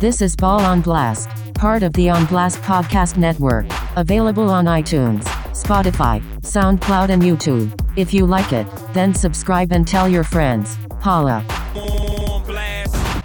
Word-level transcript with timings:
This 0.00 0.20
is 0.20 0.34
Ball 0.34 0.62
on 0.62 0.80
Blast, 0.80 1.28
part 1.54 1.84
of 1.84 1.92
the 1.92 2.10
On 2.10 2.26
Blast 2.26 2.58
Podcast 2.62 3.16
Network, 3.16 3.66
available 3.94 4.50
on 4.50 4.64
iTunes, 4.64 5.22
Spotify, 5.52 6.20
SoundCloud, 6.40 7.10
and 7.10 7.22
YouTube. 7.22 7.72
If 7.96 8.12
you 8.12 8.26
like 8.26 8.52
it, 8.52 8.66
then 8.94 9.14
subscribe 9.14 9.70
and 9.70 9.86
tell 9.86 10.08
your 10.08 10.24
friends. 10.24 10.76
Holla. 11.00 11.44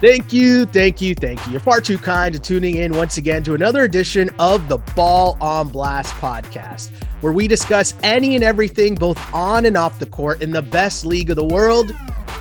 Thank 0.00 0.32
you, 0.32 0.66
thank 0.66 1.00
you, 1.00 1.16
thank 1.16 1.44
you. 1.46 1.52
You're 1.52 1.60
far 1.62 1.80
too 1.80 1.98
kind 1.98 2.32
to 2.32 2.38
tuning 2.38 2.76
in 2.76 2.92
once 2.92 3.16
again 3.16 3.42
to 3.42 3.54
another 3.54 3.82
edition 3.82 4.30
of 4.38 4.68
the 4.68 4.78
Ball 4.94 5.36
on 5.40 5.68
Blast 5.68 6.14
podcast, 6.14 6.90
where 7.22 7.32
we 7.32 7.48
discuss 7.48 7.92
any 8.04 8.36
and 8.36 8.44
everything 8.44 8.94
both 8.94 9.18
on 9.34 9.66
and 9.66 9.76
off 9.76 9.98
the 9.98 10.06
court 10.06 10.42
in 10.42 10.52
the 10.52 10.62
best 10.62 11.04
league 11.04 11.30
of 11.30 11.34
the 11.34 11.44
world, 11.44 11.92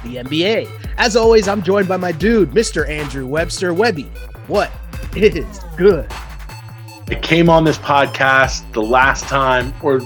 the 0.07 0.17
NBA. 0.17 0.69
As 0.97 1.15
always, 1.15 1.47
I'm 1.47 1.61
joined 1.61 1.87
by 1.87 1.97
my 1.97 2.11
dude, 2.11 2.51
Mr. 2.51 2.87
Andrew 2.87 3.25
Webster. 3.25 3.73
Webby, 3.73 4.09
what 4.47 4.71
is 5.15 5.59
good? 5.77 6.11
It 7.09 7.21
came 7.21 7.49
on 7.49 7.63
this 7.63 7.77
podcast 7.77 8.71
the 8.73 8.81
last 8.81 9.25
time, 9.25 9.73
or 9.81 10.01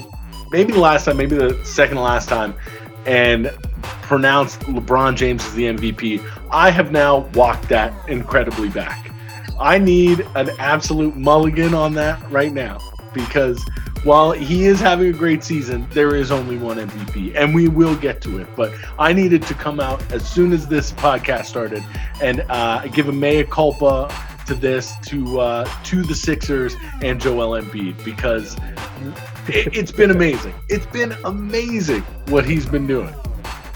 maybe 0.51 0.73
the 0.73 0.79
last 0.79 1.05
time, 1.05 1.17
maybe 1.17 1.35
the 1.35 1.63
second 1.65 1.95
to 1.95 2.01
last 2.01 2.29
time, 2.29 2.53
and 3.05 3.47
pronounced 4.03 4.59
LeBron 4.61 5.15
James 5.15 5.43
as 5.45 5.53
the 5.53 5.63
MVP. 5.63 6.23
I 6.51 6.69
have 6.69 6.91
now 6.91 7.19
walked 7.33 7.69
that 7.69 7.93
incredibly 8.09 8.69
back. 8.69 9.11
I 9.59 9.77
need 9.77 10.27
an 10.35 10.49
absolute 10.59 11.15
mulligan 11.15 11.73
on 11.73 11.93
that 11.93 12.29
right 12.31 12.51
now 12.51 12.79
because 13.13 13.63
while 14.03 14.31
he 14.31 14.65
is 14.65 14.79
having 14.79 15.09
a 15.13 15.17
great 15.17 15.43
season, 15.43 15.87
there 15.91 16.15
is 16.15 16.31
only 16.31 16.57
one 16.57 16.77
MVP, 16.77 17.35
and 17.35 17.53
we 17.53 17.67
will 17.67 17.95
get 17.95 18.21
to 18.21 18.39
it. 18.39 18.47
But 18.55 18.73
I 18.97 19.13
needed 19.13 19.43
to 19.43 19.53
come 19.53 19.79
out 19.79 20.11
as 20.11 20.27
soon 20.27 20.53
as 20.53 20.67
this 20.67 20.91
podcast 20.91 21.45
started 21.45 21.83
and 22.21 22.43
uh, 22.49 22.87
give 22.87 23.09
a 23.09 23.11
mea 23.11 23.43
culpa 23.43 24.11
to 24.47 24.55
this 24.55 24.97
to 25.05 25.39
uh, 25.39 25.83
to 25.83 26.01
the 26.01 26.15
Sixers 26.15 26.75
and 27.01 27.21
Joel 27.21 27.61
Embiid 27.61 28.03
because 28.03 28.55
it, 29.47 29.75
it's 29.75 29.91
been 29.91 30.11
amazing. 30.11 30.53
It's 30.67 30.85
been 30.87 31.15
amazing 31.25 32.01
what 32.27 32.45
he's 32.45 32.65
been 32.65 32.87
doing. 32.87 33.13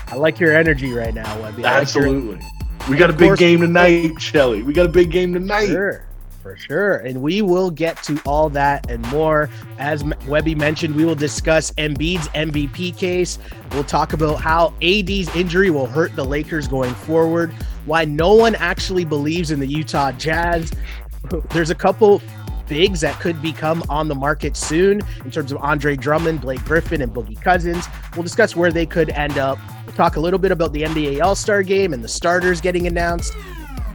I 0.07 0.16
like 0.16 0.39
your 0.39 0.55
energy 0.55 0.91
right 0.94 1.13
now, 1.13 1.41
Webby. 1.41 1.63
Like 1.63 1.81
Absolutely. 1.81 2.39
We 2.89 2.97
got 2.97 3.09
a 3.09 3.13
big 3.13 3.38
game 3.38 3.61
tonight, 3.61 4.22
Shelly. 4.22 4.61
We 4.61 4.73
got 4.73 4.85
a 4.85 4.89
big 4.89 5.11
game 5.11 5.33
tonight. 5.33 5.67
Sure, 5.67 6.05
for 6.45 6.55
sure. 6.55 6.97
And 6.97 7.23
we 7.23 7.41
will 7.41 7.71
get 7.71 8.03
to 8.03 8.21
all 8.23 8.51
that 8.51 8.88
and 8.88 9.03
more. 9.09 9.49
As 9.79 10.03
Webby 10.27 10.53
mentioned, 10.53 10.93
we 10.93 11.03
will 11.03 11.15
discuss 11.15 11.71
Embiid's 11.71 12.27
MVP 12.29 12.95
case. 12.95 13.39
We'll 13.71 13.83
talk 13.83 14.13
about 14.13 14.35
how 14.35 14.67
AD's 14.79 15.35
injury 15.35 15.71
will 15.71 15.88
hurt 15.88 16.16
the 16.16 16.23
Lakers 16.23 16.67
going 16.67 16.93
forward, 16.93 17.51
why 17.88 18.05
no 18.05 18.35
one 18.35 18.53
actually 18.53 19.05
believes 19.05 19.49
in 19.49 19.59
the 19.59 19.66
Utah 19.66 20.11
Jazz. 20.11 20.71
There's 21.49 21.71
a 21.71 21.75
couple 21.75 22.21
bigs 22.67 23.01
that 23.01 23.19
could 23.19 23.41
become 23.41 23.83
on 23.89 24.07
the 24.07 24.16
market 24.16 24.55
soon 24.55 25.01
in 25.23 25.31
terms 25.31 25.51
of 25.51 25.57
Andre 25.63 25.95
Drummond, 25.95 26.41
Blake 26.41 26.63
Griffin, 26.63 27.01
and 27.01 27.11
Boogie 27.11 27.41
Cousins. 27.41 27.88
We'll 28.16 28.21
discuss 28.21 28.55
where 28.55 28.71
they 28.71 28.85
could 28.85 29.09
end 29.09 29.39
up. 29.39 29.57
We'll 29.88 29.95
talk 29.95 30.16
a 30.16 30.19
little 30.19 30.39
bit 30.39 30.51
about 30.51 30.73
the 30.73 30.83
NBA 30.83 31.23
All 31.23 31.33
Star 31.33 31.63
game 31.63 31.91
and 31.91 32.03
the 32.03 32.07
starters 32.07 32.61
getting 32.61 32.85
announced. 32.85 33.33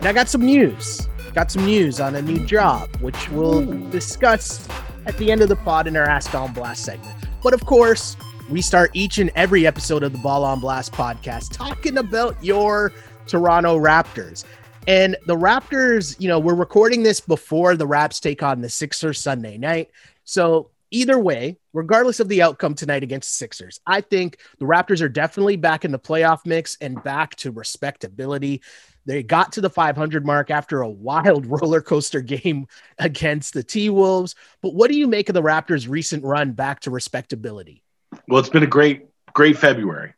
And 0.00 0.06
I 0.08 0.12
got 0.12 0.28
some 0.28 0.44
news. 0.44 1.06
Got 1.32 1.52
some 1.52 1.64
news 1.64 2.00
on 2.00 2.16
a 2.16 2.22
new 2.22 2.44
job, 2.44 2.88
which 2.96 3.30
we'll 3.30 3.64
discuss 3.90 4.66
at 5.06 5.16
the 5.16 5.30
end 5.30 5.42
of 5.42 5.48
the 5.48 5.54
pod 5.54 5.86
in 5.86 5.96
our 5.96 6.04
Ask 6.04 6.34
on 6.34 6.52
Blast 6.52 6.84
segment. 6.84 7.16
But 7.40 7.54
of 7.54 7.64
course, 7.66 8.16
we 8.50 8.60
start 8.60 8.90
each 8.94 9.18
and 9.18 9.30
every 9.36 9.64
episode 9.64 10.02
of 10.02 10.10
the 10.10 10.18
Ball 10.18 10.42
on 10.44 10.58
Blast 10.58 10.92
podcast 10.92 11.52
talking 11.52 11.98
about 11.98 12.42
your 12.42 12.92
Toronto 13.28 13.78
Raptors. 13.78 14.44
And 14.88 15.16
the 15.26 15.36
Raptors, 15.36 16.18
you 16.18 16.26
know, 16.26 16.40
we're 16.40 16.54
recording 16.54 17.04
this 17.04 17.20
before 17.20 17.76
the 17.76 17.86
Raps 17.86 18.18
take 18.18 18.42
on 18.42 18.60
the 18.60 18.68
Sixers 18.68 19.20
Sunday 19.20 19.56
night. 19.56 19.90
So 20.24 20.70
either 20.90 21.20
way, 21.20 21.58
regardless 21.72 22.18
of 22.18 22.28
the 22.28 22.42
outcome 22.42 22.74
tonight 22.74 23.04
against 23.04 23.30
the 23.30 23.34
Sixers, 23.34 23.80
I 23.86 24.00
think 24.00 24.38
the 24.58 24.64
Raptors 24.64 25.00
are 25.00 25.08
definitely 25.08 25.56
back 25.56 25.84
in 25.84 25.92
the 25.92 25.98
playoff 25.98 26.44
mix 26.44 26.76
and 26.80 27.00
back 27.04 27.36
to 27.36 27.52
respectability. 27.52 28.62
They 29.06 29.22
got 29.22 29.52
to 29.52 29.60
the 29.60 29.70
500 29.70 30.26
mark 30.26 30.50
after 30.50 30.82
a 30.82 30.88
wild 30.88 31.46
roller 31.60 31.80
coaster 31.80 32.20
game 32.20 32.66
against 32.98 33.54
the 33.54 33.62
T 33.62 33.90
Wolves. 33.90 34.34
But 34.62 34.74
what 34.74 34.90
do 34.90 34.96
you 34.96 35.06
make 35.06 35.28
of 35.28 35.34
the 35.34 35.42
Raptors' 35.42 35.88
recent 35.88 36.24
run 36.24 36.52
back 36.52 36.80
to 36.80 36.90
respectability? 36.90 37.82
Well, 38.28 38.40
it's 38.40 38.48
been 38.48 38.62
a 38.62 38.68
great, 38.68 39.06
great 39.32 39.56
February. 39.56 40.14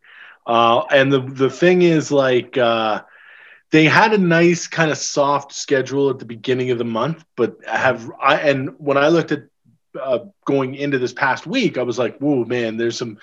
Uh, 0.46 0.84
and 0.90 1.12
the, 1.12 1.20
the 1.20 1.50
thing 1.50 1.82
is, 1.82 2.10
like, 2.10 2.58
uh, 2.58 3.02
they 3.70 3.84
had 3.84 4.12
a 4.12 4.18
nice 4.18 4.66
kind 4.66 4.90
of 4.90 4.98
soft 4.98 5.52
schedule 5.52 6.10
at 6.10 6.18
the 6.18 6.24
beginning 6.24 6.70
of 6.70 6.78
the 6.78 6.84
month, 6.84 7.24
but 7.36 7.56
have 7.66 8.10
I 8.20 8.36
and 8.36 8.74
when 8.78 8.98
I 8.98 9.08
looked 9.08 9.32
at 9.32 9.44
uh, 10.00 10.20
going 10.44 10.74
into 10.74 10.98
this 10.98 11.14
past 11.14 11.46
week, 11.46 11.78
I 11.78 11.82
was 11.82 11.98
like, 11.98 12.18
"Whoa, 12.18 12.44
man! 12.44 12.76
There's 12.76 12.98
some 12.98 13.18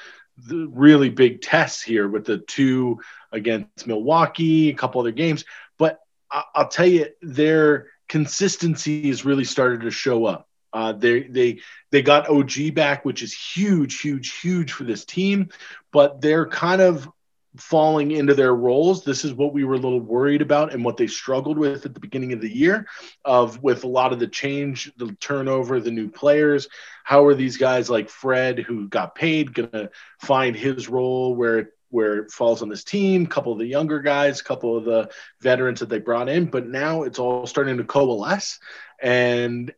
really 0.48 1.10
big 1.10 1.42
tests 1.42 1.84
here 1.84 2.08
with 2.08 2.26
the 2.26 2.40
two 2.40 3.00
against 3.32 3.88
Milwaukee, 3.88 4.70
a 4.70 4.74
couple 4.74 5.02
other 5.02 5.12
games." 5.12 5.46
But 5.78 6.00
I- 6.32 6.44
will 6.58 6.68
tell 6.68 6.88
you, 6.88 7.08
their 7.22 7.88
consistency 8.08 9.08
has 9.08 9.26
really 9.26 9.46
started 9.46 9.82
to 9.82 9.92
show 9.92 10.26
up. 10.26 10.48
Uh, 10.72 10.94
they 10.94 11.22
they 11.24 11.60
they 11.92 12.02
got 12.02 12.30
OG 12.30 12.72
back, 12.72 13.04
which 13.06 13.22
is 13.24 13.34
huge, 13.34 14.00
huge, 14.02 14.40
huge 14.40 14.72
for 14.72 14.84
this 14.84 15.06
team. 15.06 15.50
But 15.92 16.22
they're 16.22 16.48
kind 16.48 16.82
of 16.82 17.10
falling 17.58 18.12
into 18.12 18.36
their 18.36 18.54
roles. 18.54 19.04
This 19.04 19.26
is 19.26 19.34
what 19.34 19.54
we 19.54 19.64
were 19.64 19.74
a 19.74 19.80
little 19.80 20.00
worried 20.00 20.42
about 20.42 20.72
and 20.74 20.86
what 20.86 20.98
they 20.98 21.08
struggled 21.08 21.58
with 21.58 21.86
at 21.86 21.94
the 21.94 22.00
beginning 22.00 22.34
of 22.34 22.42
the 22.42 22.56
year 22.56 22.88
of 23.26 23.62
with 23.64 23.84
a 23.84 23.88
lot 23.88 24.14
of 24.14 24.20
the 24.20 24.28
change, 24.28 24.92
the 24.98 25.16
turnover, 25.20 25.80
the 25.80 25.92
new 25.92 26.10
players. 26.10 26.68
How 27.04 27.26
are 27.26 27.34
these 27.34 27.58
guys 27.58 27.90
like 27.90 28.10
Fred 28.10 28.60
who 28.60 28.88
got 28.88 29.16
paid 29.16 29.56
to 29.56 29.90
find 30.20 30.56
his 30.56 30.88
role 30.88 31.36
where 31.36 31.72
where 31.90 32.20
it 32.20 32.32
falls 32.32 32.62
on 32.62 32.70
this 32.70 32.84
team, 32.84 33.26
a 33.26 33.28
couple 33.28 33.52
of 33.52 33.60
the 33.60 33.66
younger 33.66 34.00
guys, 34.00 34.40
a 34.40 34.44
couple 34.44 34.78
of 34.78 34.86
the 34.86 35.10
veterans 35.42 35.80
that 35.80 35.90
they 35.90 36.00
brought 36.00 36.30
in, 36.30 36.46
but 36.46 36.68
now 36.68 37.04
it's 37.04 37.20
all 37.20 37.46
starting 37.46 37.78
to 37.78 37.84
coalesce 37.84 38.60
and 39.02 39.74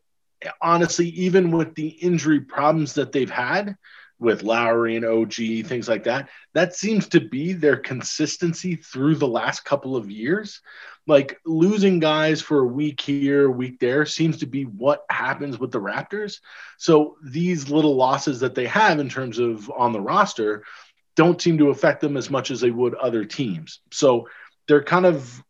honestly 0.61 1.07
even 1.09 1.51
with 1.51 1.75
the 1.75 1.87
injury 1.87 2.41
problems 2.41 2.93
that 2.93 3.11
they've 3.11 3.29
had, 3.29 3.77
with 4.21 4.43
Lowry 4.43 4.95
and 4.95 5.03
OG, 5.03 5.33
things 5.65 5.89
like 5.89 6.03
that. 6.03 6.29
That 6.53 6.75
seems 6.75 7.07
to 7.09 7.19
be 7.19 7.53
their 7.53 7.75
consistency 7.75 8.75
through 8.75 9.15
the 9.15 9.27
last 9.27 9.65
couple 9.65 9.95
of 9.95 10.11
years. 10.11 10.61
Like 11.07 11.39
losing 11.43 11.97
guys 11.99 12.39
for 12.39 12.59
a 12.59 12.67
week 12.67 13.01
here, 13.01 13.47
a 13.47 13.51
week 13.51 13.79
there 13.79 14.05
seems 14.05 14.37
to 14.37 14.45
be 14.45 14.65
what 14.65 15.05
happens 15.09 15.57
with 15.57 15.71
the 15.71 15.81
Raptors. 15.81 16.37
So 16.77 17.17
these 17.23 17.71
little 17.71 17.95
losses 17.95 18.39
that 18.41 18.53
they 18.53 18.67
have 18.67 18.99
in 18.99 19.09
terms 19.09 19.39
of 19.39 19.71
on 19.71 19.91
the 19.91 19.99
roster 19.99 20.65
don't 21.15 21.41
seem 21.41 21.57
to 21.57 21.69
affect 21.69 22.01
them 22.01 22.17
as 22.17 22.29
much 22.29 22.51
as 22.51 22.61
they 22.61 22.71
would 22.71 22.93
other 22.95 23.25
teams. 23.25 23.79
So 23.91 24.27
they're 24.67 24.83
kind 24.83 25.05
of 25.05 25.43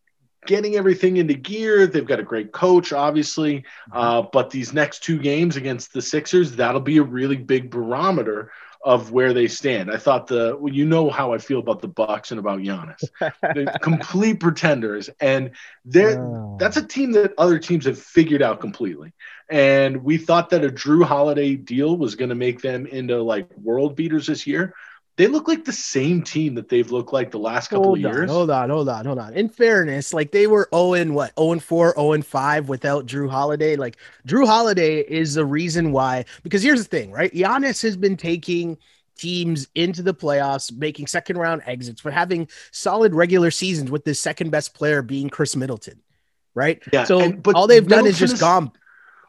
getting 0.46 0.74
everything 0.76 1.16
into 1.16 1.34
gear. 1.34 1.86
They've 1.86 2.06
got 2.06 2.20
a 2.20 2.24
great 2.24 2.52
coach, 2.52 2.92
obviously. 2.92 3.58
Mm-hmm. 3.58 3.96
Uh, 3.96 4.22
but 4.22 4.50
these 4.50 4.72
next 4.72 5.04
two 5.04 5.18
games 5.18 5.56
against 5.56 5.92
the 5.92 6.02
Sixers, 6.02 6.56
that'll 6.56 6.80
be 6.80 6.98
a 6.98 7.02
really 7.02 7.36
big 7.36 7.70
barometer 7.70 8.50
of 8.84 9.12
where 9.12 9.32
they 9.32 9.46
stand. 9.46 9.92
I 9.92 9.96
thought 9.96 10.26
the 10.26 10.56
well, 10.58 10.72
you 10.72 10.84
know 10.84 11.08
how 11.08 11.32
I 11.32 11.38
feel 11.38 11.60
about 11.60 11.80
the 11.80 11.88
Bucks 11.88 12.32
and 12.32 12.40
about 12.40 12.58
Giannis, 12.58 13.80
complete 13.80 14.40
pretenders, 14.40 15.08
and 15.20 15.52
they're 15.84 16.20
oh. 16.20 16.56
that's 16.58 16.76
a 16.76 16.84
team 16.84 17.12
that 17.12 17.32
other 17.38 17.60
teams 17.60 17.84
have 17.84 17.98
figured 17.98 18.42
out 18.42 18.60
completely. 18.60 19.12
And 19.48 20.02
we 20.02 20.16
thought 20.16 20.50
that 20.50 20.64
a 20.64 20.68
Jrue 20.68 21.04
Holiday 21.04 21.54
deal 21.54 21.96
was 21.96 22.16
going 22.16 22.30
to 22.30 22.34
make 22.34 22.60
them 22.60 22.86
into 22.86 23.22
like 23.22 23.56
world 23.56 23.94
beaters 23.94 24.26
this 24.26 24.48
year 24.48 24.74
they 25.16 25.26
look 25.26 25.46
like 25.46 25.64
the 25.64 25.72
same 25.72 26.22
team 26.22 26.54
that 26.54 26.68
they've 26.68 26.90
looked 26.90 27.12
like 27.12 27.30
the 27.30 27.38
last 27.38 27.68
couple 27.68 27.84
hold 27.84 27.98
of 27.98 28.02
years. 28.02 28.30
On, 28.30 28.34
hold 28.34 28.50
on, 28.50 28.70
hold 28.70 28.88
on, 28.88 29.04
hold 29.04 29.18
on. 29.18 29.34
In 29.34 29.48
fairness, 29.48 30.14
like 30.14 30.32
they 30.32 30.46
were 30.46 30.68
0 30.74 30.94
and 30.94 31.14
what 31.14 31.32
0 31.38 31.52
and 31.52 31.62
4, 31.62 31.94
0 31.94 32.12
and 32.12 32.24
5 32.24 32.68
without 32.68 33.06
Jrue 33.06 33.28
Holiday. 33.28 33.76
Like 33.76 33.98
Jrue 34.26 34.46
Holiday 34.46 35.00
is 35.00 35.34
the 35.34 35.44
reason 35.44 35.92
why, 35.92 36.24
because 36.42 36.62
here's 36.62 36.82
the 36.82 36.88
thing, 36.88 37.12
right? 37.12 37.32
Giannis 37.32 37.82
has 37.82 37.96
been 37.96 38.16
taking 38.16 38.78
teams 39.18 39.68
into 39.74 40.02
the 40.02 40.14
playoffs, 40.14 40.74
making 40.74 41.06
second 41.06 41.36
round 41.36 41.62
exits, 41.66 42.00
but 42.00 42.14
having 42.14 42.48
solid 42.70 43.14
regular 43.14 43.50
seasons 43.50 43.90
with 43.90 44.04
the 44.04 44.14
second 44.14 44.50
best 44.50 44.74
player 44.74 45.02
being 45.02 45.28
Khris 45.28 45.56
Middleton. 45.56 46.00
Right. 46.54 46.82
Yeah, 46.92 47.04
so 47.04 47.20
and, 47.20 47.46
all 47.54 47.66
they've 47.66 47.82
Middleton 47.82 48.04
done 48.04 48.10
is 48.10 48.18
just 48.18 48.34
is, 48.34 48.40
gone 48.40 48.72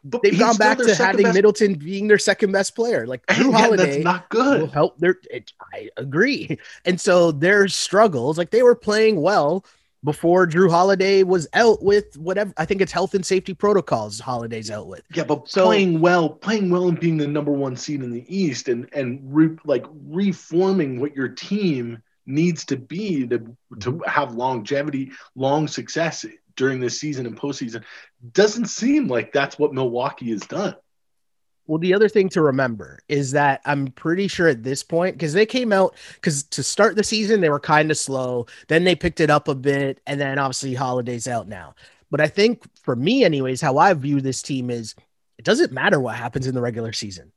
but 0.04 0.22
they've 0.22 0.38
gone 0.38 0.56
back 0.56 0.78
to 0.78 0.94
having 0.94 1.22
best... 1.24 1.34
Middleton 1.34 1.74
being 1.74 2.08
their 2.08 2.18
second 2.18 2.52
best 2.52 2.76
player. 2.76 3.06
Like 3.06 3.24
Jrue 3.26 3.50
yeah, 3.50 3.58
Holiday, 3.58 3.84
that's 3.86 4.04
not 4.04 4.28
good. 4.28 4.60
Will 4.60 4.68
help 4.68 4.98
their. 4.98 5.16
It, 5.30 5.52
I 5.72 5.88
agree, 5.96 6.58
and 6.84 7.00
so 7.00 7.32
their 7.32 7.68
struggles, 7.68 8.36
like 8.36 8.50
they 8.50 8.62
were 8.62 8.74
playing 8.74 9.20
well 9.20 9.64
before 10.04 10.46
Jrue 10.46 10.70
Holiday 10.70 11.22
was 11.22 11.48
out 11.54 11.82
with 11.82 12.16
whatever. 12.18 12.52
I 12.58 12.66
think 12.66 12.82
it's 12.82 12.92
health 12.92 13.14
and 13.14 13.24
safety 13.24 13.54
protocols. 13.54 14.20
Holiday's 14.20 14.70
out 14.70 14.86
with. 14.86 15.02
Yeah, 15.14 15.24
but 15.24 15.48
so, 15.48 15.64
playing 15.64 16.00
well, 16.00 16.28
playing 16.28 16.70
well, 16.70 16.88
and 16.88 17.00
being 17.00 17.16
the 17.16 17.26
number 17.26 17.52
one 17.52 17.76
seed 17.76 18.02
in 18.02 18.12
the 18.12 18.24
East, 18.28 18.68
and 18.68 18.88
and 18.92 19.20
re, 19.24 19.50
like 19.64 19.86
reforming 20.06 21.00
what 21.00 21.16
your 21.16 21.28
team 21.28 22.02
needs 22.26 22.64
to 22.66 22.76
be 22.76 23.26
to 23.26 23.56
to 23.80 24.02
have 24.06 24.34
longevity, 24.34 25.12
long 25.34 25.66
success 25.66 26.26
during 26.56 26.80
this 26.80 27.00
season 27.00 27.26
and 27.26 27.38
postseason. 27.38 27.84
Doesn't 28.32 28.66
seem 28.66 29.08
like 29.08 29.32
that's 29.32 29.58
what 29.58 29.72
Milwaukee 29.72 30.30
has 30.30 30.42
done. 30.42 30.76
Well, 31.66 31.78
the 31.78 31.94
other 31.94 32.10
thing 32.10 32.28
to 32.30 32.42
remember 32.42 32.98
is 33.08 33.32
that 33.32 33.62
I'm 33.64 33.86
pretty 33.88 34.28
sure 34.28 34.48
at 34.48 34.62
this 34.62 34.82
point, 34.82 35.16
because 35.16 35.32
they 35.32 35.46
came 35.46 35.72
out, 35.72 35.94
because 36.14 36.42
to 36.44 36.62
start 36.62 36.94
the 36.94 37.04
season, 37.04 37.40
they 37.40 37.48
were 37.48 37.60
kind 37.60 37.90
of 37.90 37.96
slow. 37.96 38.46
Then 38.68 38.84
they 38.84 38.94
picked 38.94 39.20
it 39.20 39.30
up 39.30 39.48
a 39.48 39.54
bit. 39.54 40.00
And 40.06 40.20
then 40.20 40.38
obviously, 40.38 40.74
Holiday's 40.74 41.26
out 41.26 41.48
now. 41.48 41.74
But 42.10 42.20
I 42.20 42.28
think 42.28 42.62
for 42.82 42.94
me, 42.94 43.24
anyways, 43.24 43.62
how 43.62 43.78
I 43.78 43.94
view 43.94 44.20
this 44.20 44.42
team 44.42 44.68
is 44.70 44.94
it 45.38 45.44
doesn't 45.44 45.72
matter 45.72 45.98
what 45.98 46.16
happens 46.16 46.46
in 46.46 46.54
the 46.54 46.60
regular 46.60 46.92
season. 46.92 47.32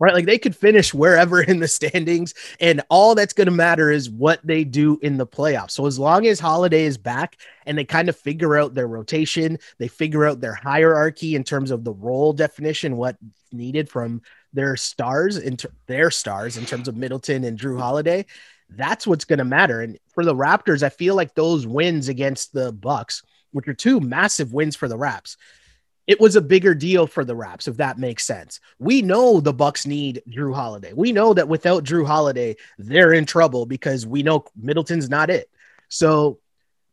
Right. 0.00 0.14
Like 0.14 0.24
they 0.24 0.38
could 0.38 0.56
finish 0.56 0.94
wherever 0.94 1.42
in 1.42 1.60
the 1.60 1.68
standings, 1.68 2.32
and 2.58 2.80
all 2.88 3.14
that's 3.14 3.34
going 3.34 3.48
to 3.48 3.52
matter 3.52 3.90
is 3.90 4.08
what 4.08 4.40
they 4.42 4.64
do 4.64 4.98
in 5.02 5.18
the 5.18 5.26
playoffs. 5.26 5.72
So 5.72 5.84
as 5.84 5.98
long 5.98 6.26
as 6.26 6.40
Holiday 6.40 6.84
is 6.84 6.96
back 6.96 7.36
and 7.66 7.76
they 7.76 7.84
kind 7.84 8.08
of 8.08 8.16
figure 8.16 8.56
out 8.56 8.72
their 8.72 8.88
rotation, 8.88 9.58
they 9.76 9.88
figure 9.88 10.24
out 10.24 10.40
their 10.40 10.54
hierarchy 10.54 11.34
in 11.34 11.44
terms 11.44 11.70
of 11.70 11.84
the 11.84 11.92
role 11.92 12.32
definition, 12.32 12.96
what 12.96 13.18
needed 13.52 13.90
from 13.90 14.22
their 14.54 14.74
stars 14.74 15.36
into 15.36 15.70
their 15.86 16.10
stars 16.10 16.56
in 16.56 16.64
terms 16.64 16.88
of 16.88 16.96
Middleton 16.96 17.44
and 17.44 17.58
Jrue 17.58 17.78
Holiday, 17.78 18.24
that's 18.70 19.06
what's 19.06 19.26
going 19.26 19.38
to 19.38 19.44
matter. 19.44 19.82
And 19.82 19.98
for 20.14 20.24
the 20.24 20.34
Raptors, 20.34 20.82
I 20.82 20.88
feel 20.88 21.14
like 21.14 21.34
those 21.34 21.66
wins 21.66 22.08
against 22.08 22.54
the 22.54 22.72
Bucks, 22.72 23.22
which 23.52 23.68
are 23.68 23.74
two 23.74 24.00
massive 24.00 24.52
wins 24.52 24.76
for 24.76 24.88
the 24.88 24.96
Raps, 24.96 25.36
it 26.10 26.18
was 26.18 26.34
a 26.34 26.40
bigger 26.40 26.74
deal 26.74 27.06
for 27.06 27.24
the 27.24 27.36
Raps, 27.36 27.68
if 27.68 27.76
that 27.76 27.96
makes 27.96 28.26
sense. 28.26 28.58
We 28.80 29.00
know 29.00 29.38
the 29.38 29.52
Bucks 29.52 29.86
need 29.86 30.20
Jrue 30.28 30.52
Holiday. 30.52 30.92
We 30.92 31.12
know 31.12 31.32
that 31.34 31.46
without 31.46 31.84
Jrue 31.84 32.04
Holiday, 32.04 32.56
they're 32.78 33.12
in 33.12 33.26
trouble 33.26 33.64
because 33.64 34.08
we 34.08 34.24
know 34.24 34.44
Middleton's 34.56 35.08
not 35.08 35.30
it. 35.30 35.48
So 35.88 36.40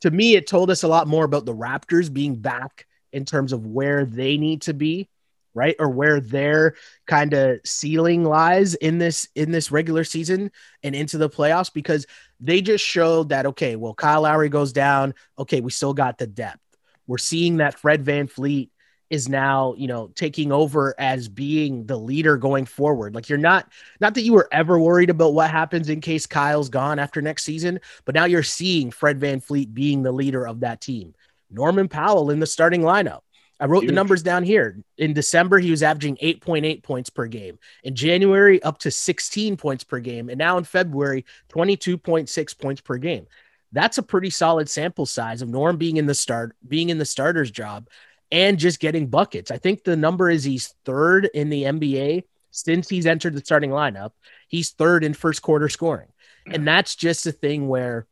to 0.02 0.12
me, 0.12 0.36
it 0.36 0.46
told 0.46 0.70
us 0.70 0.84
a 0.84 0.88
lot 0.88 1.08
more 1.08 1.26
about 1.26 1.46
the 1.46 1.56
Raptors 1.56 2.14
being 2.14 2.36
back 2.36 2.86
in 3.12 3.26
terms 3.26 3.54
of 3.54 3.66
where 3.66 4.06
they 4.06 4.38
need 4.38 4.62
to 4.62 4.76
be 4.76 5.10
right 5.56 5.76
or 5.80 5.90
where 5.90 6.20
their 6.20 6.76
kind 7.08 7.34
of 7.34 7.60
ceiling 7.66 8.24
lies 8.24 8.76
in 8.76 9.00
this 9.00 9.30
in 9.34 9.52
this 9.52 9.72
regular 9.72 10.04
season 10.04 10.52
and 10.84 10.94
into 10.94 11.18
the 11.18 11.30
playoffs 11.30 11.74
because 11.74 12.06
they 12.40 12.62
just 12.62 12.86
showed 12.86 13.30
that 13.30 13.48
okay 13.48 13.76
well 13.76 13.96
Kyle 13.96 14.22
Lowry 14.22 14.50
goes 14.50 14.72
down 14.74 15.16
okay 15.40 15.62
we 15.62 15.72
still 15.72 15.96
got 15.96 16.20
the 16.20 16.28
depth 16.28 16.60
we're 17.08 17.18
seeing 17.18 17.58
that 17.58 17.80
Fred 17.80 18.04
VanVleet 18.04 18.70
is 19.10 19.30
now 19.30 19.74
you 19.78 19.88
know 19.88 20.12
taking 20.16 20.52
over 20.52 20.96
as 20.98 21.28
being 21.28 21.86
the 21.86 21.98
leader 21.98 22.38
going 22.38 22.66
forward 22.66 23.16
like 23.16 23.30
you're 23.30 23.38
not 23.38 23.70
not 24.00 24.14
that 24.14 24.24
you 24.24 24.34
were 24.34 24.48
ever 24.52 24.80
worried 24.80 25.10
about 25.10 25.34
what 25.34 25.50
happens 25.50 25.90
in 25.90 26.02
case 26.02 26.26
Kyle's 26.26 26.70
gone 26.70 27.00
after 27.00 27.22
next 27.22 27.44
season 27.44 27.80
but 28.06 28.16
now 28.16 28.26
you're 28.26 28.44
seeing 28.44 28.92
Fred 28.92 29.20
VanVleet 29.20 29.74
being 29.74 30.04
the 30.04 30.12
leader 30.12 30.46
of 30.46 30.60
that 30.62 30.82
team 30.82 31.14
Norman 31.50 31.88
Powell 31.88 32.32
in 32.32 32.40
the 32.40 32.46
starting 32.46 32.82
lineup 32.82 33.22
I 33.60 33.66
wrote 33.66 33.84
Huge. 33.84 33.90
the 33.90 33.96
numbers 33.96 34.22
down 34.22 34.44
here. 34.44 34.78
In 34.98 35.14
December, 35.14 35.58
he 35.58 35.72
was 35.72 35.82
averaging 35.82 36.18
8.8 36.18 36.84
points 36.84 37.10
per 37.10 37.26
game. 37.26 37.58
In 37.84 37.96
January, 37.96 38.62
up 38.62 38.78
to 38.80 38.92
16 38.92 39.58
points 39.58 39.84
per 39.84 40.00
game. 40.00 40.30
And 40.30 40.38
now 40.38 40.58
in 40.58 40.64
February, 40.64 41.26
22.6 41.50 42.60
points 42.60 42.82
per 42.82 42.98
game. 42.98 43.26
That's 43.72 43.98
a 43.98 44.04
pretty 44.04 44.30
solid 44.30 44.70
sample 44.70 45.06
size 45.06 45.42
of 45.42 45.50
Norm 45.50 45.78
being 45.78 45.98
in 45.98 46.06
the 46.06 46.14
start, 46.14 46.56
being 46.68 46.90
in 46.90 47.00
the 47.00 47.06
starter's 47.06 47.52
job 47.52 47.90
and 48.32 48.58
just 48.58 48.80
getting 48.80 49.08
buckets. 49.08 49.52
I 49.52 49.58
think 49.58 49.84
the 49.84 49.96
number 49.96 50.30
is 50.30 50.44
he's 50.44 50.74
third 50.86 51.30
in 51.34 51.50
the 51.50 51.64
NBA 51.64 52.24
since 52.52 52.90
he's 52.90 53.06
entered 53.06 53.34
the 53.34 53.46
starting 53.46 53.70
lineup. 53.70 54.12
He's 54.48 54.72
third 54.72 55.04
in 55.04 55.14
first 55.14 55.42
quarter 55.42 55.70
scoring. 55.70 56.10
And 56.46 56.68
that's 56.68 56.96
just 56.96 57.26
a 57.28 57.32
thing 57.32 57.68
where 57.68 58.08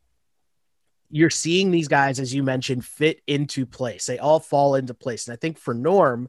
you're 1.10 1.30
seeing 1.30 1.70
these 1.70 1.88
guys, 1.88 2.20
as 2.20 2.34
you 2.34 2.42
mentioned, 2.42 2.84
fit 2.84 3.20
into 3.26 3.66
place. 3.66 4.06
They 4.06 4.18
all 4.18 4.40
fall 4.40 4.74
into 4.74 4.94
place. 4.94 5.26
And 5.26 5.32
I 5.32 5.36
think 5.36 5.58
for 5.58 5.72
Norm, 5.72 6.28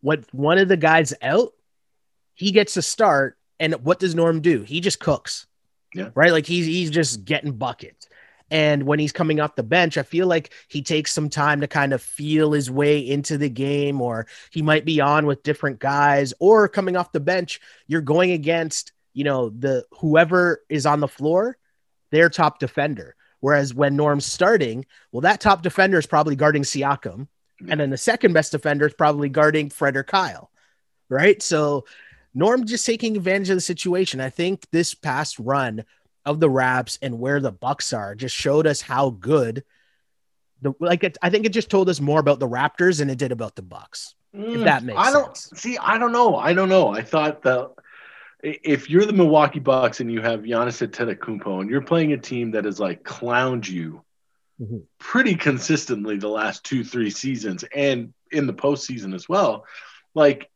what 0.00 0.24
one 0.32 0.58
of 0.58 0.68
the 0.68 0.76
guys 0.76 1.12
out, 1.20 1.52
he 2.34 2.52
gets 2.52 2.74
to 2.74 2.82
start. 2.82 3.36
And 3.58 3.74
what 3.84 3.98
does 3.98 4.14
Norm 4.14 4.40
do? 4.40 4.62
He 4.62 4.80
just 4.80 5.00
cooks. 5.00 5.46
Yeah. 5.94 6.10
Right. 6.14 6.32
Like 6.32 6.46
he's 6.46 6.66
he's 6.66 6.90
just 6.90 7.24
getting 7.24 7.52
buckets. 7.52 8.08
And 8.50 8.82
when 8.82 8.98
he's 8.98 9.12
coming 9.12 9.40
off 9.40 9.54
the 9.54 9.62
bench, 9.62 9.96
I 9.96 10.02
feel 10.02 10.26
like 10.26 10.52
he 10.68 10.82
takes 10.82 11.12
some 11.12 11.28
time 11.28 11.60
to 11.60 11.68
kind 11.68 11.92
of 11.92 12.02
feel 12.02 12.52
his 12.52 12.70
way 12.70 12.98
into 12.98 13.38
the 13.38 13.48
game, 13.48 14.00
or 14.00 14.26
he 14.50 14.60
might 14.60 14.84
be 14.84 15.00
on 15.00 15.26
with 15.26 15.42
different 15.42 15.78
guys, 15.78 16.34
or 16.40 16.68
coming 16.68 16.96
off 16.96 17.12
the 17.12 17.20
bench, 17.20 17.60
you're 17.86 18.00
going 18.00 18.32
against, 18.32 18.92
you 19.14 19.24
know, 19.24 19.50
the 19.50 19.84
whoever 19.92 20.62
is 20.68 20.84
on 20.84 21.00
the 21.00 21.08
floor, 21.08 21.56
their 22.10 22.28
top 22.28 22.58
defender. 22.58 23.14
Whereas 23.38 23.72
when 23.72 23.96
Norm's 23.96 24.26
starting, 24.26 24.84
well, 25.12 25.22
that 25.22 25.40
top 25.40 25.62
defender 25.62 25.98
is 25.98 26.06
probably 26.06 26.36
guarding 26.36 26.62
Siakam. 26.62 27.28
And 27.68 27.78
then 27.78 27.90
the 27.90 27.96
second 27.96 28.32
best 28.32 28.52
defender 28.52 28.86
is 28.86 28.94
probably 28.94 29.28
guarding 29.28 29.70
Fred 29.70 29.96
or 29.96 30.02
Kyle. 30.02 30.50
Right. 31.08 31.42
So 31.42 31.86
Norm 32.34 32.64
just 32.64 32.86
taking 32.86 33.16
advantage 33.16 33.50
of 33.50 33.56
the 33.56 33.60
situation. 33.60 34.20
I 34.20 34.30
think 34.30 34.66
this 34.70 34.94
past 34.94 35.38
run 35.38 35.84
of 36.24 36.40
the 36.40 36.50
Raps 36.50 36.98
and 37.02 37.18
where 37.18 37.40
the 37.40 37.52
Bucks 37.52 37.92
are 37.92 38.14
just 38.14 38.34
showed 38.34 38.66
us 38.66 38.80
how 38.80 39.10
good 39.10 39.64
the 40.62 40.74
like 40.80 41.04
it, 41.04 41.16
I 41.22 41.30
think 41.30 41.46
it 41.46 41.52
just 41.52 41.70
told 41.70 41.88
us 41.88 42.00
more 42.00 42.20
about 42.20 42.40
the 42.40 42.48
Raptors 42.48 42.98
than 42.98 43.10
it 43.10 43.18
did 43.18 43.32
about 43.32 43.56
the 43.56 43.62
Bucks. 43.62 44.14
Mm, 44.34 44.56
if 44.56 44.64
that 44.64 44.84
makes 44.84 44.98
I 44.98 45.10
don't 45.10 45.36
sense. 45.36 45.60
see, 45.60 45.78
I 45.78 45.98
don't 45.98 46.12
know. 46.12 46.36
I 46.36 46.52
don't 46.52 46.68
know. 46.68 46.88
I 46.88 47.02
thought 47.02 47.42
that 47.42 47.70
if 48.42 48.88
you're 48.88 49.06
the 49.06 49.12
Milwaukee 49.12 49.58
Bucks 49.58 50.00
and 50.00 50.12
you 50.12 50.20
have 50.20 50.40
Giannis 50.40 50.86
Antetokounmpo 50.86 51.60
and 51.60 51.70
you're 51.70 51.82
playing 51.82 52.12
a 52.12 52.18
team 52.18 52.52
that 52.52 52.64
has 52.64 52.78
like 52.78 53.02
clowned 53.02 53.68
you 53.68 54.02
mm-hmm. 54.60 54.78
pretty 54.98 55.34
consistently 55.34 56.16
the 56.16 56.28
last 56.28 56.64
two 56.64 56.84
three 56.84 57.10
seasons 57.10 57.64
and 57.74 58.12
in 58.30 58.46
the 58.46 58.54
postseason 58.54 59.14
as 59.14 59.28
well, 59.28 59.64
like 60.14 60.50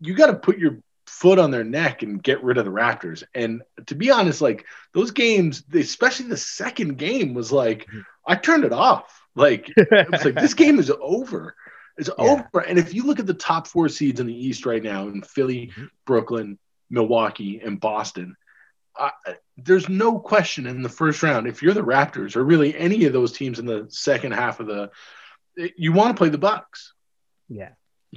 you 0.00 0.14
got 0.14 0.26
to 0.26 0.34
put 0.34 0.58
your 0.58 0.78
foot 1.06 1.38
on 1.38 1.50
their 1.50 1.64
neck 1.64 2.02
and 2.02 2.22
get 2.22 2.42
rid 2.42 2.58
of 2.58 2.64
the 2.64 2.70
Raptors. 2.70 3.22
And 3.34 3.62
to 3.86 3.94
be 3.94 4.10
honest, 4.10 4.40
like 4.40 4.64
those 4.92 5.10
games, 5.10 5.62
especially 5.72 6.26
the 6.26 6.36
second 6.36 6.98
game, 6.98 7.34
was 7.34 7.52
like 7.52 7.86
mm-hmm. 7.86 8.00
I 8.26 8.36
turned 8.36 8.64
it 8.64 8.72
off. 8.72 9.22
Like 9.34 9.70
it's 9.76 10.24
like 10.24 10.34
this 10.34 10.54
game 10.54 10.78
is 10.78 10.90
over. 10.90 11.54
It's 11.96 12.10
yeah. 12.18 12.24
over. 12.24 12.60
And 12.66 12.78
if 12.78 12.94
you 12.94 13.04
look 13.04 13.20
at 13.20 13.26
the 13.26 13.34
top 13.34 13.66
four 13.66 13.88
seeds 13.88 14.20
in 14.20 14.26
the 14.26 14.34
East 14.34 14.66
right 14.66 14.82
now 14.82 15.08
in 15.08 15.22
Philly, 15.22 15.68
mm-hmm. 15.68 15.86
Brooklyn, 16.06 16.58
Milwaukee, 16.90 17.60
and 17.64 17.80
Boston, 17.80 18.36
uh, 18.98 19.10
there's 19.56 19.88
no 19.88 20.18
question 20.18 20.66
in 20.66 20.82
the 20.82 20.88
first 20.88 21.22
round, 21.22 21.46
if 21.46 21.62
you're 21.62 21.74
the 21.74 21.82
Raptors 21.82 22.36
or 22.36 22.44
really 22.44 22.76
any 22.76 23.04
of 23.04 23.12
those 23.12 23.32
teams 23.32 23.58
in 23.58 23.66
the 23.66 23.86
second 23.88 24.32
half 24.32 24.60
of 24.60 24.66
the, 24.66 24.90
you 25.76 25.92
want 25.92 26.10
to 26.10 26.18
play 26.18 26.28
the 26.28 26.38
Bucks. 26.38 26.92
Yeah. 27.48 27.70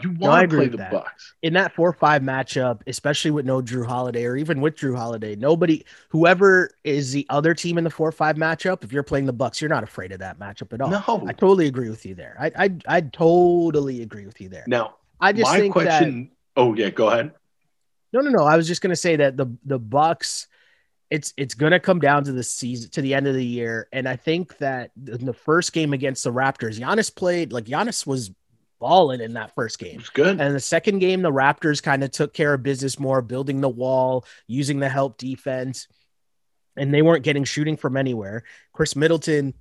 You 0.03 0.11
want 0.11 0.43
no, 0.43 0.47
to 0.47 0.57
play 0.57 0.67
the 0.67 0.77
that. 0.77 0.91
Bucks 0.91 1.35
in 1.41 1.53
that 1.53 1.73
four 1.73 1.93
five 1.93 2.21
matchup, 2.21 2.81
especially 2.87 3.31
with 3.31 3.45
no 3.45 3.61
Jrue 3.61 3.85
Holiday 3.85 4.25
or 4.25 4.35
even 4.35 4.61
with 4.61 4.75
Jrue 4.75 4.95
Holiday. 4.95 5.35
Nobody, 5.35 5.85
whoever 6.09 6.71
is 6.83 7.11
the 7.11 7.25
other 7.29 7.53
team 7.53 7.77
in 7.77 7.83
the 7.83 7.89
four 7.89 8.11
five 8.11 8.35
matchup, 8.35 8.83
if 8.83 8.91
you're 8.91 9.03
playing 9.03 9.25
the 9.25 9.33
Bucks, 9.33 9.61
you're 9.61 9.69
not 9.69 9.83
afraid 9.83 10.11
of 10.11 10.19
that 10.19 10.39
matchup 10.39 10.73
at 10.73 10.81
all. 10.81 10.89
No, 10.89 11.23
I 11.27 11.33
totally 11.33 11.67
agree 11.67 11.89
with 11.89 12.05
you 12.05 12.15
there. 12.15 12.35
I 12.39 12.51
I 12.65 12.69
I 12.87 13.01
totally 13.01 14.01
agree 14.01 14.25
with 14.25 14.39
you 14.41 14.49
there. 14.49 14.65
Now, 14.67 14.95
I 15.19 15.33
just 15.33 15.51
my 15.51 15.59
think 15.59 15.73
question. 15.73 16.31
That, 16.55 16.61
oh 16.61 16.73
yeah, 16.75 16.89
go 16.89 17.09
ahead. 17.09 17.31
No, 18.13 18.21
no, 18.21 18.29
no. 18.29 18.45
I 18.45 18.57
was 18.57 18.67
just 18.67 18.81
gonna 18.81 18.95
say 18.95 19.15
that 19.17 19.37
the 19.37 19.47
the 19.65 19.79
Bucks 19.79 20.47
it's 21.09 21.33
it's 21.37 21.53
going 21.53 21.71
to 21.71 21.79
come 21.79 21.99
down 21.99 22.23
to 22.25 22.31
the 22.31 22.43
season 22.43 22.89
to 22.91 23.01
the 23.01 23.13
end 23.13 23.27
of 23.27 23.33
the 23.33 23.45
year 23.45 23.87
and 23.93 24.07
i 24.09 24.15
think 24.15 24.57
that 24.57 24.91
in 25.07 25.25
the 25.25 25.33
first 25.33 25.73
game 25.73 25.93
against 25.93 26.23
the 26.23 26.31
raptors 26.31 26.79
Giannis 26.79 27.13
played 27.13 27.53
like 27.53 27.65
Giannis 27.65 28.05
was 28.05 28.31
balling 28.79 29.21
in 29.21 29.33
that 29.33 29.53
first 29.55 29.79
game. 29.79 29.99
It's 29.99 30.09
good. 30.09 30.39
And 30.39 30.55
the 30.55 30.59
second 30.59 30.99
game, 30.99 31.21
the 31.21 31.31
Raptors 31.31 31.81
kind 31.81 32.03
of 32.03 32.11
took 32.11 32.33
care 32.33 32.53
of 32.53 32.63
business 32.63 32.99
more, 32.99 33.21
building 33.21 33.61
the 33.61 33.69
wall, 33.69 34.25
using 34.47 34.79
the 34.79 34.89
help 34.89 35.17
defense, 35.17 35.87
and 36.75 36.93
they 36.93 37.01
weren't 37.01 37.23
getting 37.23 37.43
shooting 37.43 37.77
from 37.77 37.97
anywhere. 37.97 38.43
Khris 38.73 38.95
Middleton 38.95 39.53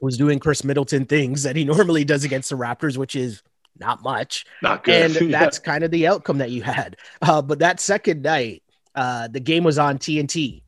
was 0.00 0.18
doing 0.18 0.38
Khris 0.38 0.64
Middleton 0.64 1.06
things 1.06 1.44
that 1.44 1.56
he 1.56 1.64
normally 1.66 2.04
does 2.04 2.24
against 2.24 2.50
the 2.50 2.56
Raptors, 2.56 2.96
which 2.96 3.16
is 3.16 3.42
not 3.78 4.02
much. 4.02 4.46
Not 4.62 4.84
good. 4.84 5.16
And 5.16 5.30
yeah. 5.30 5.38
that's 5.38 5.58
kind 5.58 5.84
of 5.84 5.90
the 5.90 6.06
outcome 6.06 6.38
that 6.38 6.50
you 6.50 6.62
had. 6.62 6.96
Uh, 7.20 7.42
but 7.42 7.60
that 7.60 7.80
second 7.80 8.22
night, 8.22 8.62
uh, 8.94 9.28
the 9.28 9.40
game 9.40 9.64
was 9.64 9.78
on 9.78 9.98
TNT. 9.98 10.62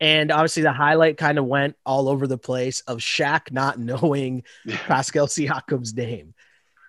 And 0.00 0.32
obviously, 0.32 0.64
the 0.64 0.72
highlight 0.72 1.16
kind 1.16 1.38
of 1.38 1.44
went 1.44 1.76
all 1.86 2.08
over 2.08 2.26
the 2.26 2.38
place 2.38 2.80
of 2.80 2.98
Shaq 2.98 3.52
not 3.52 3.78
knowing 3.78 4.42
yeah. 4.64 4.76
Pascal 4.78 5.28
Siakam's 5.28 5.94
name. 5.94 6.34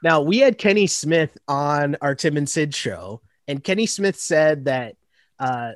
Now, 0.03 0.19
we 0.19 0.39
had 0.39 0.57
Kenny 0.57 0.86
Smith 0.86 1.36
on 1.48 1.95
our 2.01 2.13
Tim 2.13 2.36
and 2.36 2.48
Sid 2.48 2.75
show, 2.75 3.22
and 3.48 3.63
Kenny 3.63 3.86
Smith 3.86 4.17
said 4.17 4.65
that 4.65 4.98
uh, 5.39 5.72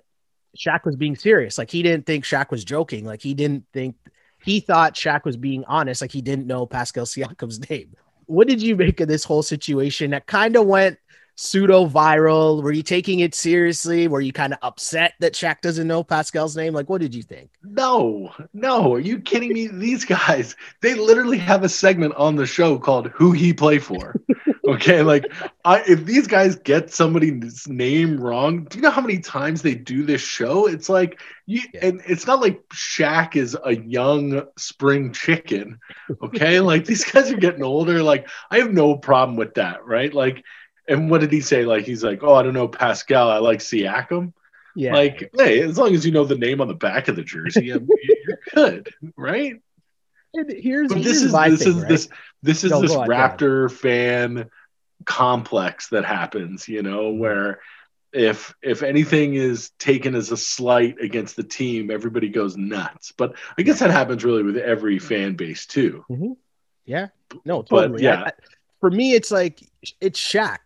Shaq 0.57 0.83
was 0.83 0.97
being 0.97 1.15
serious. 1.15 1.57
Like, 1.57 1.71
he 1.71 1.81
didn't 1.81 2.05
think 2.05 2.25
Shaq 2.25 2.51
was 2.51 2.65
joking. 2.65 3.05
Like, 3.05 3.21
he 3.21 3.33
didn't 3.33 3.65
think, 3.71 3.95
he 4.43 4.59
thought 4.59 4.95
Shaq 4.95 5.23
was 5.23 5.37
being 5.37 5.63
honest. 5.63 6.01
Like, 6.01 6.11
he 6.11 6.21
didn't 6.21 6.45
know 6.45 6.65
Pascal 6.65 7.05
Siakam's 7.05 7.69
name. 7.69 7.95
What 8.25 8.49
did 8.49 8.61
you 8.61 8.75
make 8.75 8.99
of 8.99 9.07
this 9.07 9.23
whole 9.23 9.43
situation 9.43 10.11
that 10.11 10.25
kind 10.25 10.57
of 10.57 10.65
went 10.65 10.99
pseudo 11.37 11.85
viral? 11.85 12.61
Were 12.61 12.71
you 12.71 12.83
taking 12.83 13.19
it 13.19 13.33
seriously? 13.33 14.07
Were 14.07 14.21
you 14.21 14.33
kind 14.33 14.53
of 14.53 14.59
upset 14.61 15.13
that 15.19 15.33
Shaq 15.33 15.61
doesn't 15.61 15.87
know 15.87 16.03
Pascal's 16.03 16.57
name? 16.57 16.73
Like, 16.73 16.89
what 16.89 16.99
did 16.99 17.15
you 17.15 17.23
think? 17.23 17.51
No, 17.63 18.33
no. 18.53 18.95
Are 18.95 18.99
you 18.99 19.19
kidding 19.19 19.53
me? 19.53 19.67
These 19.67 20.03
guys, 20.03 20.55
they 20.81 20.95
literally 20.95 21.37
have 21.37 21.63
a 21.63 21.69
segment 21.69 22.15
on 22.15 22.35
the 22.35 22.45
show 22.45 22.77
called 22.77 23.07
Who 23.11 23.31
He 23.31 23.53
Play 23.53 23.77
For. 23.77 24.19
okay. 24.67 25.03
Like, 25.03 25.31
I, 25.63 25.83
if 25.87 26.05
these 26.05 26.25
guys 26.25 26.55
get 26.55 26.91
somebody's 26.91 27.67
name 27.67 28.19
wrong, 28.19 28.63
do 28.65 28.77
you 28.77 28.81
know 28.81 28.91
how 28.91 29.01
many 29.01 29.19
times 29.19 29.61
they 29.61 29.75
do 29.75 30.03
this 30.03 30.21
show? 30.21 30.65
It's 30.65 30.89
like, 30.89 31.21
you, 31.45 31.61
and 31.79 32.01
it's 32.07 32.25
not 32.25 32.41
like 32.41 32.67
Shaq 32.69 33.35
is 33.35 33.55
a 33.63 33.75
young 33.75 34.43
spring 34.57 35.13
chicken. 35.13 35.79
Okay. 36.23 36.59
like, 36.61 36.85
these 36.85 37.05
guys 37.05 37.31
are 37.31 37.37
getting 37.37 37.63
older. 37.63 38.01
Like, 38.01 38.27
I 38.49 38.57
have 38.57 38.73
no 38.73 38.97
problem 38.97 39.37
with 39.37 39.53
that. 39.53 39.85
Right. 39.85 40.11
Like, 40.11 40.43
and 40.87 41.09
what 41.11 41.21
did 41.21 41.31
he 41.31 41.41
say? 41.41 41.65
Like, 41.65 41.85
he's 41.85 42.03
like, 42.03 42.23
oh, 42.23 42.33
I 42.35 42.43
don't 42.43 42.53
know 42.53 42.67
Pascal. 42.67 43.29
I 43.29 43.37
like 43.39 43.59
Siakam. 43.59 44.33
Yeah. 44.75 44.93
Like, 44.93 45.31
hey, 45.35 45.61
as 45.61 45.77
long 45.77 45.93
as 45.95 46.05
you 46.05 46.11
know 46.11 46.23
the 46.23 46.37
name 46.37 46.61
on 46.61 46.67
the 46.67 46.73
back 46.75 47.07
of 47.07 47.15
the 47.15 47.23
jersey, 47.23 47.65
you're 47.65 47.79
good, 48.53 48.93
right? 49.15 49.55
And 50.33 50.51
here's, 50.51 50.89
But 50.89 50.97
here's 50.99 51.05
this 51.05 51.21
is 51.23 51.31
my 51.33 51.49
this 51.49 51.63
thing, 51.63 51.69
is 51.69 51.75
right? 51.81 51.89
this 51.89 52.09
this 52.43 52.63
is 52.63 52.71
this 52.81 52.93
on. 52.95 53.07
Raptor 53.07 53.71
fan 53.71 54.49
complex 55.05 55.89
that 55.89 56.05
happens, 56.05 56.67
you 56.67 56.83
know, 56.83 57.11
Mm-hmm. 57.11 57.19
where 57.19 57.59
if 58.13 58.55
if 58.61 58.83
anything 58.83 59.33
is 59.33 59.71
taken 59.79 60.15
as 60.15 60.31
a 60.31 60.37
slight 60.37 60.95
against 61.01 61.35
the 61.35 61.43
team, 61.43 61.91
everybody 61.91 62.29
goes 62.29 62.55
nuts. 62.55 63.11
But 63.17 63.35
I 63.57 63.63
guess 63.63 63.79
that 63.79 63.89
happens 63.91 64.23
really 64.23 64.43
with 64.43 64.57
every 64.57 64.99
fan 64.99 65.35
base 65.35 65.65
too. 65.65 66.05
Yeah. 66.85 67.07
No, 67.45 67.63
But, 67.63 67.81
totally. 67.87 68.03
yeah. 68.03 68.21
I- 68.23 68.27
I- 68.27 68.31
for 68.79 68.91
me, 68.91 69.13
it's 69.13 69.31
like 69.31 69.59
it's 69.99 70.19
Shaq. 70.19 70.57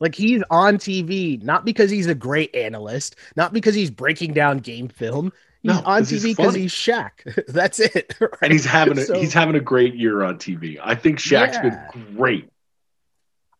Like 0.00 0.14
he's 0.14 0.42
on 0.50 0.78
TV, 0.78 1.42
not 1.42 1.64
because 1.64 1.90
he's 1.90 2.06
a 2.06 2.14
great 2.14 2.54
analyst, 2.54 3.16
not 3.36 3.52
because 3.52 3.74
he's 3.74 3.90
breaking 3.90 4.32
down 4.32 4.58
game 4.58 4.88
film. 4.88 5.32
He's 5.62 5.74
No, 5.74 5.82
on 5.84 6.04
he's 6.04 6.24
TV 6.24 6.28
because 6.34 6.46
funny. 6.52 6.60
he's 6.62 6.72
Shaq. 6.72 7.44
That's 7.48 7.78
it. 7.80 8.14
right? 8.20 8.30
And 8.42 8.52
he's 8.52 8.64
having 8.64 8.96
a 8.98 9.04
So- 9.04 9.20
he's 9.20 9.34
having 9.34 9.56
a 9.56 9.60
great 9.60 9.94
year 9.94 10.22
on 10.22 10.38
TV. 10.38 10.78
I 10.82 10.94
think 10.94 11.18
Shaq's 11.18 11.56
Yeah. 11.62 11.90
been 11.92 12.16
great. 12.16 12.48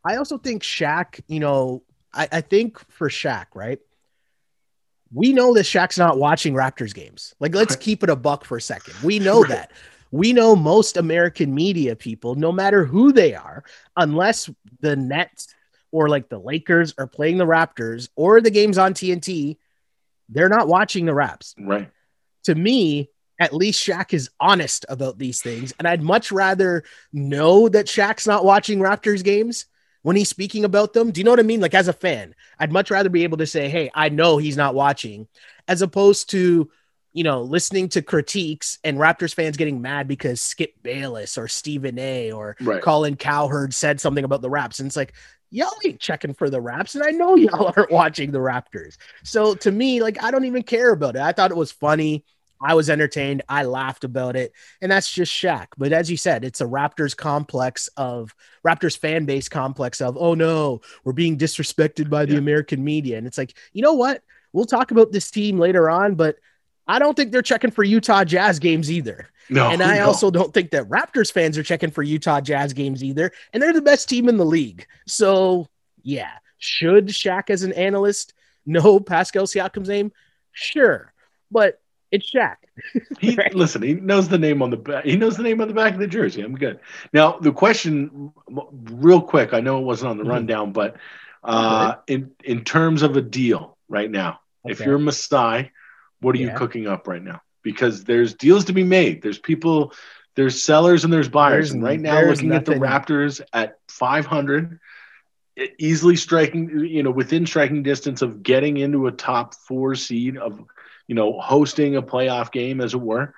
I 0.02 0.16
also 0.16 0.38
think 0.38 0.62
Shaq, 0.62 1.20
you 1.28 1.40
know, 1.40 1.82
I, 2.14 2.26
I 2.32 2.40
think 2.40 2.78
for 2.90 3.10
Shaq, 3.10 3.46
right? 3.54 3.78
We 5.12 5.32
know 5.34 5.52
that 5.54 5.64
Shaq's 5.66 5.98
not 5.98 6.18
watching 6.18 6.54
Raptors 6.54 6.94
games. 6.94 7.34
Like, 7.38 7.54
let's 7.54 7.74
Right. 7.74 7.80
keep 7.82 8.02
it 8.02 8.08
a 8.08 8.16
buck 8.16 8.44
for 8.46 8.56
a 8.56 8.60
second. 8.62 8.94
We 9.02 9.18
know 9.18 9.40
Right. 9.42 9.50
that. 9.50 9.72
We 10.12 10.32
know 10.32 10.56
most 10.56 10.96
American 10.96 11.54
media 11.54 11.94
people, 11.96 12.34
no 12.34 12.50
matter 12.50 12.84
who 12.84 13.12
they 13.12 13.34
are, 13.34 13.62
unless 13.96 14.48
the 14.80 14.96
Nets 14.96 15.48
or 15.92 16.08
like 16.08 16.28
the 16.28 16.38
Lakers 16.38 16.94
are 16.98 17.06
playing 17.06 17.38
the 17.38 17.46
Raptors 17.46 18.08
or 18.16 18.40
the 18.40 18.50
games 18.50 18.78
on 18.78 18.94
TNT, 18.94 19.56
they're 20.28 20.48
not 20.48 20.68
watching 20.68 21.06
the 21.06 21.14
Raps 21.14 21.54
Right. 21.58 21.90
to 22.44 22.54
me, 22.54 23.10
at 23.38 23.54
least 23.54 23.84
Shaq 23.84 24.12
is 24.12 24.30
honest 24.38 24.84
about 24.88 25.18
these 25.18 25.40
things. 25.42 25.72
And 25.78 25.88
I'd 25.88 26.02
much 26.02 26.30
rather 26.30 26.84
know 27.12 27.68
that 27.68 27.86
Shaq's 27.86 28.26
not 28.26 28.44
watching 28.44 28.78
Raptors 28.80 29.24
games 29.24 29.66
when 30.02 30.14
he's 30.16 30.28
speaking 30.28 30.64
about 30.64 30.92
them. 30.92 31.10
Do 31.10 31.20
you 31.20 31.24
know 31.24 31.30
what 31.32 31.40
I 31.40 31.44
mean? 31.44 31.60
Like, 31.60 31.74
as 31.74 31.88
a 31.88 31.92
fan, 31.92 32.34
I'd 32.58 32.72
much 32.72 32.90
rather 32.90 33.08
be 33.08 33.24
able 33.24 33.38
to 33.38 33.46
say, 33.46 33.68
hey, 33.68 33.90
I 33.94 34.10
know 34.10 34.36
he's 34.38 34.56
not 34.56 34.74
watching, 34.74 35.26
as 35.68 35.82
opposed 35.82 36.30
to, 36.30 36.70
you 37.12 37.24
know, 37.24 37.42
listening 37.42 37.88
to 37.90 38.02
critiques 38.02 38.78
and 38.84 38.98
Raptors 38.98 39.34
fans 39.34 39.56
getting 39.56 39.80
mad 39.82 40.06
because 40.06 40.40
Skip 40.40 40.74
Bayless 40.82 41.36
or 41.36 41.48
Stephen 41.48 41.98
A 41.98 42.32
or 42.32 42.56
Right. 42.60 42.82
Colin 42.82 43.16
Cowherd 43.16 43.74
said 43.74 44.00
something 44.00 44.24
about 44.24 44.42
the 44.42 44.50
Raps. 44.50 44.80
And 44.80 44.86
it's 44.86 44.96
like, 44.96 45.14
y'all 45.50 45.70
ain't 45.84 46.00
checking 46.00 46.34
for 46.34 46.48
the 46.48 46.60
Raps. 46.60 46.94
And 46.94 47.04
I 47.04 47.10
know 47.10 47.34
y'all 47.36 47.72
aren't 47.76 47.90
watching 47.90 48.30
the 48.30 48.38
Raptors. 48.38 48.96
So 49.24 49.54
to 49.56 49.70
me, 49.70 50.02
like, 50.02 50.22
I 50.22 50.30
don't 50.30 50.44
even 50.44 50.62
care 50.62 50.92
about 50.92 51.16
it. 51.16 51.22
I 51.22 51.32
thought 51.32 51.50
it 51.50 51.56
was 51.56 51.72
funny. 51.72 52.24
I 52.62 52.74
was 52.74 52.90
entertained. 52.90 53.42
I 53.48 53.64
laughed 53.64 54.04
about 54.04 54.36
it. 54.36 54.52
And 54.82 54.92
that's 54.92 55.10
just 55.10 55.32
Shaq. 55.32 55.68
But 55.78 55.92
as 55.92 56.10
you 56.10 56.16
said, 56.16 56.44
it's 56.44 56.60
a 56.60 56.66
Raptors 56.66 57.16
complex 57.16 57.88
of 57.96 58.34
Raptors 58.66 58.98
fan 58.98 59.24
base 59.24 59.48
complex 59.48 60.00
of, 60.00 60.18
oh 60.18 60.34
no, 60.34 60.82
we're 61.04 61.14
being 61.14 61.38
disrespected 61.38 62.10
by 62.10 62.26
the 62.26 62.34
Yeah. 62.34 62.38
American 62.38 62.84
media. 62.84 63.16
And 63.16 63.26
it's 63.26 63.38
like, 63.38 63.54
you 63.72 63.82
know 63.82 63.94
what? 63.94 64.22
We'll 64.52 64.66
talk 64.66 64.90
about 64.90 65.10
this 65.10 65.30
team 65.30 65.58
later 65.58 65.88
on, 65.88 66.16
but 66.16 66.36
I 66.86 66.98
don't 66.98 67.14
think 67.16 67.30
they're 67.32 67.42
checking 67.42 67.70
for 67.70 67.84
Utah 67.84 68.24
Jazz 68.24 68.58
games 68.58 68.90
either. 68.90 69.28
No, 69.48 69.68
and 69.68 69.82
I 69.82 69.98
no. 69.98 70.06
also 70.06 70.30
don't 70.30 70.52
think 70.54 70.70
that 70.70 70.88
Raptors 70.88 71.32
fans 71.32 71.58
are 71.58 71.62
checking 71.62 71.90
for 71.90 72.02
Utah 72.02 72.40
Jazz 72.40 72.72
games 72.72 73.02
either. 73.02 73.32
And 73.52 73.62
they're 73.62 73.72
the 73.72 73.82
best 73.82 74.08
team 74.08 74.28
in 74.28 74.36
the 74.36 74.44
league. 74.44 74.86
So, 75.06 75.68
yeah. 76.02 76.30
Should 76.58 77.06
Shaq 77.08 77.48
as 77.50 77.62
an 77.62 77.72
analyst 77.72 78.34
know 78.66 79.00
Pascal 79.00 79.44
Siakam's 79.46 79.88
name? 79.88 80.12
Sure. 80.52 81.12
But 81.50 81.80
it's 82.12 82.30
Shaq. 82.32 82.56
He 83.18 83.34
Right. 83.36 83.54
listen. 83.54 83.82
He 83.82 83.94
knows 83.94 84.28
the 84.28 84.38
name 84.38 84.62
on 84.62 84.70
the 84.70 84.76
back. 84.76 85.04
He 85.04 85.16
knows 85.16 85.36
the 85.36 85.42
name 85.42 85.60
on 85.60 85.68
the 85.68 85.74
back 85.74 85.94
of 85.94 86.00
the 86.00 86.06
jersey. 86.06 86.42
I'm 86.42 86.54
good. 86.56 86.80
Now 87.12 87.38
the 87.40 87.52
question, 87.52 88.32
real 88.48 89.20
quick. 89.22 89.52
I 89.54 89.60
know 89.60 89.78
it 89.78 89.84
wasn't 89.84 90.10
on 90.10 90.18
the 90.18 90.24
Mhm. 90.24 90.28
rundown, 90.30 90.72
but 90.72 90.96
uh, 91.42 91.94
in 92.06 92.30
in 92.44 92.64
terms 92.64 93.02
of 93.02 93.16
a 93.16 93.22
deal 93.22 93.76
right 93.88 94.10
now, 94.10 94.40
if 94.66 94.80
you're 94.80 94.98
Masai, 94.98 95.70
what 96.20 96.34
are 96.34 96.38
you 96.38 96.50
cooking 96.56 96.86
up 96.86 97.06
right 97.08 97.22
now? 97.22 97.40
Because 97.62 98.04
there's 98.04 98.34
deals 98.34 98.64
to 98.66 98.72
be 98.72 98.84
made. 98.84 99.22
There's 99.22 99.38
people. 99.38 99.92
There's 100.36 100.62
sellers 100.62 101.04
and 101.04 101.12
there's 101.12 101.28
buyers. 101.28 101.70
There's- 101.70 101.72
and 101.72 101.82
right 101.82 102.00
now, 102.00 102.22
looking 102.22 102.52
at 102.52 102.64
the 102.64 102.72
Raptors 102.74 103.40
at 103.52 103.78
500, 103.88 104.78
e- 105.58 105.68
easily 105.78 106.16
striking, 106.16 106.68
you 106.86 107.02
know, 107.02 107.10
within 107.10 107.44
striking 107.46 107.82
distance 107.82 108.22
of 108.22 108.42
getting 108.42 108.76
into 108.76 109.06
a 109.08 109.12
top 109.12 109.54
four 109.54 109.94
seed 109.94 110.36
of, 110.38 110.60
you 111.08 111.14
know, 111.14 111.38
hosting 111.40 111.96
a 111.96 112.02
playoff 112.02 112.52
game, 112.52 112.80
as 112.80 112.94
it 112.94 113.00
were. 113.00 113.34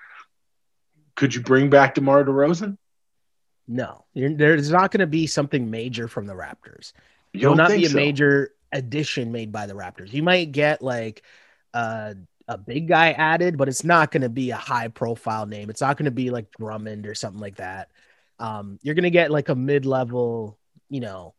Could 1.17 1.35
you 1.35 1.41
bring 1.43 1.71
back 1.71 1.95
DeMar 1.95 2.25
DeRozan? 2.25 2.77
No, 3.69 4.05
You're- 4.13 4.35
there's 4.35 4.71
not 4.71 4.91
going 4.91 5.01
to 5.01 5.07
be 5.07 5.27
something 5.27 5.71
major 5.71 6.09
from 6.09 6.27
the 6.27 6.35
Raptors. 6.35 6.93
You 7.33 7.41
There 7.41 7.51
will 7.51 7.57
don't 7.57 7.69
be 7.77 7.87
a 7.87 7.89
so? 7.89 7.97
major 7.97 8.51
addition 8.73 9.33
made 9.33 9.51
by 9.53 9.67
the 9.67 9.75
Raptors. 9.75 10.13
You 10.13 10.23
might 10.23 10.53
get 10.53 10.83
like 10.83 11.23
uh, 11.75 12.13
a 12.53 12.59
big 12.59 12.89
guy 12.89 13.13
added, 13.13 13.57
but 13.57 13.69
it's 13.69 13.85
not 13.85 14.11
going 14.11 14.23
to 14.23 14.29
be 14.29 14.51
a 14.51 14.57
high 14.57 14.89
profile 14.89 15.47
name. 15.47 15.71
It's 15.71 15.81
not 15.81 15.97
going 15.97 16.07
to 16.07 16.11
be 16.11 16.31
like 16.31 16.51
Drummond 16.59 17.07
or 17.07 17.15
something 17.15 17.41
like 17.41 17.57
that. 17.57 17.91
Um, 18.39 18.79
you're 18.83 18.95
going 18.95 19.05
to 19.05 19.11
get 19.11 19.31
like 19.31 19.49
a 19.49 19.55
mid 19.55 19.87
level, 19.87 20.59
you 20.89 21.01
know, 21.01 21.35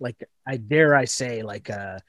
like 0.00 0.22
I 0.46 0.56
dare 0.56 0.94
I 0.94 1.06
say 1.06 1.42
like 1.42 1.68
a 1.68 2.00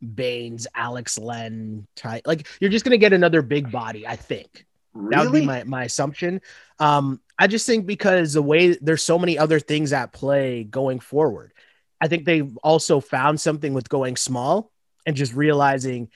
Baynes, 0.00 0.66
Alex 0.74 1.18
Len 1.18 1.86
type. 1.96 2.26
Like 2.26 2.46
you're 2.60 2.70
just 2.70 2.84
going 2.84 2.92
to 2.92 2.98
get 2.98 3.12
another 3.12 3.42
big 3.42 3.70
body, 3.70 4.06
I 4.06 4.16
think. 4.16 4.66
That 4.94 5.22
would 5.22 5.32
be 5.32 5.46
my, 5.46 5.62
my 5.64 5.84
assumption. 5.84 6.40
Um, 6.80 7.20
I 7.38 7.46
just 7.46 7.66
think 7.66 7.86
because 7.86 8.32
the 8.32 8.42
way 8.42 8.74
there's 8.74 9.04
so 9.04 9.18
many 9.18 9.38
other 9.38 9.60
things 9.60 9.92
at 9.92 10.12
play 10.12 10.64
going 10.64 10.98
forward, 10.98 11.52
I 12.00 12.08
think 12.08 12.24
they've 12.24 12.56
also 12.58 13.00
found 13.00 13.40
something 13.40 13.72
with 13.72 13.88
going 13.88 14.16
small 14.16 14.72
and 15.06 15.14
just 15.14 15.34
realizing, 15.34 16.10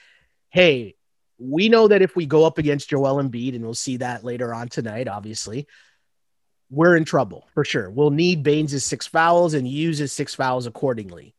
hey, 0.51 0.97
we 1.45 1.69
know 1.69 1.89
that 1.89 2.03
if 2.03 2.17
we 2.17 2.27
go 2.27 2.45
up 2.45 2.59
against 2.59 2.89
Joel 2.89 3.23
Embiid, 3.23 3.55
and 3.55 3.65
we'll 3.65 3.75
see 3.75 3.99
that 3.99 4.25
later 4.25 4.55
on 4.55 4.69
tonight, 4.69 5.09
obviously, 5.09 5.67
we're 6.71 6.97
in 6.97 7.05
trouble 7.05 7.47
for 7.55 7.65
sure. 7.65 7.91
We'll 7.91 8.11
need 8.11 8.43
Baynes' 8.43 8.85
six 8.85 9.07
fouls 9.07 9.55
and 9.55 9.69
use 9.69 9.99
his 9.99 10.13
six 10.13 10.35
fouls 10.35 10.67
accordingly. 10.67 11.35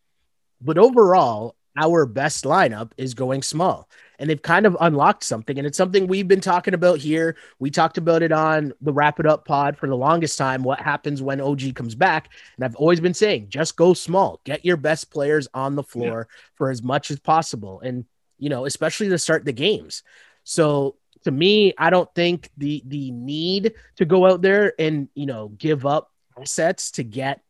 But 0.62 0.78
overall, 0.78 1.56
our 1.78 2.06
best 2.06 2.46
lineup 2.46 2.92
is 2.98 3.14
going 3.14 3.42
small 3.42 3.90
and 4.18 4.30
they've 4.30 4.42
kind 4.42 4.66
of 4.66 4.78
unlocked 4.80 5.24
something. 5.24 5.58
And 5.58 5.68
it's 5.68 5.78
something 5.78 6.08
we've 6.08 6.28
been 6.28 6.40
talking 6.40 6.74
about 6.74 7.00
here. 7.00 7.36
We 7.60 7.70
talked 7.70 7.98
about 7.98 8.24
it 8.24 8.32
on 8.32 8.72
the 8.80 8.94
Wrap 8.94 9.20
It 9.20 9.26
Up 9.26 9.46
pod 9.46 9.78
for 9.78 9.88
the 9.88 9.98
longest 9.98 10.38
time. 10.38 10.64
What 10.64 10.80
happens 10.80 11.22
when 11.22 11.42
OG 11.42 11.76
comes 11.76 11.96
back? 11.96 12.30
And 12.56 12.64
I've 12.64 12.78
always 12.78 13.02
been 13.02 13.14
saying, 13.14 13.48
just 13.50 13.76
go 13.76 13.94
small, 13.94 14.40
get 14.46 14.64
your 14.64 14.78
best 14.78 15.12
players 15.12 15.50
on 15.54 15.76
the 15.76 15.84
floor 15.84 16.30
for 16.54 16.70
as 16.70 16.82
much 16.82 17.12
as 17.12 17.20
possible. 17.20 17.82
And, 17.82 18.06
you 18.38 18.50
know, 18.50 18.66
especially 18.66 19.10
to 19.10 19.18
start 19.18 19.46
the 19.46 19.54
games. 19.54 20.04
So 20.44 20.96
to 21.24 21.32
me, 21.32 21.74
I 21.78 21.90
don't 21.90 22.14
think 22.14 22.50
the 22.58 22.84
the 22.86 23.12
need 23.12 23.74
to 23.98 24.06
go 24.06 24.26
out 24.26 24.42
there 24.42 24.74
and, 24.80 25.10
you 25.16 25.26
know, 25.26 25.50
give 25.50 25.86
up 25.86 26.12
assets 26.40 26.92
to 26.92 27.04
get 27.04 27.42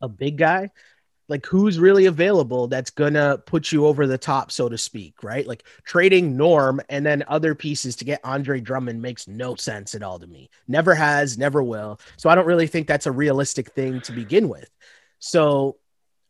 a 0.00 0.08
big 0.08 0.36
guy 0.36 0.70
like 1.28 1.44
who's 1.46 1.78
really 1.78 2.06
available 2.06 2.68
that's 2.68 2.90
gonna 2.90 3.38
put 3.38 3.72
you 3.72 3.86
over 3.86 4.06
the 4.06 4.18
top, 4.18 4.52
so 4.52 4.68
to 4.68 4.78
speak, 4.78 5.22
right? 5.22 5.46
Like 5.46 5.64
trading 5.84 6.36
Norm 6.36 6.80
and 6.88 7.04
then 7.04 7.24
other 7.26 7.54
pieces 7.54 7.96
to 7.96 8.04
get 8.04 8.20
Andre 8.22 8.60
Drummond 8.60 9.02
makes 9.02 9.26
no 9.26 9.56
sense 9.56 9.94
at 9.94 10.02
all 10.02 10.18
to 10.18 10.26
me. 10.26 10.50
Never 10.68 10.94
has, 10.94 11.36
never 11.36 11.62
will. 11.62 12.00
So 12.16 12.30
I 12.30 12.34
don't 12.34 12.46
really 12.46 12.66
think 12.66 12.86
that's 12.86 13.06
a 13.06 13.12
realistic 13.12 13.72
thing 13.72 14.00
to 14.02 14.12
begin 14.12 14.48
with. 14.48 14.70
So 15.18 15.76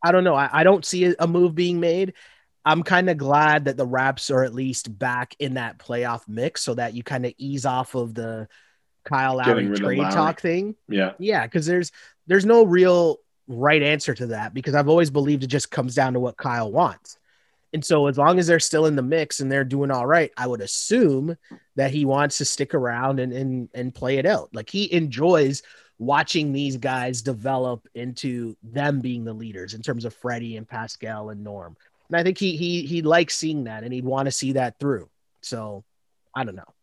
I 0.03 0.11
don't 0.11 0.23
know. 0.23 0.35
I, 0.35 0.49
I 0.51 0.63
don't 0.63 0.85
see 0.85 1.05
a, 1.05 1.15
a 1.19 1.27
move 1.27 1.53
being 1.53 1.79
made. 1.79 2.13
I'm 2.67 2.83
kind 2.83 3.09
of 3.09 3.17
glad 3.17 3.65
that 3.65 3.77
the 3.77 3.85
Raps 3.85 4.29
are 4.29 4.43
at 4.43 4.53
least 4.53 4.99
back 4.99 5.35
in 5.39 5.53
that 5.53 5.79
playoff 5.79 6.27
mix 6.27 6.61
so 6.61 6.73
that 6.73 6.93
you 6.93 7.01
kind 7.01 7.25
of 7.25 7.33
ease 7.37 7.65
off 7.65 7.95
of 7.95 8.13
the 8.13 8.49
Kyle 9.05 9.37
Lowry 9.37 9.67
trade 9.67 9.99
Lowry. 9.99 10.13
talk 10.13 10.41
thing. 10.41 10.75
Yeah. 10.89 11.13
Yeah, 11.17 11.47
because 11.47 11.65
there's 11.65 11.93
there's 12.27 12.45
no 12.45 12.65
real 12.65 13.19
right 13.47 13.81
answer 13.81 14.13
to 14.13 14.27
that 14.27 14.53
because 14.53 14.75
I've 14.75 14.89
always 14.89 15.09
believed 15.09 15.45
it 15.45 15.47
just 15.47 15.71
comes 15.71 15.95
down 15.95 16.13
to 16.13 16.19
what 16.19 16.35
Kyle 16.35 16.69
wants. 16.69 17.17
And 17.71 17.85
so 17.85 18.07
as 18.07 18.17
long 18.17 18.37
as 18.37 18.47
they're 18.47 18.59
still 18.59 18.85
in 18.85 18.97
the 18.97 19.01
mix 19.01 19.39
and 19.39 19.49
they're 19.49 19.63
doing 19.63 19.89
all 19.89 20.05
right, 20.05 20.31
I 20.35 20.45
would 20.45 20.61
assume 20.61 21.37
that 21.77 21.91
he 21.91 22.03
wants 22.03 22.37
to 22.39 22.45
stick 22.45 22.73
around 22.73 23.21
and 23.21 23.31
and 23.31 23.69
and 23.73 23.95
play 23.95 24.17
it 24.17 24.25
out. 24.25 24.49
Like 24.53 24.69
he 24.69 24.91
enjoys 24.91 25.63
watching 25.99 26.51
these 26.51 26.75
guys 26.75 27.21
develop 27.21 27.87
into 27.95 28.57
them 28.61 28.99
being 28.99 29.23
the 29.23 29.33
leaders 29.33 29.73
in 29.73 29.81
terms 29.81 30.03
of 30.03 30.13
Freddie 30.13 30.57
and 30.57 30.67
Pascal 30.67 31.29
and 31.29 31.43
Norm. 31.43 31.77
And 32.09 32.17
I 32.17 32.23
think 32.23 32.37
he 32.37 32.55
he 32.55 32.85
he 32.85 33.01
likes 33.01 33.35
seeing 33.35 33.65
that 33.65 33.83
and 33.83 33.93
he'd 33.93 34.05
want 34.05 34.27
to 34.27 34.31
see 34.31 34.53
that 34.53 34.79
through. 34.79 35.09
So 35.41 35.83
I 36.35 36.43
don't 36.43 36.55
know. 36.55 36.73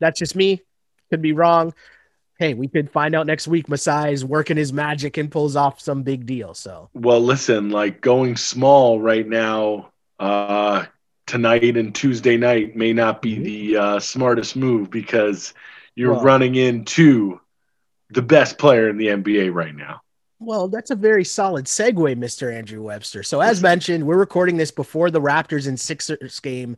That's 0.00 0.18
just 0.18 0.36
me. 0.36 0.62
Could 1.10 1.22
be 1.22 1.32
wrong. 1.32 1.74
Hey, 2.38 2.54
we 2.54 2.68
could 2.68 2.90
find 2.90 3.16
out 3.16 3.26
next 3.26 3.48
week. 3.48 3.68
Masai 3.68 4.12
is 4.12 4.24
working 4.24 4.56
his 4.56 4.72
magic 4.72 5.16
and 5.16 5.30
pulls 5.30 5.56
off 5.56 5.80
some 5.80 6.02
big 6.02 6.24
deal. 6.26 6.54
So 6.54 6.88
well, 6.94 7.20
listen, 7.20 7.70
like 7.70 8.00
going 8.00 8.36
small 8.36 9.00
right 9.00 9.26
now, 9.26 9.90
uh, 10.20 10.86
tonight 11.28 11.76
and 11.76 11.94
Tuesday 11.94 12.36
night 12.36 12.74
may 12.74 12.92
not 12.92 13.22
be 13.22 13.34
mm-hmm. 13.34 13.44
the 13.44 13.76
uh, 13.76 14.00
smartest 14.00 14.56
move 14.56 14.90
because 14.90 15.54
you're 15.94 16.14
well, 16.14 16.22
running 16.22 16.54
into 16.54 17.40
the 18.10 18.22
best 18.22 18.58
player 18.58 18.88
in 18.88 18.96
the 18.96 19.08
NBA 19.08 19.52
right 19.52 19.74
now. 19.74 20.00
Well, 20.40 20.68
that's 20.68 20.92
a 20.92 20.96
very 20.96 21.24
solid 21.24 21.64
segue, 21.64 22.16
Mr. 22.16 22.54
Andrew 22.54 22.82
Webster. 22.82 23.24
So, 23.24 23.40
as 23.40 23.60
mentioned, 23.60 24.06
we're 24.06 24.16
recording 24.16 24.56
this 24.56 24.70
before 24.70 25.10
the 25.10 25.20
Raptors 25.20 25.66
and 25.66 25.78
Sixers 25.78 26.38
game 26.38 26.76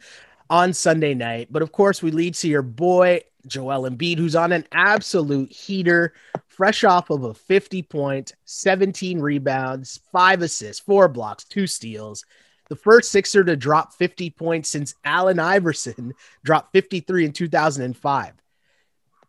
on 0.49 0.73
Sunday 0.73 1.12
night. 1.12 1.49
But 1.50 1.61
of 1.61 1.71
course, 1.71 2.02
we 2.02 2.11
lead 2.11 2.35
to 2.37 2.49
your 2.49 2.62
boy, 2.62 3.21
Joel 3.47 3.88
Embiid, 3.88 4.17
who's 4.17 4.35
on 4.35 4.52
an 4.52 4.64
absolute 4.73 5.52
heater, 5.52 6.14
fresh 6.49 6.85
off 6.85 7.11
of 7.11 7.25
a 7.25 7.35
50 7.35 7.83
point, 7.83 8.33
17 8.47 9.21
rebounds, 9.21 10.00
five 10.11 10.40
assists, 10.40 10.83
four 10.83 11.07
blocks, 11.09 11.45
two 11.45 11.67
steals. 11.67 12.25
The 12.71 12.76
first 12.76 13.11
Sixer 13.11 13.45
to 13.45 13.57
drop 13.57 13.93
50 13.93 14.31
points 14.31 14.71
since 14.71 14.95
Allen 15.05 15.38
Iverson 15.38 16.14
dropped 16.45 16.73
53 16.73 17.26
in 17.26 17.33
2005. 17.33 18.33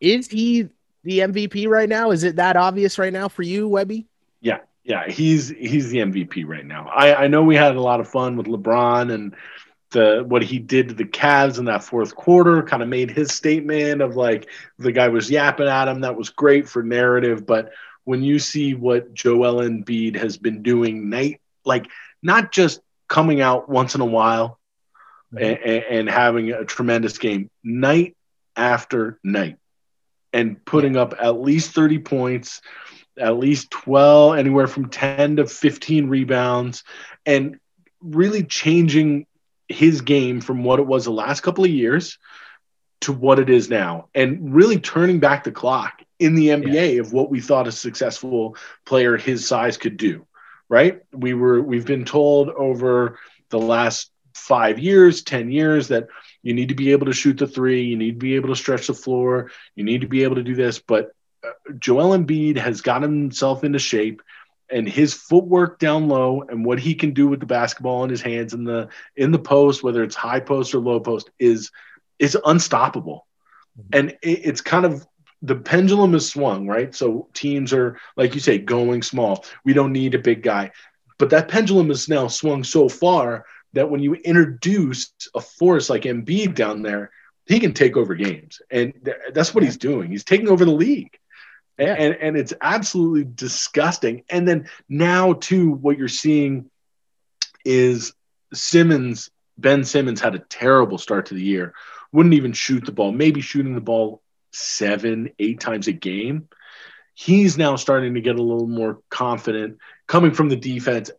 Is 0.00 0.28
he 0.28 0.68
the 1.04 1.18
MVP 1.18 1.68
right 1.68 1.88
now? 1.88 2.12
Is 2.12 2.24
it 2.24 2.36
that 2.36 2.56
obvious 2.56 2.98
right 2.98 3.12
now 3.12 3.28
for 3.28 3.42
you, 3.42 3.68
Webby? 3.68 4.06
Yeah, 4.42 4.58
yeah, 4.84 5.08
he's 5.08 5.48
he's 5.48 5.88
the 5.88 5.98
MVP 5.98 6.46
right 6.46 6.66
now. 6.66 6.88
I 6.88 7.24
I 7.24 7.26
know 7.28 7.42
we 7.42 7.56
had 7.56 7.76
a 7.76 7.80
lot 7.80 8.00
of 8.00 8.08
fun 8.08 8.36
with 8.36 8.46
LeBron 8.46 9.12
and 9.12 9.34
the 9.92 10.24
what 10.26 10.42
he 10.42 10.58
did 10.58 10.88
to 10.88 10.94
the 10.94 11.04
Cavs 11.04 11.58
in 11.58 11.66
that 11.66 11.84
fourth 11.84 12.14
quarter. 12.14 12.62
Kind 12.62 12.82
of 12.82 12.88
made 12.88 13.10
his 13.10 13.32
statement 13.32 14.02
of 14.02 14.16
like 14.16 14.48
the 14.78 14.92
guy 14.92 15.08
was 15.08 15.30
yapping 15.30 15.68
at 15.68 15.88
him. 15.88 16.00
That 16.00 16.16
was 16.16 16.30
great 16.30 16.68
for 16.68 16.82
narrative, 16.82 17.46
but 17.46 17.72
when 18.04 18.22
you 18.22 18.38
see 18.38 18.74
what 18.74 19.14
Joel 19.14 19.62
Embiid 19.62 20.16
has 20.16 20.36
been 20.36 20.62
doing 20.62 21.08
night, 21.08 21.40
like 21.64 21.86
not 22.22 22.50
just 22.50 22.80
coming 23.08 23.40
out 23.40 23.68
once 23.68 23.94
in 23.94 24.00
a 24.00 24.06
while 24.06 24.58
and, 25.30 25.58
mm-hmm. 25.58 25.94
and 25.94 26.10
having 26.10 26.50
a 26.50 26.64
tremendous 26.64 27.18
game 27.18 27.50
night 27.62 28.16
after 28.56 29.18
night 29.22 29.58
and 30.32 30.64
putting 30.64 30.96
up 30.96 31.14
at 31.20 31.40
least 31.40 31.72
30 31.72 31.98
points, 32.00 32.62
at 33.18 33.38
least 33.38 33.70
12, 33.70 34.38
anywhere 34.38 34.66
from 34.66 34.88
10 34.88 35.36
to 35.36 35.46
15 35.46 36.08
rebounds, 36.08 36.84
and 37.26 37.58
really 38.00 38.42
changing 38.42 39.26
his 39.68 40.00
game 40.00 40.40
from 40.40 40.64
what 40.64 40.80
it 40.80 40.86
was 40.86 41.04
the 41.04 41.10
last 41.10 41.40
couple 41.40 41.64
of 41.64 41.70
years 41.70 42.18
to 43.02 43.12
what 43.12 43.38
it 43.38 43.50
is 43.50 43.68
now, 43.68 44.08
and 44.14 44.54
really 44.54 44.78
turning 44.78 45.18
back 45.18 45.44
the 45.44 45.52
clock 45.52 46.02
in 46.18 46.34
the 46.34 46.48
NBA 46.48 46.94
yeah. 46.94 47.00
of 47.00 47.12
what 47.12 47.30
we 47.30 47.40
thought 47.40 47.66
a 47.66 47.72
successful 47.72 48.56
player 48.84 49.16
his 49.16 49.46
size 49.46 49.76
could 49.76 49.96
do. 49.96 50.26
Right? 50.68 51.00
We 51.12 51.34
were 51.34 51.60
we've 51.60 51.84
been 51.84 52.04
told 52.04 52.48
over 52.48 53.18
the 53.50 53.58
last 53.58 54.10
five 54.34 54.78
years, 54.78 55.22
10 55.22 55.50
years 55.50 55.88
that 55.88 56.08
you 56.42 56.54
need 56.54 56.68
to 56.70 56.74
be 56.74 56.92
able 56.92 57.06
to 57.06 57.12
shoot 57.12 57.38
the 57.38 57.46
three. 57.46 57.84
You 57.84 57.96
need 57.96 58.12
to 58.12 58.18
be 58.18 58.36
able 58.36 58.48
to 58.48 58.56
stretch 58.56 58.86
the 58.86 58.94
floor. 58.94 59.50
You 59.74 59.84
need 59.84 60.00
to 60.00 60.08
be 60.08 60.24
able 60.24 60.36
to 60.36 60.42
do 60.42 60.54
this. 60.54 60.78
But 60.78 61.12
Joel 61.78 62.16
Embiid 62.16 62.56
has 62.56 62.80
gotten 62.80 63.22
himself 63.22 63.64
into 63.64 63.78
shape 63.78 64.22
and 64.70 64.88
his 64.88 65.12
footwork 65.12 65.78
down 65.78 66.08
low 66.08 66.42
and 66.48 66.64
what 66.64 66.78
he 66.78 66.94
can 66.94 67.12
do 67.12 67.28
with 67.28 67.40
the 67.40 67.46
basketball 67.46 68.04
in 68.04 68.10
his 68.10 68.22
hands 68.22 68.54
in 68.54 68.64
the 68.64 68.88
in 69.16 69.30
the 69.30 69.38
post, 69.38 69.82
whether 69.82 70.02
it's 70.02 70.14
high 70.14 70.40
post 70.40 70.74
or 70.74 70.78
low 70.78 70.98
post, 71.00 71.30
is 71.38 71.70
is 72.18 72.36
unstoppable. 72.44 73.26
Mm-hmm. 73.78 73.98
And 73.98 74.10
it, 74.22 74.40
it's 74.44 74.60
kind 74.60 74.86
of 74.86 75.06
the 75.42 75.56
pendulum 75.56 76.14
is 76.14 76.28
swung, 76.30 76.66
right? 76.66 76.94
So 76.94 77.28
teams 77.34 77.72
are, 77.72 77.98
like 78.16 78.34
you 78.34 78.40
say, 78.40 78.58
going 78.58 79.02
small. 79.02 79.44
We 79.64 79.72
don't 79.72 79.92
need 79.92 80.14
a 80.14 80.20
big 80.20 80.42
guy. 80.42 80.70
But 81.18 81.30
that 81.30 81.48
pendulum 81.48 81.90
is 81.90 82.08
now 82.08 82.28
swung 82.28 82.64
so 82.64 82.88
far 82.88 83.44
that 83.72 83.90
when 83.90 84.00
you 84.00 84.14
introduce 84.14 85.12
a 85.34 85.40
force 85.40 85.90
like 85.90 86.02
Embiid 86.02 86.54
down 86.54 86.82
there, 86.82 87.10
he 87.46 87.58
can 87.58 87.72
take 87.72 87.96
over 87.96 88.14
games. 88.14 88.62
And 88.70 88.92
th- 89.04 89.16
that's 89.34 89.54
what 89.54 89.64
he's 89.64 89.76
doing. 89.76 90.10
He's 90.10 90.24
taking 90.24 90.48
over 90.48 90.64
the 90.64 90.70
league. 90.70 91.18
Yeah. 91.86 91.94
And, 91.98 92.16
and 92.20 92.36
it's 92.36 92.54
absolutely 92.60 93.24
disgusting. 93.24 94.24
And 94.30 94.46
then 94.46 94.68
now, 94.88 95.34
too, 95.34 95.72
what 95.72 95.98
you're 95.98 96.08
seeing 96.08 96.70
is 97.64 98.14
Simmons, 98.52 99.30
Ben 99.58 99.84
Simmons 99.84 100.20
had 100.20 100.34
a 100.34 100.40
terrible 100.40 100.98
start 100.98 101.26
to 101.26 101.34
the 101.34 101.42
year, 101.42 101.74
wouldn't 102.12 102.34
even 102.34 102.52
shoot 102.52 102.84
the 102.84 102.92
ball, 102.92 103.12
maybe 103.12 103.40
shooting 103.40 103.74
the 103.74 103.80
ball 103.80 104.22
seven, 104.52 105.30
eight 105.38 105.60
times 105.60 105.88
a 105.88 105.92
game. 105.92 106.48
He's 107.14 107.58
now 107.58 107.76
starting 107.76 108.14
to 108.14 108.20
get 108.20 108.38
a 108.38 108.42
little 108.42 108.66
more 108.66 109.00
confident 109.10 109.78
coming 110.06 110.32
from 110.32 110.48
the 110.48 110.56
defense 110.56 111.10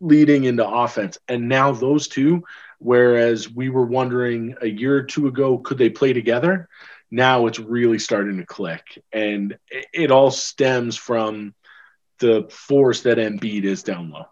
leading 0.00 0.44
into 0.44 0.66
offense. 0.66 1.18
And 1.28 1.48
now 1.48 1.72
those 1.72 2.08
two, 2.08 2.44
whereas 2.78 3.48
we 3.48 3.68
were 3.68 3.86
wondering 3.86 4.56
a 4.60 4.66
year 4.66 4.96
or 4.96 5.02
two 5.02 5.28
ago, 5.28 5.58
could 5.58 5.78
they 5.78 5.90
play 5.90 6.12
together? 6.12 6.68
Now 7.12 7.46
it's 7.46 7.58
really 7.58 7.98
starting 7.98 8.38
to 8.38 8.46
click. 8.46 9.02
And 9.12 9.58
it 9.70 10.10
all 10.10 10.30
stems 10.30 10.96
from 10.96 11.54
the 12.18 12.48
force 12.50 13.02
that 13.02 13.18
Embiid 13.18 13.64
is 13.64 13.82
down 13.82 14.10
low. 14.10 14.24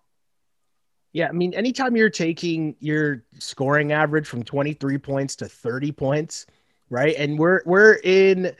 Yeah, 1.13 1.29
I 1.29 1.33
mean, 1.33 1.55
anytime 1.55 1.97
you're 1.97 2.09
taking 2.09 2.77
your 2.81 3.25
scoring 3.39 3.93
average 3.93 4.27
from 4.27 4.45
23 4.45 4.97
points 4.99 5.37
to 5.37 5.49
30 5.49 5.93
points, 5.93 6.47
right? 6.89 7.15
And 7.19 7.39
we're 7.39 7.63
we're 7.67 8.01
in 8.03 8.53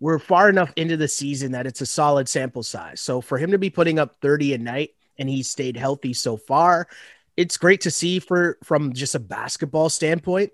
we're 0.00 0.18
far 0.18 0.48
enough 0.48 0.72
into 0.76 0.96
the 0.96 1.08
season 1.08 1.52
that 1.52 1.66
it's 1.66 1.80
a 1.80 1.86
solid 1.86 2.28
sample 2.28 2.64
size. 2.64 3.00
So 3.00 3.20
for 3.20 3.38
him 3.38 3.52
to 3.52 3.58
be 3.58 3.70
putting 3.70 3.98
up 3.98 4.16
30 4.20 4.54
a 4.54 4.58
night, 4.58 4.90
and 5.18 5.28
he's 5.28 5.48
stayed 5.48 5.76
healthy 5.76 6.12
so 6.12 6.36
far. 6.36 6.88
It's 7.36 7.56
great 7.56 7.82
to 7.82 7.90
see 7.90 8.18
for 8.18 8.58
from 8.62 8.92
just 8.92 9.14
a 9.14 9.20
basketball 9.20 9.88
standpoint 9.88 10.52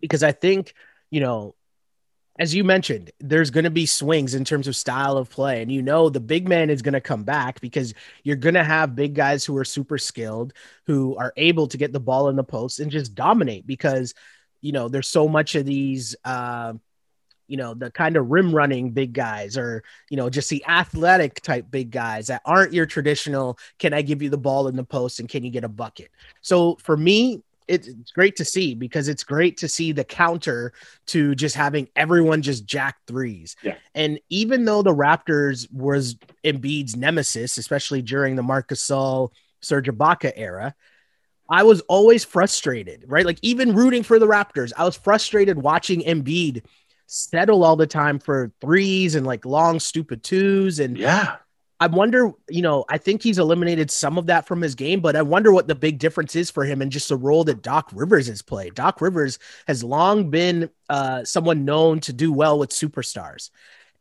because 0.00 0.22
I 0.22 0.32
think, 0.32 0.74
you 1.10 1.20
know, 1.20 1.54
as 2.38 2.54
you 2.54 2.62
mentioned, 2.62 3.10
there's 3.18 3.50
going 3.50 3.64
to 3.64 3.70
be 3.70 3.84
swings 3.84 4.34
in 4.34 4.44
terms 4.44 4.68
of 4.68 4.76
style 4.76 5.16
of 5.16 5.28
play. 5.28 5.60
And 5.60 5.72
you 5.72 5.82
know, 5.82 6.08
the 6.08 6.20
big 6.20 6.48
man 6.48 6.70
is 6.70 6.82
going 6.82 6.94
to 6.94 7.00
come 7.00 7.24
back 7.24 7.60
because 7.60 7.94
you're 8.22 8.36
going 8.36 8.54
to 8.54 8.64
have 8.64 8.94
big 8.94 9.14
guys 9.14 9.44
who 9.44 9.56
are 9.56 9.64
super 9.64 9.98
skilled, 9.98 10.52
who 10.86 11.16
are 11.16 11.32
able 11.36 11.66
to 11.68 11.76
get 11.76 11.92
the 11.92 12.00
ball 12.00 12.28
in 12.28 12.36
the 12.36 12.44
post 12.44 12.78
and 12.78 12.90
just 12.90 13.14
dominate 13.14 13.66
because, 13.66 14.14
you 14.60 14.72
know, 14.72 14.88
there's 14.88 15.08
so 15.08 15.26
much 15.26 15.56
of 15.56 15.66
these, 15.66 16.14
uh, 16.24 16.74
you 17.48 17.56
know, 17.56 17.74
the 17.74 17.90
kind 17.90 18.16
of 18.16 18.30
rim 18.30 18.54
running 18.54 18.90
big 18.90 19.14
guys 19.14 19.56
or, 19.56 19.82
you 20.10 20.16
know, 20.16 20.30
just 20.30 20.50
the 20.50 20.64
athletic 20.68 21.40
type 21.40 21.66
big 21.70 21.90
guys 21.90 22.28
that 22.28 22.42
aren't 22.44 22.74
your 22.74 22.86
traditional, 22.86 23.58
can 23.78 23.94
I 23.94 24.02
give 24.02 24.22
you 24.22 24.30
the 24.30 24.38
ball 24.38 24.68
in 24.68 24.76
the 24.76 24.84
post 24.84 25.18
and 25.18 25.28
can 25.28 25.44
you 25.44 25.50
get 25.50 25.64
a 25.64 25.68
bucket? 25.68 26.10
So 26.42 26.76
for 26.82 26.96
me, 26.96 27.42
it's 27.68 28.10
great 28.12 28.36
to 28.36 28.44
see 28.44 28.74
because 28.74 29.08
it's 29.08 29.24
great 29.24 29.58
to 29.58 29.68
see 29.68 29.92
the 29.92 30.04
counter 30.04 30.72
to 31.06 31.34
just 31.34 31.54
having 31.54 31.88
everyone 31.94 32.42
just 32.42 32.66
jack 32.66 32.96
threes. 33.06 33.56
Yeah. 33.62 33.76
And 33.94 34.18
even 34.30 34.64
though 34.64 34.82
the 34.82 34.94
Raptors 34.94 35.70
was 35.72 36.16
Embiid's 36.44 36.96
nemesis, 36.96 37.58
especially 37.58 38.02
during 38.02 38.36
the 38.36 38.42
Marc 38.42 38.68
Gasol, 38.68 39.30
Serge 39.60 39.88
Ibaka 39.88 40.32
era, 40.34 40.74
I 41.50 41.62
was 41.62 41.80
always 41.82 42.24
frustrated, 42.24 43.04
right? 43.06 43.24
Like 43.24 43.38
even 43.42 43.74
rooting 43.74 44.02
for 44.02 44.18
the 44.18 44.26
Raptors, 44.26 44.72
I 44.76 44.84
was 44.84 44.96
frustrated 44.96 45.58
watching 45.58 46.02
Embiid 46.02 46.64
settle 47.06 47.64
all 47.64 47.76
the 47.76 47.86
time 47.86 48.18
for 48.18 48.52
threes 48.60 49.14
and 49.14 49.26
like 49.26 49.46
long 49.46 49.80
stupid 49.80 50.22
twos 50.22 50.78
and 50.78 50.98
yeah 50.98 51.36
I 51.80 51.86
wonder, 51.86 52.32
you 52.48 52.62
know, 52.62 52.84
I 52.88 52.98
think 52.98 53.22
he's 53.22 53.38
eliminated 53.38 53.90
some 53.90 54.18
of 54.18 54.26
that 54.26 54.46
from 54.48 54.60
his 54.60 54.74
game, 54.74 55.00
but 55.00 55.14
I 55.14 55.22
wonder 55.22 55.52
what 55.52 55.68
the 55.68 55.76
big 55.76 55.98
difference 55.98 56.34
is 56.34 56.50
for 56.50 56.64
him 56.64 56.82
and 56.82 56.90
just 56.90 57.08
the 57.08 57.16
role 57.16 57.44
that 57.44 57.62
Doc 57.62 57.90
Rivers 57.92 58.26
has 58.26 58.42
played. 58.42 58.74
Doc 58.74 59.00
Rivers 59.00 59.38
has 59.68 59.84
long 59.84 60.28
been 60.28 60.70
uh, 60.88 61.22
someone 61.24 61.64
known 61.64 62.00
to 62.00 62.12
do 62.12 62.32
well 62.32 62.58
with 62.58 62.70
superstars. 62.70 63.50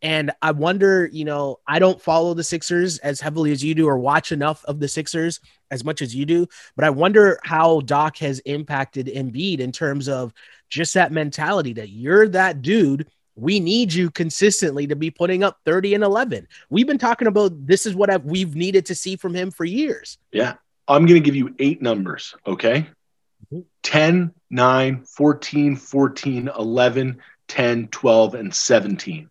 And 0.01 0.31
I 0.41 0.51
wonder, 0.51 1.09
you 1.11 1.25
know, 1.25 1.59
I 1.67 1.79
don't 1.79 2.01
follow 2.01 2.33
the 2.33 2.43
Sixers 2.43 2.97
as 2.99 3.19
heavily 3.19 3.51
as 3.51 3.63
you 3.63 3.73
do 3.75 3.87
or 3.87 3.97
watch 3.97 4.31
enough 4.31 4.63
of 4.65 4.79
the 4.79 4.87
Sixers 4.87 5.39
as 5.71 5.83
much 5.83 6.01
as 6.01 6.15
you 6.15 6.25
do, 6.25 6.47
but 6.75 6.85
I 6.85 6.89
wonder 6.89 7.39
how 7.43 7.81
Doc 7.81 8.17
has 8.17 8.39
impacted 8.39 9.07
Embiid 9.07 9.59
in 9.59 9.71
terms 9.71 10.07
of 10.07 10.33
just 10.69 10.93
that 10.93 11.11
mentality 11.11 11.73
that 11.73 11.89
you're 11.89 12.27
that 12.29 12.61
dude 12.61 13.07
we 13.37 13.59
need 13.59 13.93
you 13.93 14.09
consistently 14.09 14.87
to 14.87 14.95
be 14.95 15.11
putting 15.11 15.43
up 15.43 15.59
30 15.63 15.93
and 15.93 16.03
11. 16.03 16.47
We've 16.69 16.87
been 16.87 16.97
talking 16.97 17.27
about 17.27 17.67
this 17.67 17.85
is 17.85 17.95
what 17.95 18.09
I've, 18.09 18.25
we've 18.25 18.55
needed 18.55 18.87
to 18.87 18.95
see 18.95 19.15
from 19.15 19.33
him 19.33 19.51
for 19.51 19.63
years. 19.63 20.17
Yeah. 20.31 20.55
I'm 20.87 21.05
going 21.05 21.21
to 21.21 21.25
give 21.25 21.35
you 21.35 21.53
eight 21.59 21.81
numbers. 21.81 22.35
Okay. 22.45 22.87
Mm-hmm. 23.53 23.59
10, 23.83 24.33
9, 24.49 25.03
14, 25.03 25.75
14, 25.75 26.49
11, 26.57 27.21
10, 27.47 27.87
12, 27.87 28.33
and 28.33 28.53
17. 28.53 29.29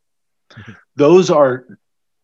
Mm-hmm. 0.51 0.73
Those 0.95 1.31
are 1.31 1.66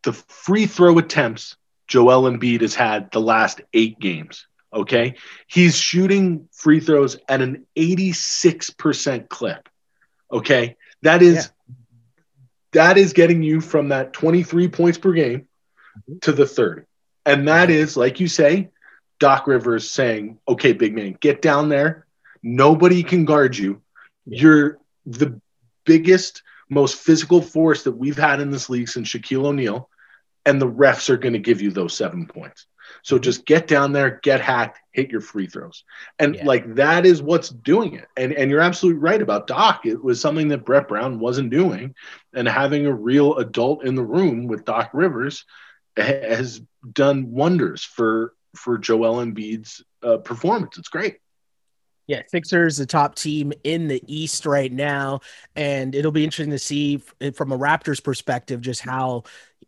the 0.05 0.13
free 0.13 0.67
throw 0.67 0.99
attempts 0.99 1.57
Joel 1.89 2.31
Embiid 2.31 2.61
has 2.61 2.75
had 2.75 3.11
the 3.11 3.21
last 3.21 3.61
eight 3.75 3.99
games. 3.99 4.47
Okay. 4.73 5.17
He's 5.47 5.77
shooting 5.77 6.49
free 6.53 6.81
throws 6.81 7.19
at 7.29 7.43
an 7.43 7.67
86% 7.77 9.29
clip. 9.29 9.69
Okay. 10.31 10.77
That 11.03 11.21
is 11.21 11.35
Yeah. 11.35 11.51
That 12.73 12.99
is 12.99 13.13
getting 13.13 13.43
you 13.43 13.61
from 13.61 13.89
that 13.89 14.13
23 14.13 14.69
points 14.69 14.99
per 14.99 15.13
game 15.13 15.47
to 16.23 16.33
the 16.33 16.47
30. 16.47 16.83
And 17.25 17.49
that 17.49 17.71
is, 17.71 17.97
like 17.97 18.21
you 18.21 18.29
say, 18.29 18.71
Doc 19.21 19.47
Rivers 19.47 19.91
saying, 19.91 20.39
okay, 20.49 20.73
big 20.73 20.95
man, 20.95 21.17
get 21.21 21.43
down 21.43 21.69
there. 21.69 22.07
Nobody 22.43 23.03
can 23.03 23.25
guard 23.25 23.57
you. 23.57 23.83
You're 24.27 24.79
the 25.07 25.41
biggest, 25.85 26.43
most 26.69 26.97
physical 26.97 27.41
force 27.41 27.85
that 27.85 27.93
we've 27.93 28.19
had 28.19 28.41
in 28.41 28.51
this 28.51 28.69
league 28.69 28.89
since 28.89 29.09
Shaquille 29.09 29.47
O'Neal. 29.47 29.89
And 30.45 30.61
the 30.61 30.69
refs 30.69 31.09
are 31.09 31.19
going 31.19 31.35
to 31.35 31.39
give 31.39 31.61
you 31.61 31.71
those 31.71 31.95
seven 31.95 32.27
points. 32.27 32.67
So 33.03 33.19
just 33.19 33.47
get 33.47 33.67
down 33.67 33.93
there, 33.93 34.21
get 34.23 34.41
hacked, 34.41 34.81
hit 34.93 35.11
your 35.11 35.21
free 35.21 35.47
throws. 35.47 35.85
And 36.19 36.37
Yeah. 36.37 36.47
like 36.47 36.75
that 36.75 37.07
is 37.07 37.23
what's 37.23 37.49
doing 37.49 37.95
it. 37.95 38.07
And 38.17 38.33
and 38.33 38.51
you're 38.51 38.61
absolutely 38.61 39.01
right 39.01 39.23
about 39.23 39.47
Doc. 39.47 39.87
It 39.87 40.03
was 40.03 40.21
something 40.21 40.49
that 40.49 40.65
Brett 40.65 40.89
Brown 40.89 41.19
wasn't 41.19 41.51
doing. 41.51 41.95
And 42.35 42.49
having 42.49 42.87
a 42.87 42.95
real 42.95 43.37
adult 43.37 43.85
in 43.85 43.95
the 43.95 44.05
room 44.05 44.47
with 44.47 44.65
Doc 44.65 44.91
Rivers 44.93 45.45
has 45.97 46.61
done 46.93 47.33
wonders 47.33 47.83
for 47.83 48.35
for 48.55 48.79
Joel 48.79 49.25
Embiid's 49.25 49.83
uh, 50.03 50.19
performance. 50.19 50.79
It's 50.79 50.89
great. 50.89 51.19
Yeah, 52.09 52.23
Sixers, 52.29 52.77
the 52.77 52.85
top 52.85 53.15
team 53.15 53.53
in 53.65 53.89
the 53.89 54.03
East 54.07 54.45
right 54.45 54.73
now, 54.73 55.21
and 55.55 55.95
it'll 55.95 56.13
be 56.13 56.25
interesting 56.25 56.51
to 56.51 56.59
see 56.59 56.99
from 56.99 57.53
a 57.53 57.59
Raptors 57.59 58.03
perspective 58.03 58.61
just 58.61 58.81
how, 58.81 59.23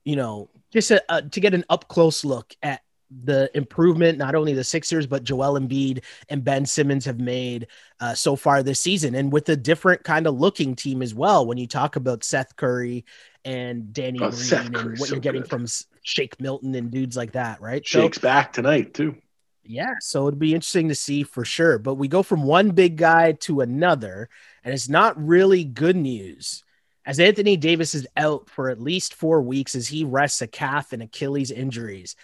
you 0.05 0.17
know, 0.17 0.51
just 0.73 0.91
a, 0.91 1.03
a, 1.09 1.23
to 1.23 1.41
get 1.41 1.55
an 1.55 1.65
up 1.71 1.87
close 1.89 2.25
look 2.25 2.53
at 2.61 2.83
the 3.23 3.51
improvement 3.55 4.19
not 4.19 4.35
only 4.35 4.55
the 4.55 4.65
Sixers 4.65 5.07
but 5.07 5.23
Joel 5.25 5.59
Embiid 5.61 6.03
and 6.29 6.43
Ben 6.43 6.67
Simmons 6.67 7.05
have 7.05 7.21
made 7.21 7.69
uh, 8.01 8.15
so 8.15 8.35
far 8.35 8.63
this 8.63 8.81
season, 8.81 9.15
and 9.15 9.33
with 9.33 9.49
a 9.51 9.57
different 9.57 10.03
kind 10.03 10.27
of 10.27 10.35
looking 10.35 10.75
team 10.75 11.03
as 11.03 11.15
well. 11.15 11.47
When 11.47 11.59
you 11.59 11.67
talk 11.67 11.97
about 11.97 12.25
Seth 12.25 12.57
Curry 12.57 13.05
and 13.45 13.93
Danny 13.93 14.19
Oh, 14.21 14.31
Green 14.31 14.75
and 14.75 14.99
what 14.99 15.09
so 15.09 15.15
you're 15.15 15.21
getting 15.21 15.43
good. 15.43 15.51
from 15.51 15.67
Shake 16.03 16.41
Milton 16.41 16.75
and 16.75 16.91
dudes 16.91 17.17
like 17.17 17.33
that, 17.33 17.61
right? 17.61 17.87
So- 17.87 18.01
Shake's 18.03 18.19
back 18.19 18.53
tonight 18.53 18.95
too. 18.95 19.17
yeah, 19.65 19.95
so 20.01 20.27
it'd 20.29 20.39
be 20.39 20.55
interesting 20.55 20.89
to 20.89 20.95
see 20.95 21.23
for 21.23 21.45
sure. 21.45 21.79
But 21.79 21.95
we 21.95 22.09
go 22.09 22.23
from 22.23 22.43
one 22.43 22.71
big 22.71 22.97
guy 22.97 23.33
to 23.33 23.61
another, 23.61 24.29
and 24.65 24.75
it's 24.75 24.89
not 24.89 25.23
really 25.23 25.65
good 25.65 25.97
news. 25.97 26.63
As 27.07 27.21
Anthony 27.21 27.57
Davis 27.59 27.95
is 27.95 28.07
out 28.17 28.49
for 28.49 28.71
at 28.71 28.81
least 28.81 29.13
four 29.15 29.43
weeks 29.43 29.75
as 29.75 29.87
he 29.89 30.05
rests 30.05 30.41
a 30.41 30.47
calf 30.47 30.93
and 30.95 31.03
Achilles 31.03 31.51
injuries. 31.51 32.17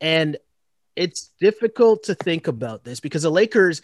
And 0.00 0.36
it's 0.94 1.30
difficult 1.38 2.04
to 2.04 2.14
think 2.14 2.48
about 2.48 2.82
this 2.82 3.00
because 3.00 3.22
the 3.22 3.30
Lakers, 3.30 3.82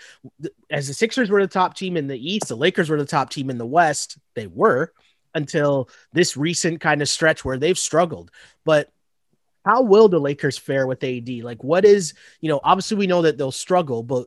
as 0.71 0.89
the 0.89 0.95
Sixers 0.95 1.31
were 1.31 1.43
the 1.43 1.49
top 1.49 1.75
team 1.75 1.97
in 1.97 2.07
the 2.07 2.33
East, 2.33 2.49
the 2.49 2.57
Lakers 2.57 2.89
were 2.89 2.99
the 2.99 3.05
top 3.05 3.31
team 3.31 3.51
in 3.51 3.59
the 3.59 3.67
West. 3.67 4.19
They 4.35 4.47
were 4.47 4.93
until 5.35 5.89
this 6.13 6.37
recent 6.37 6.81
kind 6.81 7.03
of 7.03 7.09
stretch 7.09 7.45
where 7.45 7.59
they've 7.59 7.79
struggled. 7.79 8.31
But 8.65 8.91
how 9.65 9.83
will 9.83 10.09
the 10.09 10.21
Lakers 10.21 10.59
fare 10.59 10.87
with 10.87 11.05
AD? 11.05 11.29
Like, 11.43 11.63
what 11.63 11.85
is, 11.85 12.15
you 12.41 12.49
know, 12.49 12.61
obviously 12.65 12.97
we 12.97 13.07
know 13.07 13.23
that 13.23 13.39
they'll 13.39 13.53
struggle, 13.53 14.03
but 14.03 14.27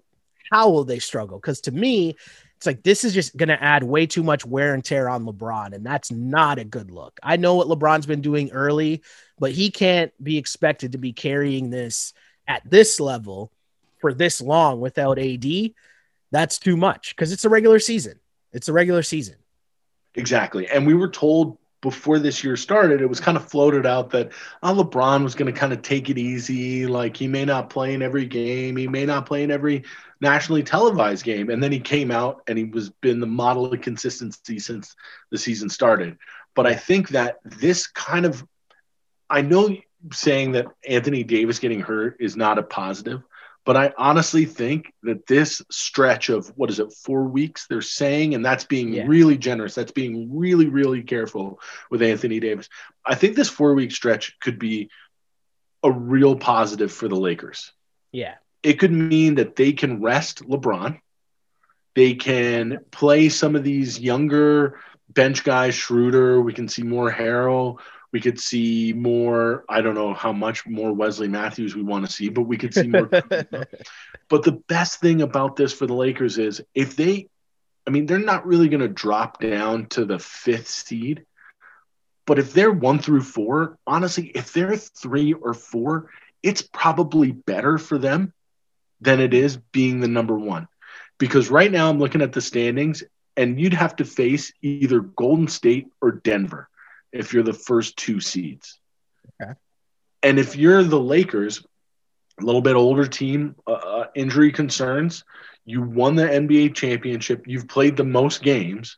how 0.52 0.70
will 0.70 0.84
they 0.84 1.00
struggle? 1.00 1.40
Because 1.40 1.62
to 1.62 1.72
me, 1.72 2.16
it's 2.58 2.66
like 2.66 2.84
this 2.84 3.04
is 3.04 3.14
just 3.14 3.36
going 3.36 3.50
to 3.50 3.62
add 3.62 3.84
way 3.84 4.06
too 4.06 4.24
much 4.24 4.46
wear 4.46 4.74
and 4.74 4.84
tear 4.84 5.10
on 5.10 5.26
LeBron, 5.26 5.74
and 5.74 5.86
that's 5.86 6.12
not 6.12 6.60
a 6.60 6.64
good 6.64 6.92
look. 6.92 7.20
I 7.22 7.38
know 7.38 7.56
what 7.56 7.68
LeBron's 7.68 8.06
been 8.06 8.22
doing 8.22 8.52
early, 8.52 9.02
but 9.40 9.52
he 9.52 9.70
can't 9.70 10.12
be 10.24 10.38
expected 10.38 10.94
to 10.94 10.98
be 10.98 11.14
carrying 11.14 11.70
this 11.70 12.14
at 12.48 12.62
this 12.70 13.00
level 13.00 13.52
for 14.00 14.14
this 14.14 14.42
long 14.42 14.80
without 14.80 15.20
AD. 15.20 15.46
That's 16.32 16.58
too 16.58 16.78
much 16.78 17.16
because 17.16 17.32
it's 17.32 17.46
a 17.46 17.50
regular 17.50 17.80
season. 17.80 18.20
It's 18.54 18.70
a 18.70 18.74
regular 18.74 19.04
season. 19.04 19.36
Exactly. 20.16 20.68
And 20.68 20.88
we 20.88 20.94
were 20.94 21.10
told 21.10 21.58
before 21.82 22.20
this 22.20 22.44
year 22.44 22.58
started, 22.58 23.02
it 23.02 23.08
was 23.08 23.20
kind 23.20 23.38
of 23.38 23.48
floated 23.48 23.86
out 23.86 24.10
that 24.10 24.32
oh, 24.64 24.74
LeBron 24.74 25.24
was 25.24 25.36
going 25.36 25.54
to 25.54 25.58
kind 25.58 25.72
of 25.72 25.82
take 25.82 26.10
it 26.10 26.18
easy. 26.18 26.88
Like 26.88 27.16
he 27.16 27.28
may 27.28 27.46
not 27.46 27.70
play 27.70 27.94
in 27.94 28.02
every 28.02 28.26
game, 28.26 28.76
he 28.76 28.88
may 28.88 29.06
not 29.06 29.26
play 29.26 29.44
in 29.44 29.52
every 29.52 29.84
nationally 30.26 30.64
televised 30.64 31.24
game. 31.24 31.50
And 31.50 31.62
then 31.62 31.72
he 31.72 31.80
came 31.80 32.12
out 32.12 32.42
and 32.48 32.58
he 32.58 32.66
was 32.66 32.90
been 32.90 33.20
the 33.20 33.28
model 33.44 33.66
of 33.72 33.82
consistency 33.82 34.60
since 34.60 34.96
the 35.32 35.38
season 35.38 35.70
started. 35.70 36.18
But 36.56 36.66
I 36.66 36.74
think 36.76 37.10
that 37.10 37.38
this 37.44 37.88
kind 37.88 38.26
of, 38.26 38.44
I 39.30 39.42
know 39.42 39.76
saying 40.12 40.54
that 40.54 40.68
Anthony 40.88 41.24
Davis 41.24 41.60
getting 41.60 41.82
hurt 41.82 42.18
is 42.20 42.36
not 42.36 42.58
a 42.60 42.64
positive, 42.64 43.22
but 43.66 43.76
I 43.76 43.94
honestly 43.98 44.46
think 44.46 44.94
that 45.04 45.26
this 45.28 45.62
stretch 45.72 46.30
of 46.30 46.48
what 46.56 46.70
is 46.70 46.80
it, 46.80 46.94
four 46.94 47.24
weeks 47.24 47.66
they're 47.68 47.82
saying, 47.82 48.36
and 48.36 48.46
that's 48.46 48.64
being 48.66 48.94
Yeah. 48.94 49.06
really 49.08 49.38
generous. 49.38 49.74
That's 49.76 49.92
being 49.92 50.38
really, 50.38 50.68
really 50.70 51.02
careful 51.04 51.60
with 51.90 52.02
Anthony 52.02 52.40
Davis. 52.40 52.70
I 53.06 53.16
think 53.16 53.36
this 53.36 53.50
four 53.50 53.74
week 53.74 53.92
stretch 53.92 54.38
could 54.40 54.60
be 54.60 54.90
a 55.84 55.92
real 55.92 56.36
positive 56.36 56.92
for 56.92 57.08
the 57.08 57.16
Lakers. 57.28 57.72
Yeah. 58.12 58.36
It 58.66 58.80
could 58.80 58.92
mean 58.92 59.36
that 59.36 59.56
they 59.56 59.74
can 59.74 60.02
rest 60.02 60.42
LeBron. 60.42 61.00
They 61.94 62.16
can 62.16 62.80
play 62.90 63.30
some 63.30 63.56
of 63.56 63.64
these 63.64 64.00
younger 64.00 64.80
bench 65.08 65.44
guys, 65.44 65.76
Schroeder. 65.76 66.42
We 66.42 66.52
can 66.52 66.68
see 66.68 66.82
more 66.82 67.12
Harrell. 67.12 67.78
We 68.12 68.22
could 68.22 68.40
see 68.40 68.92
more, 68.92 69.66
I 69.70 69.82
don't 69.82 69.94
know 69.94 70.16
how 70.16 70.34
much 70.34 70.66
more 70.66 70.92
Wesley 70.94 71.28
Matthews 71.28 71.76
we 71.76 71.84
want 71.84 72.08
to 72.08 72.12
see, 72.12 72.30
but 72.30 72.42
we 72.42 72.58
could 72.58 72.74
see 72.74 72.88
more. 72.88 73.08
But 74.30 74.42
the 74.42 74.64
best 74.68 75.00
thing 75.00 75.22
about 75.22 75.56
this 75.56 75.72
for 75.72 75.86
the 75.86 75.94
Lakers 75.94 76.40
is 76.40 76.60
if 76.74 76.96
they, 76.96 77.30
I 77.86 77.92
mean, 77.92 78.08
they're 78.08 78.18
not 78.18 78.48
really 78.48 78.70
going 78.70 78.82
to 78.82 78.88
drop 78.88 79.40
down 79.40 79.86
to 79.90 80.06
the 80.06 80.18
fifth 80.18 80.70
seed. 80.70 81.24
But 82.26 82.40
if 82.40 82.52
they're 82.52 82.72
one 82.72 82.98
through 82.98 83.22
four, 83.22 83.78
honestly, 83.86 84.32
if 84.34 84.54
they're 84.54 84.76
three 84.76 85.34
or 85.34 85.54
four, 85.54 86.10
it's 86.42 86.64
probably 86.64 87.32
better 87.32 87.78
for 87.78 88.00
them 88.00 88.34
than 89.02 89.20
it 89.20 89.34
is 89.34 89.58
being 89.58 90.00
the 90.00 90.08
number 90.08 90.38
one. 90.38 90.68
Because 91.18 91.50
right 91.50 91.72
now 91.72 91.90
I'm 91.90 92.00
looking 92.00 92.22
at 92.22 92.34
the 92.34 92.42
standings, 92.42 93.04
and 93.38 93.60
you'd 93.60 93.74
have 93.74 93.96
to 93.98 94.06
face 94.06 94.54
either 94.62 95.00
Golden 95.00 95.48
State 95.48 95.88
or 96.02 96.12
Denver 96.12 96.70
if 97.12 97.34
you're 97.34 97.44
the 97.44 97.54
first 97.54 97.98
two 97.98 98.20
seeds. 98.20 98.80
Okay. 99.42 99.54
And 100.24 100.40
if 100.40 100.56
you're 100.56 100.84
the 100.84 101.00
Lakers, 101.00 101.64
a 102.40 102.44
little 102.44 102.62
bit 102.62 102.76
older 102.76 103.06
team, 103.06 103.56
uh, 103.66 103.72
uh, 103.72 104.08
injury 104.16 104.52
concerns. 104.52 105.24
You 105.66 105.82
won 105.82 106.16
the 106.16 106.24
NBA 106.24 106.76
championship. 106.76 107.48
You've 107.48 107.68
played 107.68 107.96
the 107.96 108.04
most 108.04 108.44
games. 108.44 108.98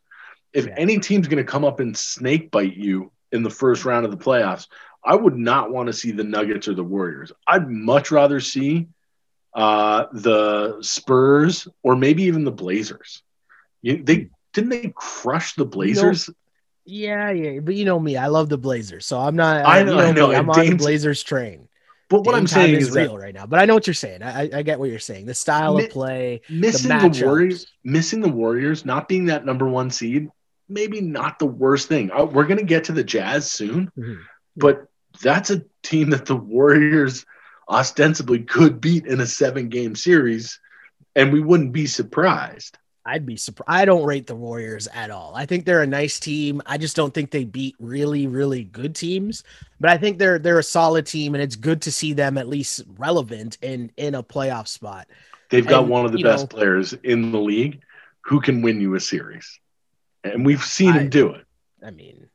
If 0.53 0.65
Yeah. 0.65 0.75
any 0.77 0.99
team's 0.99 1.27
going 1.27 1.43
to 1.43 1.49
come 1.49 1.63
up 1.63 1.79
and 1.79 1.95
snake 1.95 2.49
bite 2.51 2.75
you 2.75 3.11
in 3.31 3.43
the 3.43 3.49
first 3.49 3.85
round 3.85 4.05
of 4.05 4.11
the 4.11 4.17
playoffs, 4.17 4.67
I 5.03 5.15
would 5.15 5.35
not 5.35 5.71
want 5.71 5.87
to 5.87 5.93
see 5.93 6.11
the 6.11 6.23
Nuggets 6.23 6.67
or 6.67 6.73
the 6.73 6.83
Warriors. 6.83 7.31
I'd 7.45 7.69
much 7.69 8.11
rather 8.11 8.39
see 8.39 8.87
uh, 9.53 10.05
the 10.11 10.77
Spurs 10.81 11.67
or 11.83 11.95
maybe 11.95 12.23
even 12.23 12.43
the 12.43 12.51
Blazers. 12.51 13.23
You, 13.81 14.03
they 14.03 14.29
didn't 14.53 14.69
they 14.69 14.91
crush 14.95 15.55
the 15.55 15.65
Blazers? 15.65 16.29
Yeah, 16.85 17.31
yeah, 17.31 17.59
but 17.59 17.75
you 17.75 17.83
know 17.85 17.99
me, 17.99 18.15
I 18.17 18.27
love 18.27 18.49
the 18.49 18.57
Blazers, 18.57 19.05
so 19.05 19.19
I'm 19.19 19.35
not. 19.35 19.65
I 19.65 19.79
I 19.79 19.83
know, 19.83 19.97
know, 19.97 19.99
I 20.07 20.11
know, 20.11 20.27
me, 20.29 20.35
I'm 20.35 20.49
on 20.49 20.65
the 20.65 20.75
Blazers 20.75 21.21
train. 21.21 21.67
but 22.09 22.19
what 22.19 22.31
Dame 22.31 22.35
I'm 22.41 22.47
saying 22.47 22.75
is 22.75 22.87
is 22.89 22.95
real 22.95 23.17
right 23.17 23.33
now. 23.33 23.45
But 23.45 23.59
I 23.59 23.65
know 23.65 23.73
what 23.73 23.85
you're 23.87 23.93
saying. 23.93 24.23
I, 24.23 24.49
I- 24.53 24.61
get 24.61 24.79
what 24.79 24.89
you're 24.89 24.99
saying. 24.99 25.25
The 25.25 25.33
style 25.33 25.75
Mi- 25.77 25.83
of 25.85 25.89
play, 25.89 26.41
missing 26.49 26.87
the, 26.89 26.95
matchups. 26.95 27.23
Warriors, 27.25 27.67
missing 27.83 28.21
the 28.21 28.29
Warriors, 28.29 28.85
not 28.85 29.09
being 29.09 29.25
that 29.25 29.45
number 29.45 29.67
one 29.67 29.91
seed, 29.91 30.29
maybe 30.69 31.01
not 31.01 31.39
the 31.39 31.45
worst 31.45 31.89
thing. 31.89 32.09
Uh, 32.11 32.23
we're 32.25 32.45
to 32.47 32.63
get 32.63 32.85
to 32.85 32.93
the 32.93 33.03
Jazz 33.03 33.51
soon, 33.51 33.91
Mhm. 33.97 34.19
but 34.55 34.87
that's 35.21 35.49
a 35.49 35.63
team 35.83 36.09
that 36.11 36.25
the 36.25 36.35
Warriors 36.37 37.25
ostensibly 37.69 38.39
could 38.43 38.79
beat 38.81 39.05
in 39.05 39.19
a 39.21 39.25
seven 39.25 39.69
game 39.69 39.95
series, 39.95 40.59
and 41.15 41.31
we 41.33 41.41
wouldn't 41.41 41.73
be 41.73 41.85
surprised. 41.85 42.77
I'd 43.05 43.25
be 43.25 43.37
surprised. 43.37 43.69
I 43.69 43.85
don't 43.85 44.03
rate 44.05 44.27
the 44.27 44.35
Warriors 44.35 44.87
at 44.93 45.11
all. 45.11 45.33
I 45.33 45.45
think 45.45 45.65
they're 45.65 45.81
a 45.81 45.87
nice 45.87 46.19
team. 46.19 46.61
I 46.65 46.77
just 46.77 46.95
don't 46.95 47.13
think 47.13 47.31
they 47.31 47.45
beat 47.45 47.75
really, 47.79 48.27
really 48.27 48.65
good 48.65 48.95
teams. 48.95 49.43
But 49.79 49.91
I 49.91 49.97
think 49.97 50.19
they're 50.19 50.39
they're 50.39 50.59
a 50.59 50.63
solid 50.63 51.05
team, 51.05 51.33
and 51.33 51.41
it's 51.41 51.55
good 51.55 51.83
to 51.83 51.91
see 51.91 52.11
them 52.13 52.37
at 52.37 52.49
least 52.49 52.83
relevant 52.97 53.57
in 53.61 53.91
in 53.95 54.13
a 54.15 54.23
playoff 54.23 54.67
spot. 54.67 55.07
They've 55.49 55.65
got 55.65 55.83
And, 55.83 55.89
one 55.89 56.05
of 56.05 56.11
the 56.11 56.21
best 56.21 56.51
know- 56.51 56.57
players 56.57 56.91
in 56.93 57.31
the 57.31 57.39
league 57.39 57.81
who 58.25 58.41
can 58.41 58.61
win 58.61 58.81
you 58.81 58.95
a 58.95 58.99
series, 58.99 59.57
and 60.25 60.45
we've 60.45 60.63
seen 60.63 60.89
I- 60.91 60.99
him 60.99 61.09
do 61.09 61.29
it. 61.33 61.45
I 61.85 61.91
mean, 61.91 62.27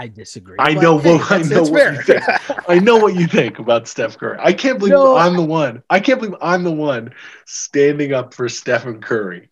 I 0.00 0.08
disagree. 0.08 0.56
I 0.58 0.72
know 0.72 0.96
hey, 0.96 1.18
what 1.18 1.30
I 1.30 1.42
know 1.42 1.62
what 1.62 1.92
you 1.92 2.02
think. 2.02 2.22
I 2.70 2.78
know 2.78 2.96
what 2.96 3.14
you 3.14 3.26
think 3.26 3.58
about 3.58 3.86
Steph 3.86 4.16
Curry. 4.16 4.38
I 4.40 4.54
can't 4.54 4.78
believe 4.78 4.94
No, 4.94 5.14
I'm 5.14 5.36
the 5.36 5.44
one. 5.44 5.82
I 5.90 6.00
can't 6.00 6.18
believe 6.18 6.38
I'm 6.40 6.64
the 6.64 6.72
one 6.72 7.12
standing 7.44 8.14
up 8.14 8.32
for 8.32 8.48
Stephen 8.48 9.02
Curry. 9.02 9.50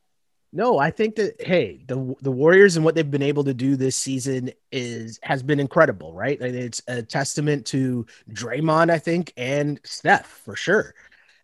No, 0.50 0.78
I 0.78 0.90
think 0.90 1.16
that 1.16 1.34
hey, 1.38 1.84
the 1.86 2.14
the 2.22 2.32
Warriors 2.32 2.76
and 2.76 2.84
what 2.84 2.94
they've 2.94 3.10
been 3.10 3.20
able 3.20 3.44
to 3.44 3.52
do 3.52 3.76
this 3.76 3.94
season 3.94 4.50
is 4.72 5.20
has 5.22 5.42
been 5.42 5.60
incredible, 5.60 6.14
right? 6.14 6.40
And 6.40 6.56
it's 6.56 6.80
a 6.88 7.02
testament 7.02 7.66
to 7.66 8.06
Draymond, 8.32 8.90
I 8.90 8.98
think, 8.98 9.34
and 9.36 9.78
Steph 9.84 10.24
for 10.26 10.56
sure, 10.56 10.94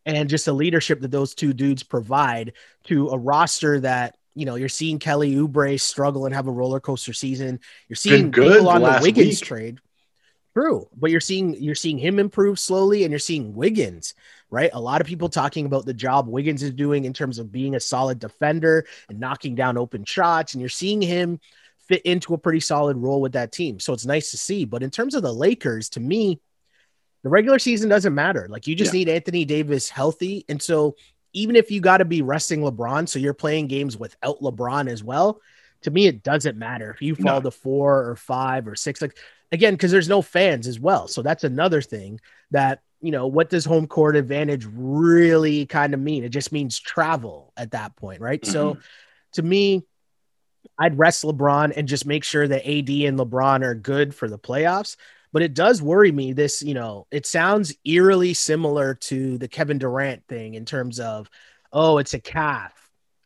and 0.06 0.30
just 0.30 0.46
the 0.46 0.54
leadership 0.54 1.02
that 1.02 1.10
those 1.10 1.34
two 1.34 1.52
dudes 1.52 1.82
provide 1.82 2.54
to 2.84 3.10
a 3.10 3.18
roster 3.18 3.80
that 3.80 4.16
you 4.34 4.44
know 4.46 4.54
you're 4.56 4.68
seeing 4.68 4.98
Kelly 4.98 5.34
Oubre 5.34 5.80
struggle 5.80 6.26
and 6.26 6.34
have 6.34 6.46
a 6.46 6.52
roller 6.52 6.80
coaster 6.80 7.12
season. 7.12 7.60
You're 7.88 7.96
seeing 7.96 8.30
good 8.30 8.52
people 8.52 8.68
on 8.68 8.82
the 8.82 8.90
the 8.92 9.02
Wiggins 9.02 9.40
week. 9.40 9.46
trade. 9.46 9.78
True, 10.56 10.88
but 10.96 11.10
you're 11.10 11.20
seeing 11.20 11.54
you're 11.60 11.74
seeing 11.74 11.98
him 11.98 12.18
improve 12.20 12.60
slowly, 12.60 13.02
and 13.02 13.10
you're 13.10 13.18
seeing 13.18 13.54
Wiggins, 13.54 14.14
right? 14.50 14.70
A 14.72 14.80
lot 14.80 15.00
of 15.00 15.06
people 15.08 15.28
talking 15.28 15.66
about 15.66 15.84
the 15.84 15.94
job 15.94 16.28
Wiggins 16.28 16.62
is 16.62 16.70
doing 16.72 17.04
in 17.04 17.12
terms 17.12 17.40
of 17.40 17.50
being 17.50 17.74
a 17.74 17.80
solid 17.80 18.20
defender 18.20 18.86
and 19.08 19.18
knocking 19.18 19.56
down 19.56 19.76
open 19.76 20.04
shots, 20.04 20.54
and 20.54 20.60
you're 20.60 20.68
seeing 20.68 21.02
him 21.02 21.40
fit 21.88 22.02
into 22.02 22.34
a 22.34 22.38
pretty 22.38 22.60
solid 22.60 22.96
role 22.96 23.20
with 23.20 23.32
that 23.32 23.50
team. 23.50 23.80
So 23.80 23.92
it's 23.92 24.06
nice 24.06 24.30
to 24.30 24.38
see. 24.38 24.64
But 24.64 24.82
in 24.84 24.90
terms 24.90 25.14
of 25.16 25.22
the 25.22 25.32
Lakers, 25.34 25.88
to 25.90 26.00
me, 26.00 26.40
the 27.24 27.30
regular 27.30 27.58
season 27.58 27.88
doesn't 27.90 28.14
matter. 28.14 28.46
Like 28.48 28.68
you 28.68 28.76
just 28.76 28.94
Yeah. 28.94 28.98
need 29.00 29.08
Anthony 29.08 29.44
Davis 29.44 29.88
healthy, 29.88 30.44
and 30.48 30.62
so 30.62 30.94
even 31.34 31.56
if 31.56 31.70
you 31.70 31.80
got 31.80 31.98
to 31.98 32.04
be 32.04 32.22
resting 32.22 32.60
LeBron, 32.60 33.08
so 33.08 33.18
you're 33.18 33.34
playing 33.34 33.66
games 33.66 33.96
without 33.96 34.40
LeBron 34.40 34.88
as 34.88 35.04
well. 35.04 35.40
To 35.82 35.90
me, 35.90 36.06
it 36.06 36.22
doesn't 36.22 36.56
matter 36.56 36.90
if 36.90 37.02
you 37.02 37.14
fall 37.14 37.40
No. 37.40 37.42
to 37.42 37.50
four 37.50 38.08
or 38.08 38.16
five 38.16 38.66
or 38.66 38.74
six. 38.74 39.02
Like 39.02 39.18
again, 39.52 39.74
because 39.74 39.90
there's 39.90 40.08
no 40.08 40.22
fans 40.22 40.66
as 40.66 40.80
well. 40.80 41.08
So 41.08 41.20
that's 41.20 41.44
another 41.44 41.82
thing 41.82 42.20
that, 42.52 42.80
you 43.02 43.10
know, 43.10 43.26
what 43.26 43.50
does 43.50 43.64
home 43.64 43.86
court 43.86 44.16
advantage 44.16 44.66
really 44.72 45.66
kind 45.66 45.92
of 45.92 46.00
mean? 46.00 46.24
It 46.24 46.30
just 46.30 46.52
means 46.52 46.78
travel 46.78 47.52
at 47.56 47.72
that 47.72 47.96
point, 47.96 48.20
right? 48.20 48.44
So 48.46 48.70
mm-hmm. 48.70 48.80
to 49.34 49.42
me, 49.42 49.84
I'd 50.78 50.98
rest 50.98 51.24
LeBron 51.24 51.74
and 51.76 51.86
just 51.86 52.06
make 52.06 52.24
sure 52.24 52.48
that 52.48 52.66
AD 52.66 52.88
and 52.88 53.18
LeBron 53.18 53.62
are 53.62 53.74
good 53.74 54.14
for 54.14 54.28
the 54.28 54.38
playoffs. 54.38 54.96
But 55.34 55.42
it 55.42 55.52
does 55.52 55.82
worry 55.82 56.12
me. 56.12 56.32
This, 56.32 56.62
you 56.62 56.74
know, 56.74 57.08
it 57.10 57.26
sounds 57.26 57.74
eerily 57.84 58.34
similar 58.34 58.94
to 58.94 59.36
the 59.36 59.48
Kevin 59.48 59.78
Durant 59.78 60.24
thing 60.28 60.54
in 60.54 60.64
terms 60.64 61.00
of, 61.00 61.28
oh, 61.72 61.98
it's 61.98 62.14
a 62.14 62.20
calf. 62.20 62.72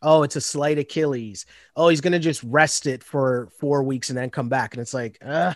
Oh, 0.01 0.23
it's 0.23 0.35
a 0.37 0.41
slight 0.41 0.79
Achilles. 0.79 1.45
Oh, 1.77 1.91
he's 1.91 2.01
going 2.01 2.15
to 2.15 2.19
just 2.19 2.43
rest 2.43 2.87
it 2.87 3.05
for 3.05 3.51
four 3.61 3.83
weeks 3.83 4.09
and 4.09 4.17
then 4.17 4.31
come 4.31 4.49
back. 4.49 4.73
And 4.73 4.81
it's 4.81 4.95
like, 4.95 5.19
uh, 5.21 5.53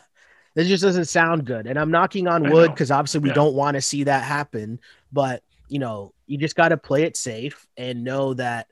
this 0.54 0.68
just 0.68 0.82
doesn't 0.82 1.06
sound 1.06 1.46
good. 1.46 1.66
And 1.66 1.78
I'm 1.78 1.90
knocking 1.90 2.28
on 2.28 2.50
wood 2.50 2.70
because 2.74 2.90
obviously 2.90 3.20
we 3.20 3.30
Yeah. 3.30 3.36
don't 3.36 3.54
want 3.54 3.76
to 3.76 3.80
see 3.80 4.04
that 4.04 4.22
happen. 4.22 4.78
But, 5.10 5.42
you 5.68 5.78
know, 5.78 6.12
you 6.26 6.36
just 6.36 6.54
got 6.54 6.68
to 6.68 6.76
play 6.76 7.04
it 7.04 7.16
safe 7.16 7.66
and 7.78 8.04
know 8.04 8.34
that 8.34 8.66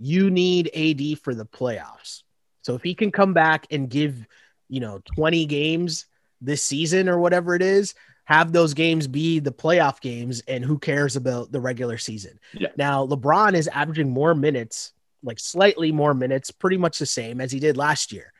you 0.00 0.30
need 0.30 0.68
AD 0.74 1.14
for 1.14 1.32
the 1.32 1.46
playoffs. 1.46 2.24
So 2.62 2.74
if 2.74 2.82
he 2.82 2.96
can 2.96 3.12
come 3.12 3.34
back 3.34 3.68
and 3.70 3.88
give, 3.88 4.26
you 4.68 4.80
know, 4.80 5.00
20 5.14 5.46
games 5.46 6.06
this 6.40 6.62
season 6.62 7.08
or 7.08 7.18
whatever 7.18 7.54
it 7.54 7.62
is, 7.62 7.94
have 8.24 8.52
those 8.52 8.74
games 8.74 9.08
be 9.08 9.40
the 9.40 9.52
playoff 9.52 10.00
games 10.00 10.40
and 10.46 10.64
who 10.64 10.78
cares 10.78 11.16
about 11.16 11.50
the 11.50 11.60
regular 11.60 11.98
season. 11.98 12.38
Yeah. 12.52 12.68
Now, 12.76 13.06
LeBron 13.06 13.54
is 13.54 13.66
averaging 13.68 14.08
more 14.08 14.34
minutes, 14.34 14.92
like 15.22 15.40
slightly 15.40 15.90
more 15.90 16.14
minutes, 16.14 16.50
pretty 16.50 16.76
much 16.76 16.98
the 16.98 17.06
same 17.06 17.40
as 17.40 17.50
he 17.50 17.58
did 17.58 17.76
last 17.76 18.12
year. 18.12 18.32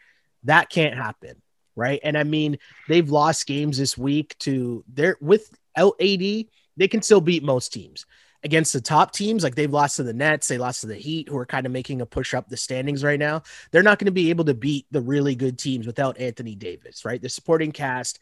That 0.44 0.70
can't 0.70 0.94
happen, 0.94 1.42
right? 1.74 2.00
And 2.04 2.16
I 2.16 2.22
mean, 2.22 2.58
they've 2.88 3.10
lost 3.10 3.46
games 3.46 3.78
this 3.78 3.98
week 3.98 4.36
to 4.38 4.84
their 4.88 5.16
without 5.20 5.94
AD, 6.00 6.46
they 6.76 6.88
can 6.88 7.02
still 7.02 7.20
beat 7.20 7.42
most 7.42 7.72
teams. 7.72 8.06
Against 8.42 8.72
the 8.72 8.80
top 8.80 9.12
teams, 9.12 9.42
like 9.42 9.54
they've 9.54 9.70
lost 9.70 9.96
to 9.96 10.02
the 10.02 10.14
Nets, 10.14 10.48
they 10.48 10.56
lost 10.56 10.80
to 10.80 10.86
the 10.86 10.94
Heat, 10.94 11.28
who 11.28 11.36
are 11.36 11.44
kind 11.44 11.66
of 11.66 11.72
making 11.72 12.00
a 12.00 12.06
push 12.06 12.32
up 12.32 12.48
the 12.48 12.56
standings 12.56 13.04
right 13.04 13.18
now. 13.18 13.42
They're 13.70 13.82
not 13.82 13.98
going 13.98 14.06
to 14.06 14.12
be 14.12 14.30
able 14.30 14.46
to 14.46 14.54
beat 14.54 14.86
the 14.90 15.02
really 15.02 15.34
good 15.34 15.58
teams 15.58 15.86
without 15.86 16.18
Anthony 16.18 16.54
Davis, 16.54 17.04
right? 17.04 17.20
The 17.20 17.28
supporting 17.28 17.70
cast 17.70 18.18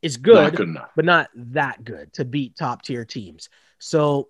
is 0.00 0.16
Not 0.16 0.22
good, 0.22 0.56
good 0.56 0.82
but 0.94 1.04
not 1.04 1.28
that 1.34 1.84
good 1.84 2.12
to 2.14 2.24
beat 2.24 2.56
top 2.56 2.82
tier 2.82 3.04
teams. 3.04 3.48
So 3.80 4.28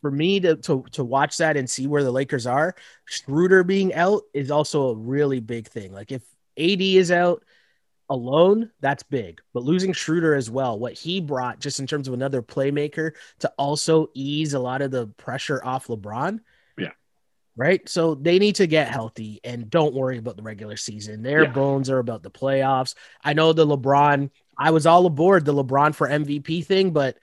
for 0.00 0.10
me 0.10 0.40
to, 0.40 0.56
to 0.56 0.84
to 0.92 1.04
watch 1.04 1.38
that 1.38 1.56
and 1.56 1.68
see 1.68 1.86
where 1.86 2.02
the 2.02 2.10
Lakers 2.10 2.46
are, 2.46 2.74
Schroeder 3.04 3.64
being 3.64 3.94
out 3.94 4.22
is 4.34 4.50
also 4.50 4.88
a 4.88 4.94
really 4.94 5.40
big 5.40 5.68
thing. 5.68 5.92
Like 5.92 6.12
if 6.12 6.22
AD 6.58 6.80
is 6.80 7.10
out 7.10 7.42
alone, 8.10 8.70
that's 8.80 9.02
big. 9.02 9.40
But 9.54 9.62
losing 9.62 9.92
Schroeder 9.92 10.34
as 10.34 10.50
well, 10.50 10.78
what 10.78 10.92
he 10.92 11.20
brought 11.20 11.60
just 11.60 11.80
in 11.80 11.86
terms 11.86 12.08
of 12.08 12.14
another 12.14 12.42
playmaker 12.42 13.12
to 13.38 13.50
also 13.56 14.08
ease 14.12 14.52
a 14.52 14.58
lot 14.58 14.82
of 14.82 14.90
the 14.90 15.06
pressure 15.06 15.64
off 15.64 15.86
LeBron. 15.86 16.40
Yeah. 16.76 16.90
Right. 17.56 17.88
So 17.88 18.14
they 18.14 18.38
need 18.38 18.56
to 18.56 18.66
get 18.66 18.88
healthy 18.88 19.40
and 19.44 19.70
don't 19.70 19.94
worry 19.94 20.18
about 20.18 20.36
the 20.36 20.42
regular 20.42 20.76
season. 20.76 21.22
Their 21.22 21.44
Yeah. 21.44 21.52
bones 21.52 21.88
are 21.88 21.98
about 21.98 22.22
the 22.22 22.30
playoffs. 22.30 22.94
I 23.24 23.32
know 23.32 23.52
the 23.52 23.66
LeBron, 23.66 24.30
I 24.58 24.72
was 24.72 24.84
all 24.86 25.06
aboard 25.06 25.44
the 25.44 25.54
LeBron 25.54 25.94
for 25.94 26.08
MVP 26.08 26.62
thing, 26.62 26.92
but 26.92 27.16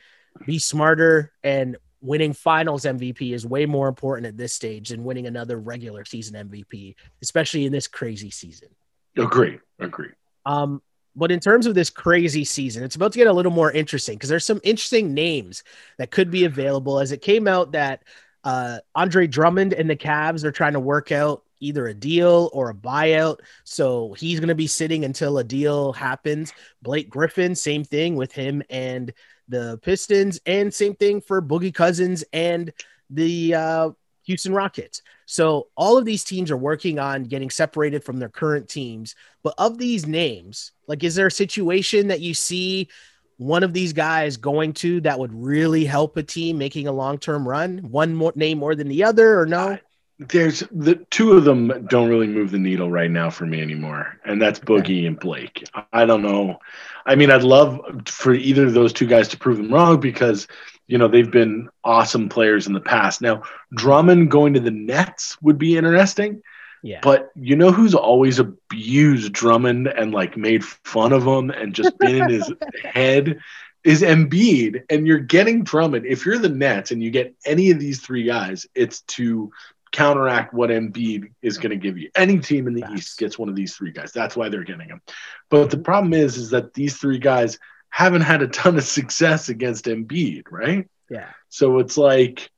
be 0.45 0.57
smarter 0.57 1.33
and 1.43 1.77
winning 1.99 2.31
finals 2.31 2.85
MVP 2.85 3.33
is 3.33 3.45
way 3.45 3.65
more 3.65 3.87
important 3.87 4.27
at 4.27 4.37
this 4.37 4.53
stage 4.53 4.89
than 4.89 5.03
winning 5.03 5.27
another 5.27 5.59
regular 5.59 6.05
season 6.05 6.35
MVP, 6.35 6.95
especially 7.21 7.65
in 7.65 7.71
this 7.71 7.87
crazy 7.87 8.29
season. 8.29 8.69
Agree. 9.17 9.59
Agree. 9.79 10.11
Um, 10.47 10.81
but 11.13 11.31
in 11.31 11.39
terms 11.39 11.65
of 11.65 11.75
this 11.75 11.89
crazy 11.89 12.45
season, 12.45 12.83
it's 12.83 12.95
about 12.95 13.11
to 13.11 13.17
get 13.17 13.27
a 13.27 13.33
little 13.33 13.51
more 13.51 13.71
interesting 13.71 14.15
because 14.15 14.29
there's 14.29 14.45
some 14.45 14.61
interesting 14.63 15.13
names 15.13 15.63
that 15.97 16.09
could 16.11 16.31
be 16.31 16.45
available. 16.45 16.99
As 16.99 17.11
it 17.11 17.21
came 17.21 17.47
out 17.47 17.73
that 17.73 18.03
uh, 18.43 18.79
Andre 18.95 19.27
Drummond 19.27 19.73
and 19.73 19.89
the 19.89 19.95
Cavs 19.95 20.45
are 20.45 20.51
trying 20.51 20.73
to 20.73 20.79
work 20.79 21.11
out 21.11 21.43
either 21.59 21.87
a 21.87 21.93
deal 21.93 22.49
or 22.53 22.69
a 22.69 22.73
buyout. 22.73 23.39
So 23.65 24.13
he's 24.13 24.39
going 24.39 24.49
to 24.49 24.55
be 24.55 24.67
sitting 24.67 25.03
until 25.03 25.39
a 25.39 25.43
deal 25.43 25.91
happens. 25.91 26.53
Blake 26.81 27.09
Griffin, 27.09 27.55
same 27.55 27.83
thing 27.83 28.15
with 28.15 28.31
him 28.31 28.63
and 28.69 29.11
the 29.49 29.79
Pistons, 29.81 30.39
and 30.45 30.73
same 30.73 30.95
thing 30.95 31.19
for 31.19 31.41
Boogie 31.41 31.73
Cousins 31.73 32.23
and 32.31 32.71
the 33.09 33.55
uh, 33.55 33.89
Houston 34.27 34.53
Rockets. 34.53 35.01
So 35.25 35.67
all 35.75 35.97
of 35.97 36.05
these 36.05 36.23
teams 36.23 36.51
are 36.51 36.57
working 36.57 36.99
on 36.99 37.23
getting 37.23 37.49
separated 37.49 38.03
from 38.03 38.19
their 38.19 38.29
current 38.29 38.69
teams. 38.69 39.15
But 39.41 39.55
of 39.57 39.77
these 39.77 40.05
names, 40.05 40.73
like, 40.85 41.03
is 41.03 41.15
there 41.15 41.27
a 41.27 41.31
situation 41.31 42.07
that 42.07 42.19
you 42.19 42.33
see 42.33 42.89
one 43.37 43.63
of 43.63 43.71
these 43.73 43.93
guys 43.93 44.35
going 44.35 44.73
to 44.73 44.99
that 45.01 45.17
would 45.17 45.33
really 45.33 45.85
help 45.85 46.17
a 46.17 46.23
team 46.23 46.57
making 46.57 46.87
a 46.87 46.91
long 46.91 47.17
term 47.17 47.47
run? 47.47 47.79
One 47.89 48.13
more 48.13 48.33
name 48.35 48.59
more 48.59 48.75
than 48.75 48.89
the 48.89 49.05
other, 49.05 49.39
or 49.39 49.45
no? 49.45 49.79
There's 50.19 50.63
the 50.71 50.95
two 51.11 51.33
of 51.33 51.43
them 51.43 51.85
don't 51.89 52.09
really 52.09 52.25
move 52.27 52.49
the 52.49 52.57
needle 52.57 52.89
right 52.89 53.11
now 53.11 53.29
for 53.29 53.45
me 53.45 53.61
anymore, 53.61 54.17
and 54.25 54.41
that's 54.41 54.59
Boogie 54.59 55.05
and 55.05 55.19
Blake. 55.19 55.63
I 55.93 56.05
don't 56.05 56.23
know. 56.23 56.57
I 57.05 57.13
mean, 57.13 57.29
I'd 57.29 57.43
love 57.43 57.79
for 58.07 58.33
either 58.33 58.65
of 58.65 58.73
those 58.73 58.93
two 58.93 59.05
guys 59.05 59.27
to 59.29 59.37
prove 59.37 59.57
them 59.57 59.71
wrong 59.71 59.99
because 59.99 60.47
you 60.87 60.97
know 60.97 61.07
they've 61.07 61.29
been 61.29 61.69
awesome 61.83 62.29
players 62.29 62.65
in 62.65 62.73
the 62.73 62.79
past. 62.79 63.21
Now, 63.21 63.43
Drummond 63.75 64.31
going 64.31 64.55
to 64.55 64.59
the 64.59 64.71
Nets 64.71 65.37
would 65.43 65.59
be 65.59 65.77
interesting, 65.77 66.41
Yeah. 66.81 66.99
but 67.03 67.29
you 67.35 67.55
know 67.55 67.71
who's 67.71 67.93
always 67.93 68.39
abused 68.39 69.33
Drummond 69.33 69.85
and 69.87 70.11
like 70.13 70.35
made 70.35 70.65
fun 70.65 71.13
of 71.13 71.27
him 71.27 71.51
and 71.51 71.75
just 71.75 71.95
been 71.99 72.15
in 72.23 72.29
his 72.29 72.51
head 72.83 73.39
is 73.83 74.01
Embiid, 74.01 74.83
and 74.89 75.05
you're 75.05 75.19
getting 75.19 75.63
Drummond. 75.63 76.07
If 76.07 76.25
you're 76.25 76.39
the 76.39 76.49
Nets 76.49 76.89
and 76.89 77.03
you 77.03 77.11
get 77.11 77.35
any 77.45 77.69
of 77.69 77.79
these 77.79 78.01
three 78.01 78.23
guys, 78.23 78.65
it's 78.73 79.01
to 79.01 79.51
counteract 79.97 80.53
what 80.53 80.69
Embiid 80.69 81.31
is 81.41 81.55
mm-hmm. 81.55 81.63
going 81.63 81.79
to 81.79 81.83
give 81.83 81.97
you. 81.97 82.11
Any 82.15 82.37
team 82.37 82.67
in 82.67 82.75
the. 82.75 82.87
East 82.93 83.17
gets 83.17 83.39
one 83.39 83.49
of 83.49 83.55
these 83.55 83.75
three 83.75 83.91
guys. 83.91 84.11
That's 84.11 84.35
why 84.35 84.47
they're 84.47 84.63
getting 84.63 84.87
him. 84.87 85.01
But 85.49 85.71
the 85.71 85.79
problem 85.79 86.13
is, 86.13 86.37
is 86.37 86.51
that 86.51 86.75
these 86.75 86.97
three 86.97 87.17
guys 87.17 87.57
haven't 87.89 88.21
had 88.21 88.43
a 88.43 88.47
ton 88.47 88.77
of 88.77 88.83
success 88.83 89.49
against 89.49 89.85
Embiid, 89.85 90.43
right? 90.51 90.87
yeah. 91.09 91.29
So 91.49 91.79
it's 91.79 91.97
like, 91.97 92.51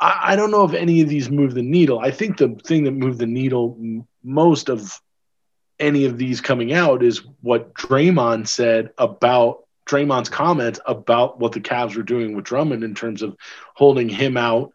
I, 0.00 0.32
I 0.32 0.36
don't 0.36 0.50
know 0.50 0.64
if 0.64 0.74
any 0.74 1.00
of 1.00 1.08
these 1.08 1.30
move 1.30 1.54
the 1.54 1.62
needle. 1.62 2.00
I 2.00 2.10
think 2.10 2.38
the 2.38 2.58
thing 2.64 2.84
that 2.84 2.92
moved 2.92 3.20
the 3.20 3.26
needle 3.26 3.76
m- 3.78 4.08
most 4.24 4.68
of 4.68 5.00
any 5.78 6.06
of 6.06 6.18
these 6.18 6.40
coming 6.40 6.72
out 6.72 7.04
is 7.04 7.22
what 7.40 7.72
Draymond 7.74 8.48
said 8.48 8.90
about 8.98 9.64
Draymond's 9.88 10.28
comments 10.28 10.80
about 10.86 11.38
what 11.38 11.52
the 11.52 11.60
Cavs 11.60 11.96
were 11.96 12.02
doing 12.02 12.34
with 12.34 12.44
Drummond 12.44 12.82
in 12.82 12.96
terms 12.96 13.22
of 13.22 13.36
holding 13.74 14.08
him 14.08 14.36
out 14.36 14.72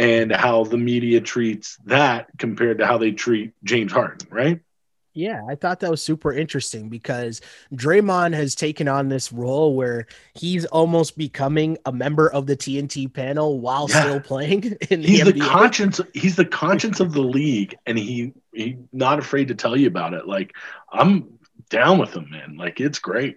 and 0.00 0.32
how 0.34 0.64
the 0.64 0.78
media 0.78 1.20
treats 1.20 1.76
that 1.84 2.28
compared 2.38 2.78
to 2.78 2.86
how 2.86 2.96
they 2.96 3.12
treat 3.12 3.52
James 3.62 3.92
Harden, 3.92 4.26
right? 4.30 4.60
Yeah, 5.12 5.42
I 5.46 5.56
thought 5.56 5.80
that 5.80 5.90
was 5.90 6.02
super 6.02 6.32
interesting 6.32 6.88
because 6.88 7.42
Draymond 7.74 8.32
has 8.32 8.54
taken 8.54 8.88
on 8.88 9.08
this 9.08 9.30
role 9.30 9.74
where 9.74 10.06
he's 10.34 10.64
almost 10.66 11.18
becoming 11.18 11.76
a 11.84 11.92
member 11.92 12.30
of 12.30 12.46
the 12.46 12.56
TNT 12.56 13.12
panel 13.12 13.60
while 13.60 13.88
Yeah. 13.90 14.00
still 14.00 14.20
playing 14.20 14.62
in 14.90 15.02
the 15.02 15.08
He's 15.08 15.24
the 15.24 15.32
conscience. 15.38 16.00
He's 16.14 16.36
the 16.36 16.46
conscience 16.46 17.00
of 17.00 17.12
the 17.12 17.22
league, 17.22 17.76
and 17.86 17.98
he 17.98 18.32
he 18.54 18.78
not 18.92 19.18
afraid 19.18 19.48
to 19.48 19.54
tell 19.54 19.76
you 19.76 19.88
about 19.88 20.14
it. 20.14 20.26
Like 20.26 20.54
I'm 20.90 21.38
down 21.68 21.98
with 21.98 22.14
him, 22.16 22.30
man. 22.30 22.56
Like 22.56 22.80
it's 22.80 23.00
great. 23.00 23.36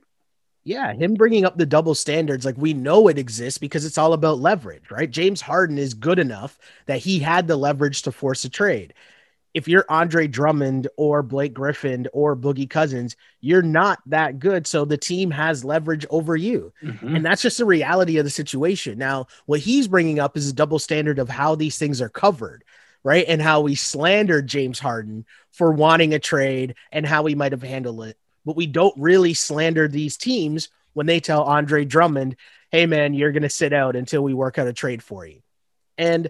Yeah, 0.66 0.94
him 0.94 1.16
bringing 1.16 1.44
up 1.44 1.58
the 1.58 1.66
double 1.66 1.94
standards, 1.94 2.46
like 2.46 2.58
we 2.58 2.74
know 2.74 3.10
it 3.10 3.18
exists 3.18 3.58
because 3.58 3.84
it's 3.86 3.98
all 3.98 4.14
about 4.14 4.40
leverage, 4.40 4.90
right? 4.90 5.10
James 5.10 5.42
Harden 5.42 5.78
is 5.78 5.94
good 5.94 6.20
enough 6.20 6.58
that 6.86 7.00
he 7.00 7.20
had 7.20 7.48
the 7.48 7.58
leverage 7.58 8.04
to 8.04 8.12
force 8.12 8.46
a 8.46 8.50
trade. 8.50 8.94
If 9.54 9.68
you're 9.68 9.86
Andre 9.88 10.28
Drummond 10.28 10.88
or 10.98 11.22
Blake 11.22 11.54
Griffin 11.54 12.08
or 12.12 12.36
Boogie 12.36 12.70
Cousins, 12.70 13.16
you're 13.40 13.62
not 13.62 14.00
that 14.08 14.40
good. 14.40 14.66
So 14.66 14.84
the 14.84 14.98
team 14.98 15.30
has 15.32 15.66
leverage 15.66 16.06
over 16.10 16.36
you. 16.36 16.74
Mm-hmm. 16.82 17.18
And 17.18 17.26
that's 17.26 17.42
just 17.42 17.60
the 17.60 17.66
reality 17.66 18.18
of 18.18 18.24
the 18.24 18.32
situation. 18.32 18.98
Now, 18.98 19.28
what 19.46 19.60
he's 19.60 19.88
bringing 19.88 20.20
up 20.20 20.38
is 20.38 20.50
a 20.50 20.54
double 20.54 20.80
standard 20.80 21.20
of 21.20 21.30
how 21.30 21.56
these 21.56 21.78
things 21.78 22.02
are 22.02 22.10
covered, 22.10 22.64
right? 23.04 23.26
And 23.28 23.42
how 23.42 23.62
we 23.62 23.76
slandered 23.76 24.48
James 24.48 24.80
Harden 24.80 25.26
for 25.52 25.72
wanting 25.72 26.16
a 26.16 26.20
trade 26.20 26.74
and 26.92 27.06
how 27.06 27.26
he 27.26 27.36
might 27.36 27.52
have 27.52 27.62
handled 27.62 28.06
it 28.06 28.18
but 28.46 28.56
we 28.56 28.68
don't 28.68 28.96
really 28.98 29.34
slander 29.34 29.88
these 29.88 30.18
teams 30.18 30.70
when 30.94 31.06
they 31.06 31.20
tell 31.20 31.44
Andre 31.44 31.86
Drummond, 31.86 32.36
"Hey 32.72 32.86
man, 32.86 33.14
you're 33.14 33.32
going 33.32 33.44
to 33.44 33.50
sit 33.50 33.74
out 33.74 33.96
until 33.96 34.24
we 34.24 34.34
work 34.34 34.58
out 34.58 34.68
a 34.68 34.74
trade 34.74 35.04
for 35.04 35.26
you." 35.26 35.42
And 35.98 36.30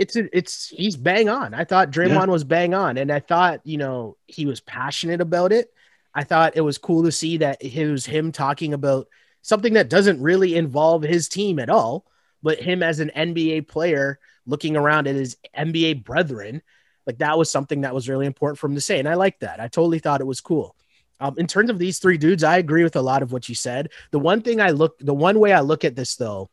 it's 0.00 0.16
it's 0.16 0.68
he's 0.68 0.96
bang 0.96 1.28
on. 1.28 1.52
I 1.52 1.64
thought 1.64 1.90
Draymond 1.90 2.26
yeah. 2.26 2.32
was 2.32 2.44
bang 2.44 2.72
on, 2.72 2.96
and 2.96 3.12
I 3.12 3.20
thought 3.20 3.60
you 3.64 3.76
know 3.76 4.16
he 4.26 4.46
was 4.46 4.60
passionate 4.60 5.20
about 5.20 5.52
it. 5.52 5.70
I 6.14 6.24
thought 6.24 6.56
it 6.56 6.62
was 6.62 6.78
cool 6.78 7.04
to 7.04 7.12
see 7.12 7.36
that 7.36 7.62
it 7.62 7.90
was 7.90 8.06
him 8.06 8.32
talking 8.32 8.72
about 8.72 9.08
something 9.42 9.74
that 9.74 9.90
doesn't 9.90 10.22
really 10.22 10.56
involve 10.56 11.02
his 11.02 11.28
team 11.28 11.58
at 11.58 11.68
all, 11.68 12.06
but 12.42 12.58
him 12.58 12.82
as 12.82 13.00
an 13.00 13.10
NBA 13.14 13.68
player 13.68 14.18
looking 14.46 14.74
around 14.74 15.06
at 15.06 15.14
his 15.16 15.36
NBA 15.56 16.02
brethren. 16.02 16.62
Like 17.06 17.18
that 17.18 17.36
was 17.36 17.50
something 17.50 17.82
that 17.82 17.94
was 17.94 18.08
really 18.08 18.26
important 18.26 18.58
for 18.58 18.68
him 18.68 18.76
to 18.76 18.80
say, 18.80 18.98
and 18.98 19.08
I 19.08 19.14
like 19.14 19.40
that. 19.40 19.60
I 19.60 19.68
totally 19.68 19.98
thought 19.98 20.22
it 20.22 20.26
was 20.26 20.40
cool. 20.40 20.74
Um, 21.20 21.34
in 21.36 21.46
terms 21.46 21.70
of 21.70 21.78
these 21.78 21.98
three 21.98 22.18
dudes, 22.18 22.42
I 22.42 22.58
agree 22.58 22.82
with 22.82 22.96
a 22.96 23.02
lot 23.02 23.22
of 23.22 23.32
what 23.32 23.48
you 23.48 23.54
said. 23.54 23.90
The 24.10 24.18
one 24.18 24.42
thing 24.42 24.60
I 24.60 24.70
look, 24.70 24.98
the 24.98 25.14
one 25.14 25.38
way 25.38 25.52
I 25.52 25.60
look 25.60 25.84
at 25.84 25.94
this 25.94 26.16
though, 26.16 26.50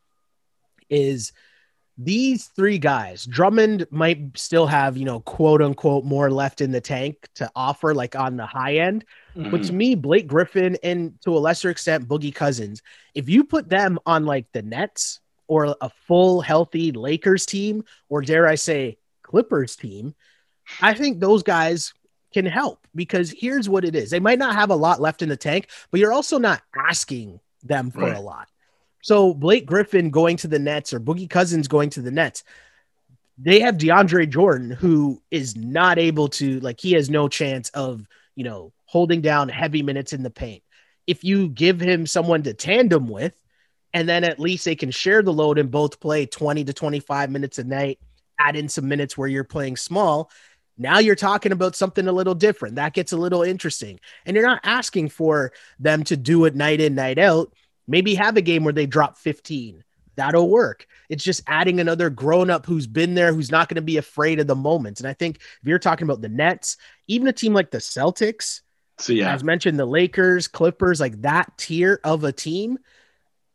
is 0.89 1.31
these 1.97 2.45
three 2.45 2.77
guys. 2.77 3.25
Drummond 3.25 3.87
might 3.89 4.37
still 4.37 4.67
have, 4.67 4.97
you 4.97 5.05
know, 5.05 5.21
quote 5.21 5.61
unquote, 5.61 6.05
more 6.05 6.29
left 6.29 6.61
in 6.61 6.71
the 6.71 6.81
tank 6.81 7.27
to 7.35 7.49
offer, 7.55 7.93
like 7.93 8.15
on 8.15 8.37
the 8.37 8.45
high 8.45 8.77
end. 8.77 9.03
Mm-hmm. 9.35 9.49
But 9.49 9.63
to 9.63 9.73
me, 9.73 9.95
Blake 9.95 10.27
Griffin 10.27 10.77
and 10.83 11.19
to 11.23 11.35
a 11.35 11.39
lesser 11.39 11.69
extent, 11.69 12.07
Boogie 12.07 12.35
Cousins, 12.35 12.81
if 13.15 13.29
you 13.29 13.43
put 13.43 13.69
them 13.69 13.97
on 14.05 14.25
like 14.25 14.45
the 14.51 14.61
Nets 14.61 15.21
or 15.47 15.75
a 15.81 15.89
full 16.07 16.41
healthy 16.41 16.91
Lakers 16.91 17.45
team, 17.45 17.83
or 18.09 18.21
dare 18.21 18.47
I 18.47 18.55
say, 18.55 18.97
Clippers 19.23 19.75
team, 19.75 20.13
I 20.81 20.93
think 20.93 21.19
those 21.19 21.41
guys 21.41 21.93
can 22.33 22.45
help 22.45 22.85
because 22.95 23.33
here's 23.37 23.69
what 23.69 23.85
it 23.85 23.95
is. 23.95 24.09
They 24.09 24.19
might 24.19 24.39
not 24.39 24.55
have 24.55 24.69
a 24.69 24.75
lot 24.75 25.01
left 25.01 25.21
in 25.21 25.29
the 25.29 25.37
tank, 25.37 25.69
but 25.91 25.99
you're 25.99 26.13
also 26.13 26.37
not 26.37 26.61
asking 26.75 27.39
them 27.63 27.91
for 27.91 28.01
right. 28.01 28.17
a 28.17 28.19
lot. 28.19 28.49
So 29.01 29.33
Blake 29.33 29.65
Griffin 29.65 30.09
going 30.09 30.37
to 30.37 30.47
the 30.47 30.59
Nets 30.59 30.93
or 30.93 30.99
Boogie 30.99 31.29
Cousins 31.29 31.67
going 31.67 31.89
to 31.91 32.01
the 32.01 32.11
Nets, 32.11 32.43
they 33.37 33.59
have 33.61 33.77
DeAndre 33.77 34.29
Jordan 34.29 34.71
who 34.71 35.21
is 35.31 35.55
not 35.55 35.99
able 35.99 36.27
to 36.29 36.59
like 36.59 36.79
he 36.79 36.93
has 36.93 37.09
no 37.09 37.27
chance 37.27 37.69
of, 37.69 38.05
you 38.35 38.43
know, 38.43 38.73
holding 38.85 39.21
down 39.21 39.49
heavy 39.49 39.83
minutes 39.83 40.13
in 40.13 40.23
the 40.23 40.29
paint. 40.29 40.63
If 41.05 41.23
you 41.23 41.47
give 41.47 41.79
him 41.79 42.05
someone 42.05 42.43
to 42.43 42.53
tandem 42.53 43.07
with 43.07 43.39
and 43.93 44.09
then 44.09 44.23
at 44.23 44.39
least 44.39 44.65
they 44.65 44.75
can 44.75 44.91
share 44.91 45.21
the 45.21 45.33
load 45.33 45.57
and 45.57 45.71
both 45.71 45.99
play 45.99 46.25
20 46.25 46.65
to 46.65 46.73
25 46.73 47.29
minutes 47.29 47.59
a 47.59 47.63
night, 47.63 47.99
add 48.39 48.55
in 48.55 48.67
some 48.69 48.87
minutes 48.87 49.17
where 49.17 49.27
you're 49.27 49.43
playing 49.43 49.77
small, 49.77 50.29
now 50.77 50.99
you're 50.99 51.15
talking 51.15 51.51
about 51.51 51.75
something 51.75 52.07
a 52.07 52.11
little 52.11 52.35
different. 52.35 52.75
That 52.75 52.93
gets 52.93 53.11
a 53.11 53.17
little 53.17 53.41
interesting. 53.41 53.99
And 54.25 54.35
you're 54.35 54.45
not 54.45 54.61
asking 54.63 55.09
for 55.09 55.51
them 55.79 56.03
to 56.05 56.17
do 56.17 56.45
it 56.45 56.55
night 56.55 56.81
in, 56.81 56.95
night 56.95 57.17
out. 57.17 57.53
Maybe 57.87 58.15
have 58.15 58.37
a 58.37 58.41
game 58.41 58.63
where 58.63 58.73
they 58.73 58.85
drop 58.85 59.17
15. 59.17 59.83
That'll 60.15 60.49
work. 60.49 60.87
It's 61.09 61.23
just 61.23 61.43
adding 61.47 61.79
another 61.79 62.09
grown 62.09 62.49
up 62.49 62.65
who's 62.65 62.87
been 62.87 63.13
there, 63.13 63.33
who's 63.33 63.51
not 63.51 63.69
going 63.69 63.75
to 63.75 63.81
be 63.81 63.97
afraid 63.97 64.39
of 64.39 64.47
the 64.47 64.55
moment. 64.55 64.99
And 64.99 65.07
I 65.07 65.13
think 65.13 65.37
if 65.37 65.67
you're 65.67 65.79
talking 65.79 66.05
about 66.05 66.21
the 66.21 66.29
Nets, 66.29 66.77
even 67.07 67.27
a 67.27 67.33
team 67.33 67.53
like 67.53 67.71
the 67.71 67.77
Celtics, 67.77 68.61
so 68.99 69.13
yeah, 69.13 69.31
as 69.31 69.43
mentioned, 69.43 69.77
the 69.77 69.85
Lakers, 69.85 70.47
Clippers, 70.47 70.99
like 70.99 71.21
that 71.21 71.55
tier 71.57 71.99
of 72.03 72.23
a 72.23 72.31
team, 72.31 72.79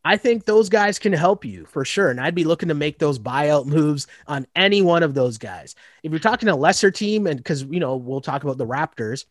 I 0.04 0.16
think 0.16 0.44
those 0.44 0.68
guys 0.68 0.98
can 0.98 1.12
help 1.12 1.44
you 1.44 1.64
for 1.66 1.84
sure. 1.84 2.10
And 2.10 2.20
I'd 2.20 2.34
be 2.34 2.44
looking 2.44 2.68
to 2.68 2.74
make 2.74 2.98
those 2.98 3.18
buyout 3.18 3.66
moves 3.66 4.08
on 4.26 4.46
any 4.56 4.82
one 4.82 5.02
of 5.02 5.14
those 5.14 5.38
guys. 5.38 5.76
If 6.02 6.10
you're 6.10 6.18
talking 6.18 6.48
a 6.48 6.56
lesser 6.56 6.90
team, 6.90 7.26
and 7.26 7.36
because, 7.36 7.62
you 7.62 7.78
know, 7.78 7.96
we'll 7.96 8.20
talk 8.20 8.42
about 8.42 8.58
the 8.58 8.66
Raptors, 8.66 9.26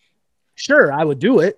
sure, 0.56 0.92
I 0.92 1.04
would 1.04 1.20
do 1.20 1.40
it. 1.40 1.58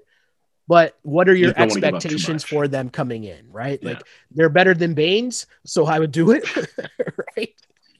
But 0.67 0.97
what 1.03 1.27
are 1.27 1.35
your 1.35 1.49
you 1.49 1.55
expectations 1.57 2.43
for 2.43 2.67
them 2.67 2.89
coming 2.89 3.25
in, 3.25 3.51
right? 3.51 3.79
Yeah. 3.81 3.89
Like 3.89 4.03
they're 4.31 4.49
better 4.49 4.73
than 4.73 4.93
Baynes, 4.93 5.45
so 5.65 5.85
I 5.85 5.99
would 5.99 6.11
do 6.11 6.31
it, 6.31 6.49
right? 7.37 7.53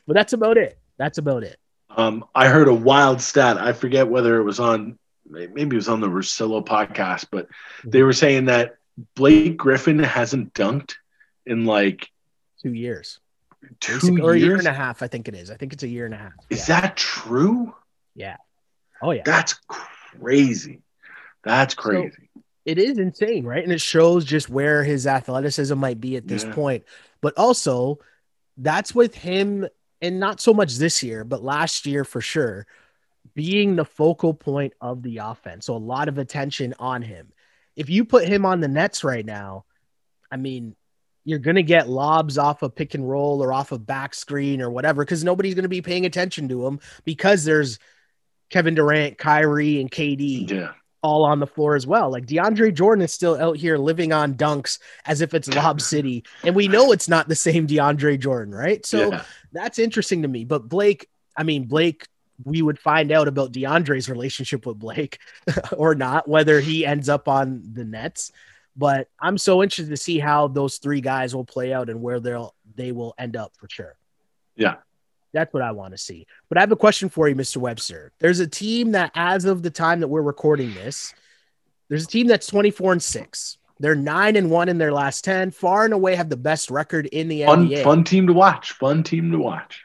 But 0.07 0.13
that's 0.13 0.33
about 0.33 0.57
it. 0.57 0.79
That's 0.97 1.17
about 1.17 1.43
it. 1.43 1.59
Um, 1.89 2.23
I 2.33 2.47
heard 2.47 2.69
a 2.69 2.73
wild 2.73 3.21
stat. 3.21 3.57
I 3.57 3.73
forget 3.73 4.07
whether 4.07 4.39
it 4.39 4.43
was 4.43 4.61
on, 4.61 4.97
maybe 5.29 5.61
it 5.61 5.73
was 5.73 5.89
on 5.89 5.99
the 5.99 6.07
Russillo 6.07 6.65
podcast, 6.65 7.27
but 7.29 7.49
they 7.83 7.99
mm-hmm. 7.99 8.05
were 8.07 8.13
saying 8.13 8.45
that 8.45 8.77
Blake 9.15 9.57
Griffin 9.57 9.99
hasn't 9.99 10.53
dunked 10.53 10.95
in 11.45 11.65
like 11.65 12.09
two 12.61 12.73
years. 12.73 13.19
Two 13.79 14.19
or 14.21 14.33
a 14.33 14.37
year 14.37 14.57
and 14.57 14.67
a 14.67 14.73
half, 14.73 15.01
I 15.01 15.07
think 15.07 15.27
it 15.29 15.35
is. 15.35 15.49
I 15.49 15.55
think 15.55 15.71
it's 15.71 15.83
a 15.83 15.87
year 15.87 16.05
and 16.05 16.13
a 16.13 16.17
half. 16.17 16.33
Is 16.49 16.67
yeah. 16.67 16.81
that 16.81 16.97
true? 16.97 17.73
Yeah. 18.13 18.35
Oh 19.01 19.11
yeah. 19.11 19.23
That's 19.25 19.53
crazy. 19.67 20.81
That's 21.43 21.73
crazy. 21.73 22.29
So 22.33 22.41
it 22.65 22.77
is 22.77 22.97
insane, 22.97 23.45
right? 23.45 23.63
And 23.63 23.71
it 23.71 23.81
shows 23.81 24.25
just 24.25 24.49
where 24.49 24.83
his 24.83 25.07
athleticism 25.07 25.77
might 25.77 25.99
be 25.99 26.15
at 26.15 26.27
this 26.27 26.43
yeah. 26.43 26.53
point. 26.53 26.83
But 27.21 27.37
also, 27.37 27.99
that's 28.57 28.93
with 28.93 29.15
him, 29.15 29.67
and 30.01 30.19
not 30.19 30.39
so 30.39 30.53
much 30.53 30.75
this 30.75 31.03
year, 31.03 31.23
but 31.23 31.43
last 31.43 31.85
year 31.85 32.03
for 32.03 32.21
sure, 32.21 32.67
being 33.33 33.75
the 33.75 33.85
focal 33.85 34.33
point 34.33 34.73
of 34.79 35.01
the 35.03 35.17
offense. 35.17 35.65
So 35.65 35.75
a 35.75 35.77
lot 35.77 36.07
of 36.07 36.17
attention 36.17 36.73
on 36.79 37.01
him. 37.01 37.31
If 37.75 37.89
you 37.89 38.05
put 38.05 38.27
him 38.27 38.45
on 38.45 38.59
the 38.59 38.67
Nets 38.67 39.03
right 39.03 39.25
now, 39.25 39.65
I 40.31 40.37
mean, 40.37 40.75
you're 41.25 41.39
going 41.39 41.55
to 41.55 41.63
get 41.63 41.89
lobs 41.89 42.37
off 42.37 42.61
a 42.61 42.65
of 42.65 42.75
pick 42.75 42.93
and 42.95 43.09
roll 43.09 43.43
or 43.43 43.53
off 43.53 43.71
a 43.71 43.75
of 43.75 43.85
back 43.85 44.13
screen 44.13 44.61
or 44.61 44.69
whatever 44.69 45.03
because 45.03 45.23
nobody's 45.23 45.55
going 45.55 45.63
to 45.63 45.69
be 45.69 45.81
paying 45.81 46.05
attention 46.05 46.49
to 46.49 46.65
him 46.65 46.79
because 47.05 47.43
there's 47.43 47.79
Kevin 48.49 48.75
Durant, 48.75 49.17
Kyrie, 49.17 49.79
and 49.79 49.89
KD 49.89 50.51
yeah. 50.51 50.73
all 51.01 51.23
on 51.23 51.39
the 51.39 51.47
floor 51.47 51.75
as 51.75 51.87
well. 51.87 52.11
Like 52.11 52.25
DeAndre 52.25 52.73
Jordan 52.73 53.03
is 53.03 53.13
still 53.13 53.39
out 53.39 53.57
here 53.57 53.77
living 53.77 54.11
on 54.11 54.35
dunks 54.35 54.79
as 55.05 55.21
if 55.21 55.33
it's 55.33 55.47
Lob 55.47 55.81
City. 55.81 56.23
And 56.43 56.55
we 56.55 56.67
know 56.67 56.91
it's 56.91 57.09
not 57.09 57.27
the 57.27 57.35
same 57.35 57.67
DeAndre 57.67 58.19
Jordan, 58.19 58.53
right? 58.53 58.85
So 58.85 59.11
yeah. 59.11 59.23
that's 59.51 59.79
interesting 59.79 60.21
to 60.23 60.27
me. 60.27 60.45
But 60.45 60.67
Blake, 60.67 61.09
I 61.35 61.43
mean, 61.43 61.65
Blake, 61.65 62.07
we 62.43 62.61
would 62.61 62.79
find 62.79 63.11
out 63.11 63.27
about 63.27 63.53
DeAndre's 63.53 64.09
relationship 64.09 64.65
with 64.65 64.77
Blake 64.77 65.19
or 65.71 65.95
not, 65.95 66.27
whether 66.27 66.59
he 66.59 66.85
ends 66.85 67.09
up 67.09 67.27
on 67.27 67.63
the 67.73 67.85
Nets. 67.85 68.31
But 68.75 69.07
I'm 69.19 69.37
so 69.37 69.61
interested 69.61 69.91
to 69.91 69.97
see 69.97 70.19
how 70.19 70.47
those 70.47 70.77
three 70.77 71.01
guys 71.01 71.35
will 71.35 71.45
play 71.45 71.73
out 71.73 71.89
and 71.89 72.01
where 72.01 72.19
they'll 72.19 72.55
they 72.75 72.91
will 72.91 73.13
end 73.17 73.35
up 73.35 73.53
for 73.55 73.69
sure. 73.69 73.95
Yeah. 74.55 74.75
That's 75.31 75.53
what 75.53 75.63
I 75.63 75.71
want 75.71 75.93
to 75.93 75.97
see. 75.97 76.27
But 76.47 76.57
I 76.57 76.61
have 76.61 76.71
a 76.71 76.75
question 76.75 77.09
for 77.09 77.27
you, 77.27 77.35
Mr. 77.35 77.57
Webster. 77.57 78.11
There's 78.19 78.39
a 78.39 78.47
team 78.47 78.91
that, 78.91 79.11
as 79.15 79.45
of 79.45 79.63
the 79.63 79.71
time 79.71 79.99
that 80.01 80.07
we're 80.07 80.21
recording 80.21 80.73
this, 80.75 81.13
there's 81.89 82.03
a 82.03 82.07
team 82.07 82.27
that's 82.27 82.47
24 82.47 82.93
and 82.93 83.03
6. 83.03 83.57
They're 83.79 83.95
nine 83.95 84.35
and 84.35 84.51
one 84.51 84.69
in 84.69 84.77
their 84.77 84.93
last 84.93 85.23
10, 85.23 85.51
far 85.51 85.85
and 85.85 85.93
away 85.93 86.15
have 86.15 86.29
the 86.29 86.37
best 86.37 86.69
record 86.69 87.07
in 87.07 87.27
the 87.27 87.45
fun, 87.45 87.67
NBA. 87.67 87.83
Fun 87.83 88.03
team 88.03 88.27
to 88.27 88.33
watch. 88.33 88.73
Fun 88.73 89.03
team 89.03 89.31
to 89.31 89.39
watch. 89.39 89.83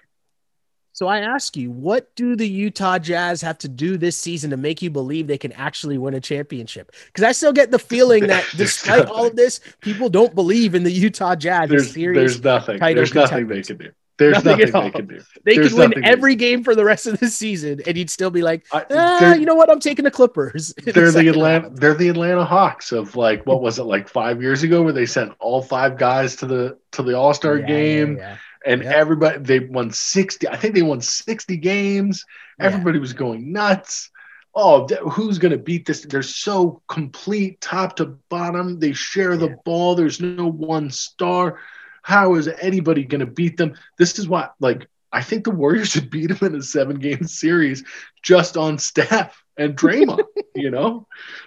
So 0.98 1.06
I 1.06 1.20
ask 1.20 1.56
you, 1.56 1.70
what 1.70 2.12
do 2.16 2.34
the 2.34 2.48
Utah 2.48 2.98
Jazz 2.98 3.40
have 3.42 3.56
to 3.58 3.68
do 3.68 3.96
this 3.96 4.16
season 4.16 4.50
to 4.50 4.56
make 4.56 4.82
you 4.82 4.90
believe 4.90 5.28
they 5.28 5.38
can 5.38 5.52
actually 5.52 5.96
win 5.96 6.12
a 6.12 6.20
championship? 6.20 6.90
Because 7.06 7.22
I 7.22 7.30
still 7.30 7.52
get 7.52 7.70
the 7.70 7.78
feeling 7.78 8.26
that 8.26 8.44
despite 8.56 9.06
all 9.06 9.28
of 9.28 9.36
this, 9.36 9.60
people 9.80 10.08
don't 10.08 10.34
believe 10.34 10.74
in 10.74 10.82
the 10.82 10.90
Utah 10.90 11.36
Jazz. 11.36 11.70
There's, 11.70 11.94
there's 11.94 12.42
nothing. 12.42 12.80
There's 12.80 13.14
nothing 13.14 13.46
they 13.46 13.62
can 13.62 13.76
do. 13.76 13.90
There's 14.16 14.44
nothing, 14.44 14.72
nothing 14.72 14.82
they 14.82 14.90
can 14.90 15.06
do. 15.06 15.20
They 15.44 15.54
There's 15.54 15.68
could 15.72 15.94
win 15.94 16.04
every 16.04 16.34
game 16.34 16.64
for 16.64 16.74
the 16.74 16.84
rest 16.84 17.06
of 17.06 17.20
the 17.20 17.28
season, 17.28 17.80
and 17.86 17.96
you'd 17.96 18.10
still 18.10 18.30
be 18.30 18.42
like, 18.42 18.66
ah, 18.72 19.34
you 19.34 19.46
know 19.46 19.54
what? 19.54 19.70
I'm 19.70 19.78
taking 19.78 20.04
the 20.04 20.10
Clippers. 20.10 20.74
They're 20.84 21.12
the, 21.12 21.20
the 21.22 21.28
Atlanta. 21.28 21.70
They're 21.70 21.94
the 21.94 22.08
Atlanta 22.08 22.44
Hawks 22.44 22.90
of 22.90 23.14
like 23.14 23.46
what 23.46 23.62
was 23.62 23.78
it 23.78 23.84
like 23.84 24.08
five 24.08 24.42
years 24.42 24.64
ago, 24.64 24.82
where 24.82 24.92
they 24.92 25.06
sent 25.06 25.32
all 25.38 25.62
five 25.62 25.96
guys 25.96 26.34
to 26.36 26.46
the 26.46 26.76
to 26.90 27.04
the 27.04 27.16
All 27.16 27.34
Star 27.34 27.58
yeah, 27.58 27.66
game. 27.66 28.16
Yeah, 28.16 28.30
yeah 28.30 28.36
and 28.68 28.84
yep. 28.84 28.94
everybody 28.94 29.38
they 29.38 29.60
won 29.60 29.90
60 29.90 30.48
i 30.48 30.56
think 30.56 30.74
they 30.74 30.82
won 30.82 31.00
60 31.00 31.56
games 31.56 32.24
yeah. 32.58 32.66
everybody 32.66 32.98
was 32.98 33.12
going 33.12 33.52
nuts 33.52 34.10
oh 34.54 34.86
who's 35.10 35.38
going 35.38 35.52
to 35.52 35.58
beat 35.58 35.86
this 35.86 36.02
they're 36.02 36.22
so 36.22 36.82
complete 36.86 37.60
top 37.60 37.96
to 37.96 38.18
bottom 38.28 38.78
they 38.78 38.92
share 38.92 39.36
the 39.36 39.48
yeah. 39.48 39.56
ball 39.64 39.94
there's 39.94 40.20
no 40.20 40.50
one 40.50 40.90
star 40.90 41.58
how 42.02 42.34
is 42.34 42.48
anybody 42.60 43.04
going 43.04 43.20
to 43.20 43.26
beat 43.26 43.56
them 43.56 43.74
this 43.96 44.18
is 44.18 44.28
what 44.28 44.54
like 44.60 44.88
I 45.10 45.22
think 45.22 45.44
the 45.44 45.50
Warriors 45.50 45.88
should 45.92 46.10
beat 46.10 46.30
him 46.30 46.46
in 46.46 46.54
a 46.54 46.62
seven 46.62 46.98
game 46.98 47.24
series 47.24 47.82
just 48.22 48.56
on 48.56 48.78
Steph 48.78 49.42
and 49.56 49.76
Draymond. 49.76 50.24
you 50.54 50.70
know, 50.70 51.06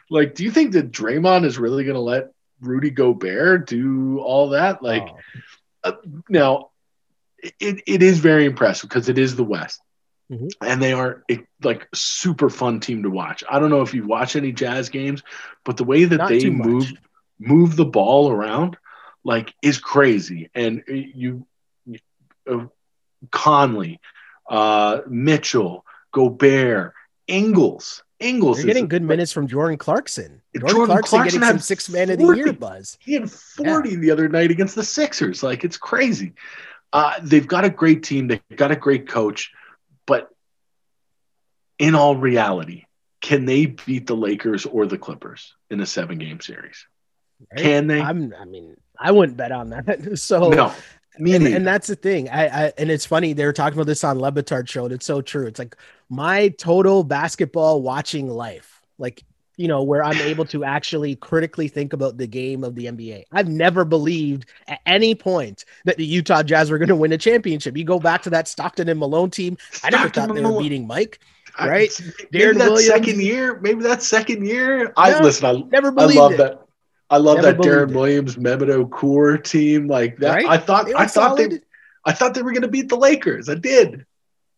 like, 0.10 0.36
do 0.36 0.44
you 0.44 0.52
think 0.52 0.74
that 0.74 0.92
Draymond 0.92 1.46
is 1.46 1.60
really 1.60 1.84
going 1.84 1.96
to 1.96 2.02
let 2.02 2.32
Rudy 2.60 2.90
Gobert 2.90 3.68
do 3.68 4.20
all 4.20 4.50
that? 4.50 4.82
Like, 4.82 5.08
Oh. 5.84 5.90
uh, 5.90 5.92
now 6.28 6.72
it, 7.60 7.82
it 7.88 8.04
is 8.04 8.20
very 8.20 8.46
impressive 8.46 8.90
because 8.90 9.10
it 9.10 9.18
is 9.18 9.36
the 9.36 9.44
West. 9.44 9.82
Mhm. 10.32 10.50
And 10.62 10.82
they 10.82 10.94
are 10.94 11.24
a, 11.30 11.40
like 11.62 11.88
super 11.94 12.50
fun 12.50 12.80
team 12.80 13.04
to 13.04 13.10
watch. 13.10 13.44
I 13.50 13.60
don't 13.60 13.70
know 13.70 13.82
if 13.82 13.94
you 13.94 14.06
watch 14.08 14.36
any 14.36 14.52
Jazz 14.52 14.90
games, 14.90 15.24
but 15.66 15.78
the 15.78 15.84
way 15.84 16.06
that 16.06 16.18
Not 16.18 16.30
they 16.30 16.50
move 16.50 16.92
move 17.40 17.76
the 17.76 17.86
ball 17.86 18.32
around 18.32 18.78
like 19.24 19.54
is 19.62 19.78
crazy. 19.78 20.50
And 20.56 20.84
you, 20.88 21.46
uh, 22.50 22.66
Conley, 23.30 24.00
uh, 24.50 25.02
Mitchell, 25.08 25.86
Gobert, 26.14 26.94
Ingles, 27.28 28.04
Ingles. 28.20 28.60
You're 28.60 28.70
is- 28.70 28.74
getting 28.74 28.88
good 28.88 29.04
minutes 29.04 29.32
from 29.34 29.48
Jordan 29.48 29.78
Clarkson. 29.78 30.42
Jordan, 30.56 30.70
Jordan 30.70 30.86
Clarkson, 30.88 31.18
Clarkson 31.18 31.40
getting 31.40 31.48
some 31.48 31.58
had 31.58 31.64
six 31.64 31.90
man 31.90 32.10
of 32.10 32.20
the 32.20 32.36
year 32.36 32.54
buzz. 32.54 32.98
He 33.02 33.14
had 33.14 33.30
40 33.32 33.96
the 33.96 34.12
other 34.12 34.28
night 34.30 34.52
against 34.52 34.76
the 34.76 34.84
Sixers. 34.84 35.44
Like 35.44 35.64
it's 35.64 35.78
crazy. 35.78 36.34
Uh, 36.94 37.16
they've 37.22 37.48
got 37.48 37.64
a 37.64 37.70
great 37.70 38.04
team. 38.04 38.28
They've 38.28 38.42
got 38.56 38.72
a 38.72 38.76
great 38.76 39.08
coach, 39.08 39.52
but 40.06 40.30
in 41.80 41.96
all 41.96 42.16
reality, 42.16 42.86
can 43.22 43.46
they 43.46 43.66
beat 43.66 44.08
the 44.08 44.16
Lakers 44.16 44.66
or 44.66 44.86
the 44.86 44.98
Clippers 44.98 45.56
in 45.70 45.80
a 45.80 45.86
seven 45.86 46.18
game 46.18 46.42
series? 46.42 46.86
right? 47.52 47.62
Can 47.62 47.88
they? 47.88 48.02
I'm, 48.02 48.34
I 48.40 48.46
mean, 48.46 48.76
I 49.00 49.12
wouldn't 49.12 49.38
bet 49.38 49.52
on 49.52 49.70
that. 49.70 50.18
So 50.18 50.50
no. 50.50 50.74
Me 51.20 51.36
and, 51.36 51.46
and 51.46 51.68
that's 51.68 51.88
the 51.88 51.96
thing. 51.96 52.30
I, 52.30 52.68
I 52.68 52.74
and 52.78 52.90
it's 52.90 53.06
funny 53.06 53.34
they 53.34 53.46
were 53.46 53.52
talking 53.52 53.78
about 53.78 53.86
this 53.86 54.04
on 54.04 54.18
Le 54.18 54.32
Batard 54.32 54.70
show. 54.70 54.86
And 54.86 54.94
it's 54.94 55.06
so 55.06 55.22
true. 55.22 55.46
It's 55.46 55.60
like 55.60 55.76
my 56.10 56.50
total 56.50 57.04
basketball 57.04 57.82
watching 57.82 58.30
life, 58.30 58.82
like 58.98 59.24
you 59.62 59.68
know, 59.68 59.84
where 59.84 60.04
I'm 60.04 60.18
able 60.18 60.46
to 60.46 60.64
actually 60.64 61.16
critically 61.16 61.68
think 61.68 61.94
about 61.94 62.18
the 62.18 62.26
game 62.26 62.64
of 62.64 62.74
the 62.74 62.86
NBA. 62.88 63.26
I've 63.32 63.48
never 63.48 63.86
believed 63.86 64.46
at 64.68 64.80
any 64.88 65.14
point 65.14 65.66
that 65.86 65.98
the 65.98 66.06
Utah 66.06 66.42
Jazz 66.42 66.72
were 66.72 66.80
going 66.80 66.90
to 66.90 66.96
win 66.96 67.12
a 67.14 67.18
championship. 67.18 67.78
You 67.78 67.84
go 67.84 68.00
back 68.00 68.24
to 68.24 68.32
that 68.32 68.48
Stockton 68.48 68.90
and 68.90 69.00
Malone 69.00 69.30
team. 69.30 69.58
I 69.84 69.92
never 69.92 70.04
Stockton 70.10 70.28
thought 70.28 70.36
they 70.36 70.42
were 70.42 70.60
beating 70.60 70.88
Mike. 70.88 71.20
I- 71.58 71.68
right? 71.70 72.02
Maybe 72.32 72.46
Deron 72.46 72.58
that 72.58 72.72
Williams. 72.72 72.86
second 72.88 73.22
year. 73.22 73.60
Maybe 73.62 73.84
that 73.84 74.02
second 74.02 74.46
year. 74.48 74.94
I 74.98 75.12
No, 75.12 75.20
listen. 75.20 75.46
I, 75.46 75.64
Never 75.72 75.94
I 75.98 76.06
love 76.06 76.32
it. 76.34 76.38
that. 76.38 76.62
I 77.10 77.18
love 77.18 77.38
Never 77.42 77.52
that 77.52 77.58
Deron 77.60 77.90
it. 77.92 77.96
Williams, 77.96 78.36
Mehmet 78.38 78.90
Okur 78.90 79.44
team 79.44 79.88
like 79.88 80.18
that. 80.18 80.34
Right? 80.36 80.46
I 80.48 80.58
thought. 80.58 80.88
I 80.96 81.06
thought 81.06 81.10
solid. 81.38 81.52
they. 81.52 81.60
I 82.06 82.14
thought 82.14 82.34
they 82.34 82.42
were 82.42 82.52
going 82.52 82.62
to 82.64 82.68
beat 82.68 82.90
the 82.90 82.96
Lakers. 82.96 83.48
I 83.50 83.56
did. 83.56 84.06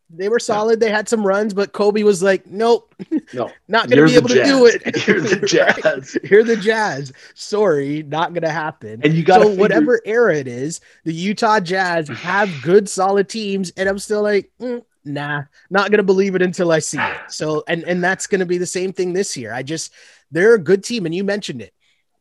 They 0.09 0.29
were 0.29 0.39
solid. 0.39 0.79
They 0.79 0.89
had 0.89 1.09
some 1.09 1.25
runs, 1.25 1.53
but 1.53 1.71
Kobe 1.71 2.03
was 2.03 2.21
like, 2.21 2.45
"Nope, 2.45 2.93
No, 3.33 3.51
not 3.67 3.89
going 3.89 3.97
You're 3.97 4.07
be 4.07 4.15
able 4.15 4.29
to 4.29 4.43
do 4.43 4.65
it." 4.65 5.07
You're 5.07 5.21
the 5.21 5.39
Right? 5.39 5.83
Jazz. 5.83 6.17
You're 6.23 6.43
the 6.43 6.57
Jazz. 6.57 7.11
Sorry, 7.33 8.03
not 8.03 8.33
to 8.43 8.51
happen. 8.51 9.01
And 9.03 9.13
you 9.13 9.23
got 9.23 9.41
so 9.41 9.49
to 9.49 9.59
whatever 9.59 10.01
era 10.05 10.35
it 10.35 10.47
is, 10.47 10.81
the 11.03 11.13
Utah 11.13 11.59
Jazz 11.59 12.07
have 12.09 12.49
good, 12.61 12.87
solid 12.87 13.29
teams, 13.29 13.71
and 13.77 13.89
I'm 13.89 13.99
still 13.99 14.21
like, 14.21 14.51
mm, 14.59 14.83
nah, 15.03 15.43
not 15.69 15.89
to 15.97 16.03
believe 16.03 16.35
it 16.35 16.41
until 16.41 16.71
I 16.71 16.79
see 16.79 16.99
it. 16.99 17.17
So, 17.29 17.63
and 17.67 17.83
and 17.83 18.03
that's 18.03 18.27
to 18.39 18.45
be 18.45 18.57
the 18.57 18.65
same 18.65 18.93
thing 18.93 19.13
this 19.13 19.35
year. 19.35 19.53
I 19.53 19.63
just 19.63 19.91
they're 20.31 20.55
a 20.55 20.59
good 20.59 20.83
team, 20.83 21.05
and 21.05 21.15
you 21.15 21.23
mentioned 21.23 21.61
it. 21.61 21.73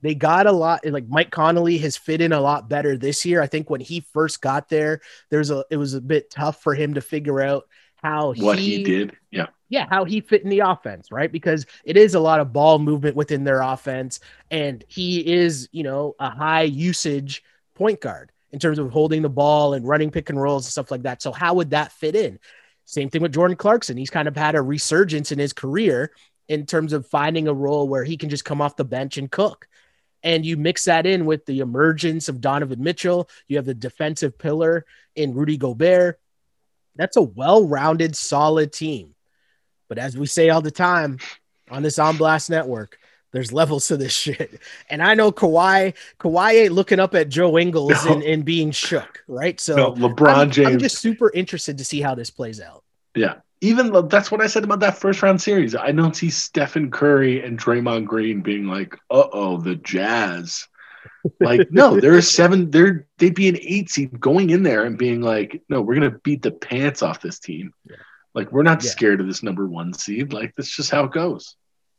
They 0.03 0.15
got 0.15 0.47
a 0.47 0.53
lot. 0.53 0.85
Like 0.85 1.09
Mike 1.09 1.31
Conley 1.31 1.79
has 1.79 1.97
fit 1.97 2.21
in 2.21 2.33
a 2.33 2.41
lot 2.41 2.69
better 2.69 2.97
this 2.97 3.25
year. 3.25 3.41
I 3.41 3.47
think 3.47 3.71
when 3.71 3.81
he 3.81 4.01
first 4.13 4.41
got 4.41 4.69
there, 4.69 5.01
there's 5.31 5.51
a 5.51 5.65
it 5.71 5.77
was 5.77 5.95
a 5.95 6.01
bit 6.01 6.31
tough 6.31 6.63
for 6.63 6.75
him 6.75 6.95
to 6.95 7.01
figure 7.01 7.41
out 7.41 7.65
how 8.03 8.35
what 8.35 8.59
he 8.59 8.83
did. 8.83 9.17
Yeah. 9.31 9.47
yeah, 9.69 9.87
how 9.89 10.05
he 10.05 10.21
fit 10.21 10.43
in 10.43 10.51
the 10.51 10.61
offense, 10.61 11.13
right? 11.13 11.31
Because 11.31 11.67
it 11.85 11.97
is 11.97 12.15
a 12.15 12.21
lot 12.21 12.41
of 12.41 12.53
ball 12.53 12.79
movement 12.79 13.17
within 13.17 13.45
their 13.45 13.63
offense, 13.63 14.21
and 14.51 14.85
he 14.89 15.21
is, 15.27 15.69
you 15.73 15.85
know, 15.85 16.17
a 16.19 16.31
high 16.31 16.63
usage 16.63 17.43
point 17.75 18.01
guard 18.01 18.33
in 18.51 18.59
terms 18.59 18.79
of 18.79 18.91
holding 18.91 19.23
the 19.23 19.29
ball 19.29 19.75
and 19.75 19.87
running 19.87 20.11
pick 20.11 20.29
and 20.31 20.41
rolls 20.41 20.67
and 20.67 20.73
stuff 20.73 20.91
like 20.91 21.03
that. 21.03 21.23
So 21.23 21.33
how 21.33 21.55
would 21.55 21.71
that 21.71 21.93
fit 21.93 22.15
in? 22.17 22.39
Same 22.85 23.09
thing 23.09 23.23
with 23.23 23.33
Jordan 23.33 23.57
Clarkson. 23.57 23.97
He's 23.97 24.11
kind 24.11 24.29
of 24.29 24.37
had 24.37 24.57
a 24.57 24.63
resurgence 24.63 25.33
in 25.33 25.39
his 25.39 25.53
career 25.53 26.13
in 26.49 26.67
terms 26.67 26.93
of 26.93 27.07
finding 27.07 27.49
a 27.49 27.55
role 27.55 27.89
where 27.89 28.05
he 28.05 28.17
can 28.17 28.29
just 28.29 28.45
come 28.45 28.61
off 28.61 28.77
the 28.77 28.85
bench 28.85 29.17
and 29.17 29.31
cook. 29.31 29.69
And 30.23 30.47
you 30.47 30.57
mix 30.57 30.85
that 30.85 31.05
in 31.07 31.25
with 31.27 31.47
the 31.47 31.61
emergence 31.61 32.29
of 32.29 32.41
Donovan 32.41 32.83
Mitchell. 32.83 33.29
You 33.49 33.57
have 33.57 33.67
the 33.67 33.75
defensive 33.75 34.39
pillar 34.39 34.85
in 35.17 35.35
Rudy 35.35 35.57
Gobert. 35.57 36.21
That's 36.97 37.17
a 37.17 37.23
well-rounded, 37.23 38.15
solid 38.15 38.73
team. 38.73 39.15
But 39.89 39.99
as 39.99 40.17
we 40.17 40.27
say 40.27 40.49
all 40.51 40.63
the 40.63 40.71
time 40.71 41.19
on 41.71 41.83
this 41.83 41.99
On 41.99 42.17
Blast 42.17 42.51
network, 42.51 42.99
there's 43.33 43.53
levels 43.53 43.89
to 43.89 43.97
this 43.97 44.13
shit. 44.17 44.61
And 44.91 45.03
I 45.03 45.15
know 45.15 45.33
Kawhi, 45.33 45.95
Kawhi 46.21 46.65
ain't 46.65 46.73
looking 46.73 47.01
up 47.01 47.15
at 47.15 47.29
Joe 47.29 47.59
Ingles 47.59 48.05
No. 48.05 48.13
and, 48.13 48.23
and 48.23 48.45
being 48.45 48.71
shook, 48.71 49.25
right? 49.27 49.59
So 49.59 49.75
No, 49.77 49.93
LeBron 49.93 50.35
I'm, 50.35 50.51
James. 50.51 50.69
I'm 50.69 50.79
just 50.79 50.99
super 50.99 51.31
interested 51.33 51.79
to 51.79 51.85
see 51.85 52.01
how 52.01 52.15
this 52.15 52.31
plays 52.31 52.61
out. 52.61 52.85
yeah. 53.15 53.37
Even 53.63 53.93
though 53.93 54.03
that's 54.03 54.31
what 54.33 54.41
I 54.41 54.49
said 54.49 54.65
about 54.65 54.81
that 54.81 54.99
first 54.99 55.23
round 55.23 55.41
series. 55.41 55.75
I 55.77 55.93
don't 55.93 56.17
see 56.17 56.31
Stephen 56.31 56.91
Curry 56.91 57.43
and 57.45 57.59
Draymond 57.59 58.07
Green 58.07 58.41
being 58.43 58.67
like, 58.67 58.95
"Uh 59.09 59.29
oh, 59.33 59.57
the 59.59 59.77
Jazz." 59.77 60.67
Like, 61.41 61.71
no, 61.71 61.99
they're 62.01 62.21
seven. 62.23 62.71
They're 62.73 63.07
they'd 63.19 63.37
be 63.37 63.49
an 63.49 63.57
eight 63.61 63.89
seed 63.89 64.19
going 64.21 64.51
in 64.51 64.65
there 64.65 64.85
and 64.85 64.99
being 64.99 65.23
like, 65.23 65.63
"No, 65.69 65.81
we're 65.81 65.95
gonna 65.95 66.19
beat 66.25 66.43
the 66.43 66.51
pants 66.51 67.03
off 67.03 67.23
this 67.23 67.39
team." 67.39 67.73
Yeah. 67.89 67.97
Like, 68.35 68.51
we're 68.51 68.65
not 68.65 68.83
Yeah. 68.83 68.91
scared 68.91 69.21
of 69.21 69.29
this 69.29 69.43
number 69.45 69.69
one 69.69 69.93
seed. 69.93 70.33
Like, 70.33 70.55
that's 70.57 70.75
just 70.75 70.91
how 70.91 71.05
it 71.05 71.13
goes. 71.13 71.55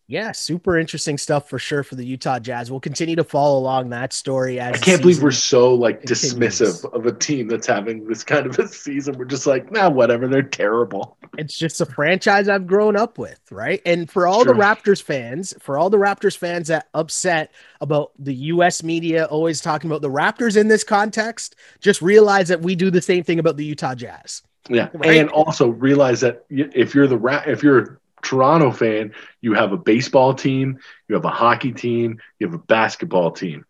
Yeah, 0.08 0.34
super 0.34 0.78
interesting 0.78 1.18
stuff 1.18 1.50
for 1.50 1.58
sure 1.58 1.82
for 1.82 1.96
the 1.96 2.06
Utah 2.06 2.38
Jazz. 2.38 2.70
We'll 2.70 2.82
continue 2.82 3.16
to 3.16 3.24
follow 3.24 3.58
along 3.58 3.90
that 3.92 4.12
story 4.12 4.60
as 4.60 4.76
I 4.76 4.78
can't 4.78 5.02
believe 5.02 5.24
we're 5.24 5.32
so 5.32 5.74
like 5.74 6.02
continues. 6.02 6.34
dismissive 6.36 6.94
of 6.94 7.06
a 7.06 7.14
team 7.14 7.48
that's 7.48 7.66
having 7.66 8.06
this 8.06 8.22
kind 8.24 8.46
of 8.46 8.60
a 8.60 8.68
season. 8.68 9.18
We're 9.18 9.24
just 9.26 9.48
like, 9.48 9.72
nah, 9.72 9.90
whatever. 9.90 10.28
They're 10.28 10.42
terrible. 10.44 11.18
it's 11.38 11.58
just 11.58 11.80
a 11.80 11.86
franchise 11.86 12.50
I've 12.50 12.68
grown 12.68 12.98
up 12.98 13.18
with, 13.18 13.40
right? 13.50 13.82
And 13.86 14.12
for 14.12 14.28
all 14.28 14.44
the 14.44 14.52
Raptors 14.54 15.02
fans, 15.02 15.54
for 15.60 15.78
all 15.78 15.90
the 15.90 15.98
Raptors 15.98 16.38
fans 16.38 16.68
that 16.68 16.90
upset 16.94 17.52
about 17.80 18.12
the 18.20 18.34
US 18.36 18.84
media 18.84 19.26
always 19.26 19.62
talking 19.62 19.90
about 19.90 20.02
the 20.02 20.10
Raptors 20.10 20.58
in 20.58 20.68
this 20.68 20.84
context, 20.84 21.56
just 21.80 22.02
realize 22.02 22.50
that 22.50 22.62
we 22.62 22.76
do 22.76 22.92
the 22.92 23.02
same 23.02 23.24
thing 23.24 23.40
about 23.40 23.56
the 23.56 23.66
Utah 23.66 23.96
Jazz. 23.96 24.42
Yeah, 24.70 24.90
Right. 24.94 25.18
and 25.18 25.30
also 25.30 25.70
realize 25.70 26.22
that 26.22 26.46
if 26.50 26.94
you're 26.94 27.08
the 27.08 27.18
Ra- 27.18 27.44
if 27.46 27.64
you're 27.64 28.00
Toronto 28.24 28.72
fan, 28.72 29.14
you 29.42 29.54
have 29.54 29.74
a 29.74 29.78
baseball 29.78 30.34
team, 30.34 30.80
you 31.08 31.16
have 31.16 31.26
a 31.26 31.30
hockey 31.30 31.72
team, 31.74 32.20
you 32.40 32.48
have 32.48 32.54
a 32.56 32.64
basketball 32.64 33.32
team. 33.32 33.66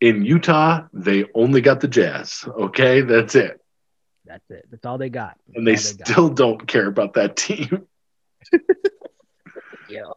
In 0.00 0.24
Utah, 0.24 0.86
they 0.92 1.24
only 1.34 1.60
got 1.60 1.80
the 1.80 1.88
Jazz. 1.88 2.44
Okay, 2.48 3.02
that's 3.02 3.34
it, 3.34 3.60
That's 4.24 4.50
it. 4.50 4.66
That's 4.70 4.84
all 4.86 4.98
they 4.98 5.10
got. 5.10 5.36
and 5.54 5.66
they 5.66 5.72
That's 5.72 5.92
all 5.92 5.96
got. 5.98 6.08
still 6.08 6.28
don't 6.30 6.66
care 6.66 6.86
about 6.88 7.14
that 7.14 7.36
team. 7.36 7.86
Yo, 9.88 10.12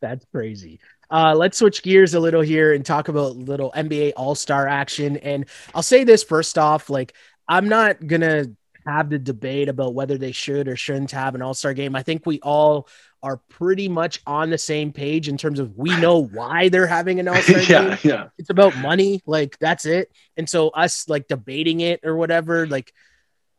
that's 0.00 0.24
crazy. 0.32 0.80
Uh, 1.10 1.34
let's 1.36 1.58
switch 1.58 1.82
gears 1.82 2.14
a 2.14 2.20
little 2.20 2.40
here 2.40 2.72
and 2.72 2.84
talk 2.86 3.08
about 3.08 3.36
little 3.36 3.72
NBA 3.74 4.12
All 4.16 4.34
Star 4.34 4.68
action. 4.68 5.16
And 5.18 5.46
I'll 5.74 5.82
say 5.82 6.04
this 6.04 6.22
first 6.22 6.58
off: 6.58 6.88
like, 6.90 7.14
I'm 7.48 7.68
not 7.68 8.06
gonna 8.06 8.46
have 8.86 9.10
the 9.10 9.18
debate 9.18 9.68
about 9.68 9.94
whether 9.94 10.16
they 10.18 10.32
should 10.32 10.68
or 10.68 10.76
shouldn't 10.76 11.10
have 11.10 11.34
an 11.34 11.42
All 11.42 11.54
Star 11.54 11.74
game. 11.74 11.94
I 11.94 12.02
think 12.02 12.26
we 12.26 12.40
all 12.40 12.88
are 13.22 13.36
pretty 13.48 13.88
much 13.88 14.22
on 14.26 14.50
the 14.50 14.58
same 14.58 14.92
page 14.92 15.28
in 15.28 15.36
terms 15.36 15.58
of 15.58 15.76
we 15.76 15.94
know 16.00 16.24
why 16.24 16.68
they're 16.68 16.86
having 16.86 17.20
an 17.20 17.28
All 17.28 17.36
Star 17.36 17.54
game. 17.60 17.68
yeah, 17.68 17.98
yeah, 18.02 18.28
it's 18.38 18.50
about 18.50 18.76
money 18.78 19.22
like 19.26 19.58
that's 19.58 19.86
it. 19.86 20.10
And 20.36 20.48
so 20.48 20.68
us 20.68 21.08
like 21.08 21.28
debating 21.28 21.80
it 21.80 22.00
or 22.04 22.16
whatever 22.16 22.66
like 22.66 22.92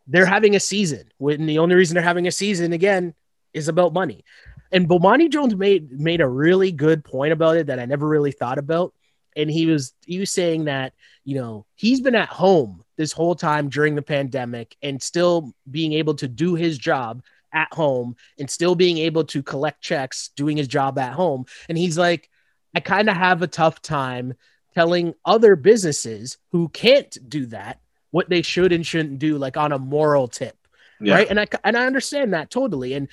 they're 0.07 0.26
having 0.26 0.55
a 0.55 0.59
season 0.59 1.11
when 1.17 1.45
the 1.45 1.59
only 1.59 1.76
reason 1.76 1.95
they're 1.95 2.03
having 2.03 2.28
a 2.28 2.32
season 2.32 2.74
again 2.74 3.13
is 3.53 3.67
about 3.67 3.93
money. 3.93 4.24
And 4.72 4.88
Bomani 4.88 5.30
Jones 5.30 5.55
made 5.55 5.91
made 5.99 6.22
a 6.22 6.28
really 6.28 6.72
good 6.72 7.03
point 7.03 7.34
about 7.34 7.57
it 7.57 7.67
that 7.67 7.80
I 7.80 7.86
never 7.86 8.07
really 8.07 8.32
thought 8.32 8.57
about 8.57 8.93
and 9.36 9.50
he 9.50 9.66
was 9.66 9.94
he 10.06 10.20
was 10.20 10.32
saying 10.32 10.66
that 10.66 10.94
you 11.24 11.36
know 11.36 11.66
he's 11.76 12.02
been 12.02 12.16
at 12.16 12.30
home 12.30 12.84
this 12.98 13.12
whole 13.12 13.36
time 13.36 13.70
during 13.70 13.96
the 13.96 14.02
pandemic 14.02 14.76
and 14.82 15.02
still 15.02 15.54
being 15.70 15.94
able 15.94 16.14
to 16.16 16.28
do 16.28 16.56
his 16.56 16.78
job 16.78 17.24
at 17.54 17.72
home 17.74 18.16
and 18.40 18.50
still 18.50 18.76
being 18.76 18.98
able 18.98 19.24
to 19.24 19.44
collect 19.44 19.82
checks 19.82 20.30
doing 20.36 20.58
his 20.58 20.68
job 20.68 20.98
at 20.98 21.14
home 21.14 21.46
and 21.70 21.78
he's 21.78 21.98
like 21.98 22.30
I 22.74 22.80
kind 22.80 23.10
of 23.10 23.16
have 23.16 23.42
a 23.42 23.48
tough 23.48 23.82
time 23.82 24.34
telling 24.74 25.14
other 25.26 25.56
businesses 25.56 26.38
who 26.52 26.70
can't 26.70 27.18
do 27.30 27.46
that 27.48 27.80
what 28.12 28.30
they 28.30 28.42
should 28.42 28.72
and 28.72 28.86
shouldn't 28.86 29.20
do, 29.20 29.38
like 29.38 29.58
on 29.58 29.72
a 29.72 29.80
moral 29.80 30.28
tip, 30.28 30.58
yeah. 31.00 31.16
right? 31.16 31.28
And 31.30 31.40
I 31.40 31.48
and 31.64 31.78
I 31.78 31.86
understand 31.86 32.34
that 32.34 32.50
totally. 32.50 32.94
And 32.94 33.08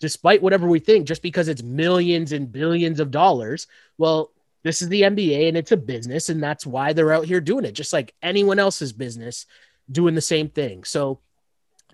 despite 0.00 0.42
whatever 0.42 0.66
we 0.66 0.78
think, 0.78 1.06
just 1.06 1.22
because 1.22 1.48
it's 1.48 1.62
millions 1.62 2.32
and 2.32 2.50
billions 2.50 3.00
of 3.00 3.10
dollars, 3.10 3.66
well, 3.98 4.32
this 4.68 4.82
is 4.82 4.88
the 4.88 5.02
NBA 5.02 5.48
and 5.48 5.56
it's 5.56 5.72
a 5.72 5.76
business, 5.76 6.28
and 6.28 6.42
that's 6.42 6.66
why 6.66 6.92
they're 6.92 7.12
out 7.12 7.24
here 7.24 7.40
doing 7.40 7.64
it, 7.64 7.72
just 7.72 7.92
like 7.92 8.14
anyone 8.22 8.58
else's 8.58 8.92
business 8.92 9.46
doing 9.90 10.14
the 10.14 10.20
same 10.20 10.48
thing. 10.48 10.84
So 10.84 11.20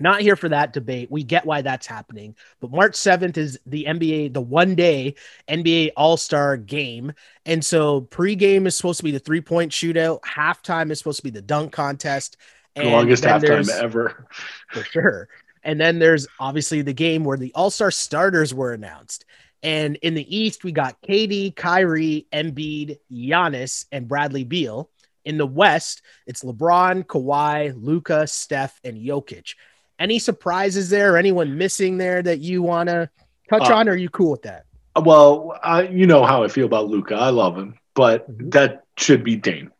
not 0.00 0.20
here 0.20 0.34
for 0.34 0.48
that 0.48 0.72
debate. 0.72 1.10
We 1.10 1.22
get 1.22 1.46
why 1.46 1.62
that's 1.62 1.86
happening. 1.86 2.34
But 2.60 2.72
March 2.72 2.94
7th 2.94 3.36
is 3.36 3.58
the 3.64 3.84
NBA, 3.84 4.32
the 4.32 4.40
one 4.40 4.74
day 4.74 5.14
NBA 5.48 5.92
All 5.96 6.16
Star 6.16 6.56
game. 6.56 7.12
And 7.46 7.64
so 7.64 8.00
pregame 8.00 8.66
is 8.66 8.76
supposed 8.76 8.98
to 8.98 9.04
be 9.04 9.12
the 9.12 9.20
three 9.20 9.40
point 9.40 9.70
shootout, 9.70 10.20
halftime 10.22 10.90
is 10.90 10.98
supposed 10.98 11.18
to 11.18 11.24
be 11.24 11.30
the 11.30 11.42
dunk 11.42 11.72
contest. 11.72 12.36
And 12.76 12.90
longest 12.90 13.22
halftime 13.22 13.70
ever. 13.70 14.26
For 14.70 14.82
sure. 14.82 15.28
And 15.62 15.80
then 15.80 15.98
there's 15.98 16.26
obviously 16.40 16.82
the 16.82 16.92
game 16.92 17.24
where 17.24 17.38
the 17.38 17.52
All 17.54 17.70
Star 17.70 17.92
starters 17.92 18.52
were 18.52 18.72
announced. 18.72 19.24
And 19.64 19.96
in 19.96 20.12
the 20.12 20.36
East, 20.36 20.62
we 20.62 20.72
got 20.72 21.00
KD, 21.00 21.56
Kyrie, 21.56 22.26
Embiid, 22.32 22.98
Giannis, 23.10 23.86
and 23.90 24.06
Bradley 24.06 24.44
Beal. 24.44 24.90
In 25.24 25.38
the 25.38 25.46
West, 25.46 26.02
it's 26.26 26.44
LeBron, 26.44 27.04
Kawhi, 27.04 27.72
Luka, 27.74 28.26
Steph, 28.26 28.78
and 28.84 28.98
Jokic. 28.98 29.54
Any 29.98 30.18
surprises 30.18 30.90
there? 30.90 31.16
Anyone 31.16 31.56
missing 31.56 31.96
there 31.96 32.22
that 32.22 32.40
you 32.40 32.62
want 32.62 32.90
to 32.90 33.08
touch 33.48 33.70
uh, 33.70 33.74
on? 33.74 33.88
Or 33.88 33.92
are 33.92 33.96
you 33.96 34.10
cool 34.10 34.32
with 34.32 34.42
that? 34.42 34.66
Well, 35.00 35.58
I, 35.62 35.88
you 35.88 36.06
know 36.06 36.24
how 36.26 36.44
I 36.44 36.48
feel 36.48 36.66
about 36.66 36.88
Luka. 36.88 37.14
I 37.14 37.30
love 37.30 37.56
him, 37.56 37.78
but 37.94 38.30
mm-hmm. 38.30 38.50
that 38.50 38.84
should 38.98 39.24
be 39.24 39.36
Dame. 39.36 39.72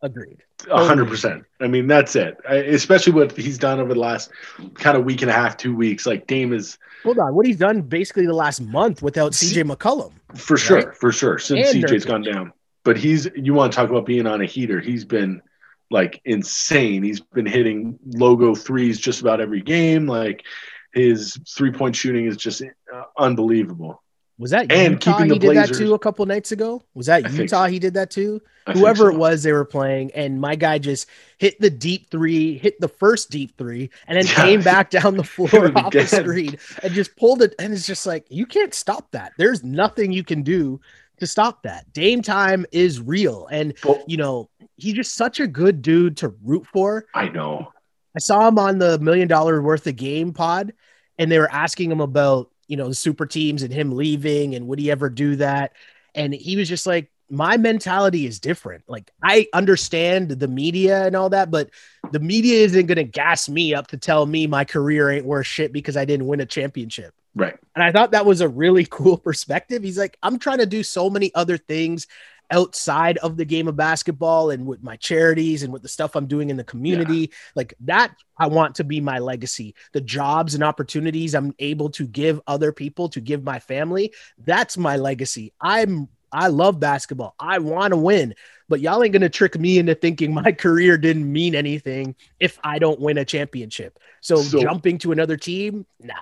Agreed. 0.00 0.38
Hundred 0.70 1.08
percent. 1.08 1.44
I 1.60 1.66
mean, 1.66 1.88
that's 1.88 2.14
it. 2.14 2.36
I, 2.48 2.56
especially 2.56 3.12
what 3.14 3.36
he's 3.36 3.58
done 3.58 3.80
over 3.80 3.94
the 3.94 4.00
last 4.00 4.30
kind 4.74 4.96
of 4.96 5.04
week 5.04 5.22
and 5.22 5.30
a 5.30 5.34
half, 5.34 5.56
two 5.56 5.74
weeks. 5.74 6.06
Like 6.06 6.26
Dame 6.26 6.52
is. 6.52 6.78
Hold 7.02 7.18
on, 7.18 7.34
what 7.34 7.46
he's 7.46 7.56
done 7.56 7.82
basically 7.82 8.26
the 8.26 8.34
last 8.34 8.60
month 8.60 9.02
without 9.02 9.32
CJ 9.32 9.68
McCollum. 9.70 10.12
For 10.36 10.54
right? 10.54 10.60
sure, 10.60 10.92
for 10.92 11.10
sure. 11.10 11.38
Since 11.38 11.74
and 11.74 11.84
CJ's 11.84 12.04
Nurkic. 12.04 12.06
gone 12.06 12.22
down, 12.22 12.52
but 12.84 12.96
he's. 12.96 13.28
You 13.34 13.54
want 13.54 13.72
to 13.72 13.76
talk 13.76 13.90
about 13.90 14.06
being 14.06 14.26
on 14.26 14.40
a 14.40 14.46
heater? 14.46 14.80
He's 14.80 15.04
been 15.04 15.42
like 15.90 16.20
insane. 16.24 17.02
He's 17.02 17.20
been 17.20 17.46
hitting 17.46 17.98
logo 18.06 18.54
threes 18.54 19.00
just 19.00 19.20
about 19.20 19.40
every 19.40 19.62
game. 19.62 20.06
Like 20.06 20.44
his 20.92 21.38
three 21.48 21.72
point 21.72 21.96
shooting 21.96 22.26
is 22.26 22.36
just 22.36 22.62
uh, 22.62 23.02
unbelievable. 23.16 24.02
Was 24.38 24.52
that 24.52 24.70
and 24.70 24.94
Utah 24.94 25.22
he 25.22 25.28
did 25.30 25.40
Blazers, 25.40 25.70
that 25.70 25.84
too 25.84 25.94
a 25.94 25.98
couple 25.98 26.24
nights 26.24 26.52
ago? 26.52 26.80
Was 26.94 27.06
that 27.06 27.32
Utah 27.32 27.66
he 27.66 27.80
did 27.80 27.94
that 27.94 28.10
too? 28.10 28.40
I 28.68 28.72
Whoever 28.72 29.04
so. 29.04 29.08
it 29.08 29.16
was 29.16 29.42
they 29.42 29.52
were 29.52 29.64
playing, 29.64 30.12
and 30.12 30.40
my 30.40 30.54
guy 30.54 30.78
just 30.78 31.08
hit 31.38 31.60
the 31.60 31.70
deep 31.70 32.08
three, 32.10 32.56
hit 32.56 32.80
the 32.80 32.88
first 32.88 33.30
deep 33.30 33.56
three, 33.58 33.90
and 34.06 34.16
then 34.16 34.26
yeah. 34.26 34.34
came 34.34 34.62
back 34.62 34.90
down 34.90 35.16
the 35.16 35.24
floor 35.24 35.76
off 35.76 35.92
the 35.92 36.06
screen 36.06 36.56
and 36.84 36.94
just 36.94 37.16
pulled 37.16 37.42
it. 37.42 37.54
And 37.58 37.72
it's 37.72 37.86
just 37.86 38.06
like 38.06 38.26
you 38.30 38.46
can't 38.46 38.72
stop 38.72 39.10
that. 39.10 39.32
There's 39.38 39.64
nothing 39.64 40.12
you 40.12 40.22
can 40.22 40.42
do 40.42 40.80
to 41.18 41.26
stop 41.26 41.64
that. 41.64 41.92
Dame 41.92 42.22
time 42.22 42.64
is 42.70 43.00
real, 43.00 43.48
and 43.50 43.74
well, 43.82 44.04
you 44.06 44.18
know 44.18 44.48
he's 44.76 44.94
just 44.94 45.14
such 45.14 45.40
a 45.40 45.48
good 45.48 45.82
dude 45.82 46.16
to 46.18 46.28
root 46.44 46.64
for. 46.72 47.06
I 47.12 47.28
know. 47.28 47.72
I 48.14 48.20
saw 48.20 48.46
him 48.46 48.58
on 48.58 48.78
the 48.78 49.00
million 49.00 49.26
dollar 49.26 49.60
worth 49.60 49.86
of 49.88 49.96
game 49.96 50.32
pod, 50.32 50.72
and 51.18 51.30
they 51.30 51.40
were 51.40 51.50
asking 51.50 51.90
him 51.90 52.00
about 52.00 52.50
you 52.68 52.76
know 52.76 52.88
the 52.88 52.94
super 52.94 53.26
teams 53.26 53.62
and 53.62 53.72
him 53.72 53.92
leaving 53.92 54.54
and 54.54 54.68
would 54.68 54.78
he 54.78 54.90
ever 54.90 55.10
do 55.10 55.36
that, 55.36 55.72
and 56.14 56.32
he 56.32 56.56
was 56.56 56.68
just 56.68 56.86
like, 56.86 57.10
my 57.30 57.56
mentality 57.56 58.26
is 58.26 58.40
different. 58.40 58.84
Like 58.88 59.10
I 59.22 59.48
understand 59.52 60.30
the 60.30 60.48
media 60.48 61.04
and 61.06 61.14
all 61.14 61.30
that, 61.30 61.50
but 61.50 61.70
the 62.10 62.20
media 62.20 62.64
isn't 62.64 62.86
going 62.86 62.96
to 62.96 63.04
gas 63.04 63.48
me 63.48 63.74
up 63.74 63.88
to 63.88 63.96
tell 63.96 64.24
me 64.24 64.46
my 64.46 64.64
career 64.64 65.10
ain't 65.10 65.26
worth 65.26 65.46
shit 65.46 65.72
because 65.72 65.96
I 65.96 66.04
didn't 66.04 66.26
win 66.26 66.40
a 66.40 66.46
championship. 66.46 67.14
Right. 67.34 67.56
And 67.74 67.84
I 67.84 67.92
thought 67.92 68.12
that 68.12 68.26
was 68.26 68.40
a 68.40 68.48
really 68.48 68.84
cool 68.90 69.18
perspective. 69.18 69.82
He's 69.82 69.98
like, 69.98 70.16
I'm 70.22 70.38
trying 70.38 70.58
to 70.58 70.66
do 70.66 70.82
so 70.82 71.10
many 71.10 71.34
other 71.34 71.58
things 71.58 72.06
outside 72.50 73.18
of 73.18 73.36
the 73.36 73.44
game 73.44 73.68
of 73.68 73.76
basketball 73.76 74.50
and 74.50 74.66
with 74.66 74.82
my 74.82 74.96
charities 74.96 75.62
and 75.62 75.72
with 75.72 75.82
the 75.82 75.88
stuff 75.88 76.16
I'm 76.16 76.26
doing 76.26 76.50
in 76.50 76.56
the 76.56 76.64
community. 76.64 77.18
Yeah. 77.18 77.36
Like 77.54 77.74
that, 77.80 78.14
I 78.36 78.46
want 78.46 78.76
to 78.76 78.84
be 78.84 79.00
my 79.00 79.18
legacy. 79.18 79.74
The 79.92 80.00
jobs 80.00 80.54
and 80.54 80.64
opportunities 80.64 81.34
I'm 81.34 81.54
able 81.58 81.90
to 81.90 82.06
give 82.06 82.40
other 82.46 82.72
people, 82.72 83.08
to 83.10 83.20
give 83.20 83.44
my 83.44 83.58
family, 83.58 84.12
that's 84.38 84.76
my 84.76 84.96
legacy. 84.96 85.52
I'm 85.60 86.08
I 86.30 86.48
love 86.48 86.78
basketball. 86.78 87.34
I 87.38 87.58
want 87.58 87.92
to 87.92 87.96
win, 87.96 88.34
but 88.68 88.80
y'all 88.80 89.02
ain't 89.02 89.14
gonna 89.14 89.30
trick 89.30 89.58
me 89.58 89.78
into 89.78 89.94
thinking 89.94 90.34
my 90.34 90.52
career 90.58 90.98
didn't 90.98 91.30
mean 91.30 91.54
anything 91.54 92.14
if 92.38 92.58
I 92.62 92.78
don't 92.78 93.00
win 93.00 93.18
a 93.18 93.24
championship. 93.24 93.98
So, 94.20 94.42
so 94.42 94.60
jumping 94.60 94.98
to 94.98 95.12
another 95.12 95.36
team, 95.36 95.86
nah. 96.00 96.14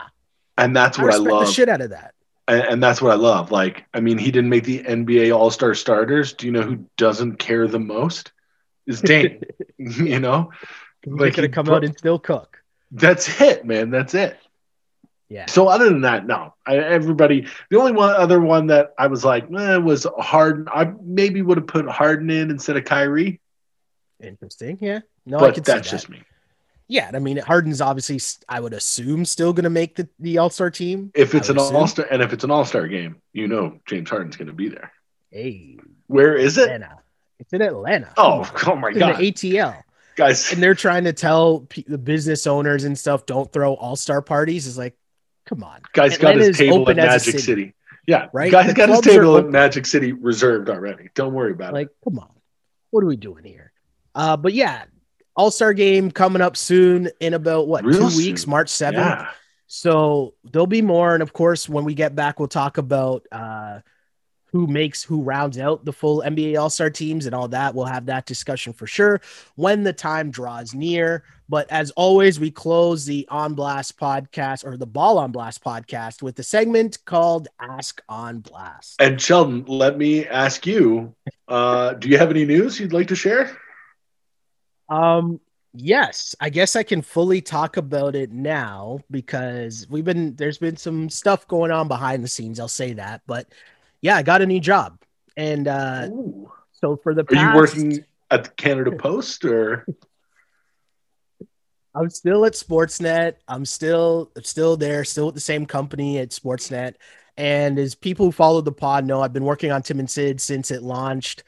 And 0.59 0.75
that's 0.75 0.99
what 0.99 1.13
I, 1.13 1.17
I 1.17 1.19
love. 1.19 1.47
The 1.47 1.53
shit 1.53 1.69
out 1.69 1.81
of 1.81 1.91
that 1.91 2.15
and, 2.49 2.63
and, 2.63 2.83
that's 2.83 3.03
what 3.03 3.13
I 3.13 3.17
love. 3.17 3.51
Like, 3.51 3.87
I 3.93 4.01
mean, 4.01 4.19
he 4.19 4.31
didn't 4.31 4.51
make 4.51 4.65
the 4.65 4.83
NBA 4.83 5.37
All 5.37 5.51
Star 5.51 5.75
starters. 5.75 6.33
Do 6.35 6.47
you 6.47 6.53
know 6.53 6.63
who 6.63 6.87
doesn't 6.97 7.37
care 7.37 7.67
the 7.67 7.81
most? 7.81 8.33
Is 8.87 9.01
Dame. 9.01 9.43
you 9.79 10.21
know, 10.21 10.53
like 11.05 11.35
he 11.35 11.43
could 11.43 11.53
come 11.53 11.69
out 11.69 11.85
and 11.85 11.97
still 11.97 12.19
cook. 12.19 12.63
That's 12.91 13.41
it, 13.41 13.65
man. 13.65 13.91
That's 13.91 14.15
it. 14.15 14.39
Yeah. 15.29 15.47
So 15.47 15.69
other 15.69 15.87
than 15.87 16.03
that, 16.03 16.27
no. 16.27 16.55
I, 16.65 16.77
everybody. 16.77 17.49
The 17.69 17.79
only 17.79 17.93
one 17.93 18.15
other 18.15 18.41
one 18.41 18.69
that 18.69 18.95
I 18.97 19.09
was 19.09 19.25
like, 19.25 19.45
eh, 19.53 19.77
was 19.77 20.07
Harden. 20.19 20.69
I 20.73 20.93
maybe 21.03 21.43
would 21.43 21.59
have 21.59 21.67
put 21.67 21.89
Harden 21.89 22.31
in 22.31 22.51
instead 22.51 22.77
of 22.77 22.85
Kyrie. 22.85 23.41
Interesting. 24.23 24.79
Yeah. 24.81 25.01
No, 25.25 25.39
but 25.39 25.63
that's 25.65 25.91
just 25.91 26.09
me. 26.09 26.23
Yeah, 26.89 27.11
I 27.13 27.19
mean 27.19 27.39
Harden's 27.39 27.81
obviously 27.81 28.21
I 28.49 28.61
would 28.61 28.73
assume 28.73 29.25
still 29.25 29.53
going 29.53 29.65
to 29.65 29.71
make 29.71 29.97
the, 29.97 30.09
the 30.21 30.39
All 30.39 30.51
Star 30.51 30.71
team. 30.71 31.11
If 31.15 31.35
it's 31.35 31.49
an 31.49 31.59
All 31.59 31.87
Star 31.87 32.07
and 32.11 32.23
if 32.23 32.33
it's 32.33 32.45
an 32.45 32.51
All 32.51 32.65
Star 32.65 32.87
game, 32.87 33.21
you 33.33 33.49
know 33.49 33.81
James 33.87 34.09
Harden's 34.09 34.37
going 34.37 34.49
to 34.49 34.55
be 34.55 34.69
there. 34.69 34.93
Hey, 35.31 35.79
where 36.07 36.37
is 36.37 36.59
it? 36.59 36.65
Atlanta. 36.65 36.99
It's 37.39 37.53
in 37.53 37.63
Atlanta. 37.63 38.13
Oh, 38.17 38.51
oh 38.67 38.77
my 38.77 38.91
it's 38.91 38.99
god, 38.99 39.19
the 39.19 39.33
ATL 39.33 39.83
guys, 40.17 40.53
and 40.53 40.63
they're 40.63 40.75
trying 40.75 41.05
to 41.05 41.13
tell 41.13 41.61
p- 41.61 41.85
the 41.87 41.99
business 41.99 42.47
owners 42.47 42.85
and 42.85 42.99
stuff 42.99 43.27
don't 43.27 43.53
throw 43.53 43.75
All 43.75 43.97
Star 43.97 44.23
parties. 44.23 44.67
Is 44.67 44.79
like, 44.79 44.97
come 45.45 45.63
on, 45.63 45.81
guys 45.93 46.17
Atlanta 46.17 46.39
got 46.39 46.47
his 46.47 46.59
table 46.59 46.91
at 46.91 46.97
Magic 46.97 47.21
City. 47.21 47.39
City. 47.39 47.75
Yeah, 48.07 48.29
right. 48.33 48.51
Guys 48.51 48.69
the 48.69 48.75
got 48.75 48.89
his 48.89 49.01
table 49.01 49.37
at 49.39 49.49
Magic 49.49 49.87
City 49.87 50.13
reserved 50.13 50.71
already. 50.71 51.11
Don't 51.15 51.35
worry 51.35 51.53
about 51.53 51.73
like, 51.73 51.89
it. 51.89 51.91
Like, 52.07 52.15
come 52.15 52.19
on, 52.21 52.31
what 52.91 53.05
are 53.05 53.07
we 53.07 53.17
doing 53.17 53.45
here? 53.45 53.73
Uh, 54.15 54.37
but 54.37 54.55
yeah, 54.55 54.85
all 55.37 55.51
Star 55.51 55.73
game 55.75 56.11
coming 56.11 56.43
up 56.43 56.57
soon 56.57 57.11
in 57.21 57.35
about 57.35 57.69
what 57.69 57.85
Real 57.85 58.01
two 58.01 58.11
soon. 58.11 58.25
weeks, 58.25 58.47
March 58.47 58.69
7th. 58.69 58.93
Yeah. 58.95 59.29
So 59.67 60.35
there'll 60.45 60.67
be 60.67 60.83
more. 60.83 61.15
And 61.15 61.23
of 61.23 61.33
course, 61.33 61.69
when 61.69 61.85
we 61.85 61.95
get 61.95 62.15
back, 62.15 62.39
we'll 62.39 62.49
talk 62.49 62.79
about 62.79 63.27
uh, 63.33 63.81
who 64.53 64.67
makes 64.67 65.03
who 65.03 65.23
rounds 65.23 65.59
out 65.59 65.85
the 65.85 65.93
full 65.93 66.23
NBA 66.25 66.59
All 66.59 66.71
Star 66.71 66.89
teams 66.89 67.27
and 67.27 67.35
all 67.35 67.49
that. 67.49 67.75
We'll 67.75 67.85
have 67.87 68.07
that 68.07 68.27
discussion 68.27 68.73
for 68.73 68.87
sure 68.87 69.21
when 69.57 69.83
the 69.83 69.93
time 69.93 70.31
draws 70.31 70.73
near. 70.75 71.25
But 71.49 71.71
as 71.71 71.91
always, 71.93 72.41
we 72.41 72.51
close 72.51 73.05
the 73.05 73.27
On 73.31 73.55
Blast 73.55 73.99
podcast 73.99 74.65
or 74.65 74.77
the 74.77 74.87
Ball 74.87 75.19
on 75.19 75.31
Blast 75.31 75.63
podcast 75.63 76.23
with 76.23 76.35
the 76.37 76.43
segment 76.43 76.99
called 77.05 77.49
Ask 77.61 78.03
on 78.09 78.41
Blast. 78.41 78.97
And 79.01 79.21
Sheldon, 79.21 79.65
let 79.67 79.99
me 79.99 80.27
ask 80.27 80.67
you 80.67 81.15
uh, 81.49 81.95
do 81.95 82.09
you 82.09 82.19
have 82.19 82.31
any 82.31 82.45
news 82.45 82.81
you'd 82.81 82.93
like 82.93 83.09
to 83.09 83.15
share? 83.17 83.57
Um, 84.89 85.41
yes, 85.73 86.35
I 86.41 86.51
guess 86.51 86.77
I 86.77 86.83
can 86.83 87.03
fully 87.03 87.41
talk 87.41 87.77
about 87.77 88.15
it 88.15 88.33
now 88.33 89.01
because 89.11 89.87
we've 89.91 90.05
been 90.05 90.35
there's 90.37 90.59
been 90.59 90.77
some 90.77 91.09
stuff 91.09 91.47
going 91.49 91.71
on 91.71 91.89
behind 91.89 92.23
the 92.23 92.29
scenes. 92.29 92.61
I'll 92.61 92.69
say 92.69 92.93
that, 92.95 93.23
but 93.27 93.47
yeah, 94.01 94.17
I 94.17 94.23
got 94.23 94.43
a 94.43 94.47
new 94.47 94.61
job, 94.61 95.01
and 95.37 95.69
uh, 95.69 96.09
Ooh. 96.11 96.51
so 96.73 96.97
for 96.97 97.15
the 97.15 97.25
are 97.29 97.51
you 97.51 97.57
working 97.57 98.05
at 98.31 98.45
the 98.45 98.51
Canada 98.51 98.93
Post 98.99 99.45
or? 99.45 99.87
I'm 101.95 102.11
still 102.11 102.45
at 102.45 102.53
Sportsnet. 102.53 103.37
I'm 103.49 103.65
still 103.65 104.31
still 104.43 104.77
there, 104.77 105.03
still 105.05 105.29
at 105.29 105.35
the 105.35 105.41
same 105.41 105.65
company 105.65 106.19
at 106.19 106.29
Sportsnet. 106.29 106.97
And 107.39 107.79
as 107.79 107.95
people 107.95 108.27
who 108.27 108.33
follow 108.33 108.61
the 108.61 108.73
pod 108.73 109.05
know, 109.05 109.23
I've 109.23 109.33
been 109.33 109.45
working 109.45 109.73
on 109.73 109.83
Tim 109.83 109.99
and 109.99 110.11
Sid 110.11 110.41
since 110.41 110.71
it 110.71 110.83
launched. 110.83 111.43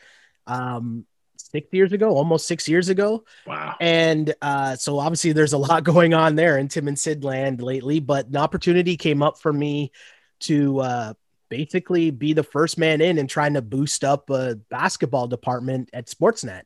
Um, 0.46 1.06
six 1.50 1.68
years 1.72 1.92
ago, 1.92 2.10
almost 2.10 2.46
six 2.46 2.68
years 2.68 2.88
ago. 2.88 3.24
Wow. 3.46 3.76
And 3.80 4.34
uh, 4.42 4.76
so 4.76 4.98
obviously 4.98 5.32
there's 5.32 5.52
a 5.52 5.58
lot 5.58 5.84
going 5.84 6.14
on 6.14 6.34
there 6.34 6.58
in 6.58 6.68
Tim 6.68 6.88
and 6.88 6.98
Sid 6.98 7.24
land 7.24 7.62
lately, 7.62 8.00
but 8.00 8.28
an 8.28 8.36
opportunity 8.36 8.96
came 8.96 9.22
up 9.22 9.38
for 9.38 9.52
me 9.52 9.92
to 10.40 10.80
uh, 10.80 11.14
basically 11.48 12.10
be 12.10 12.32
the 12.32 12.42
first 12.42 12.78
man 12.78 13.00
in 13.00 13.18
and 13.18 13.28
trying 13.28 13.54
to 13.54 13.62
boost 13.62 14.04
up 14.04 14.30
a 14.30 14.56
basketball 14.70 15.26
department 15.26 15.90
at 15.92 16.06
Sportsnet. 16.06 16.62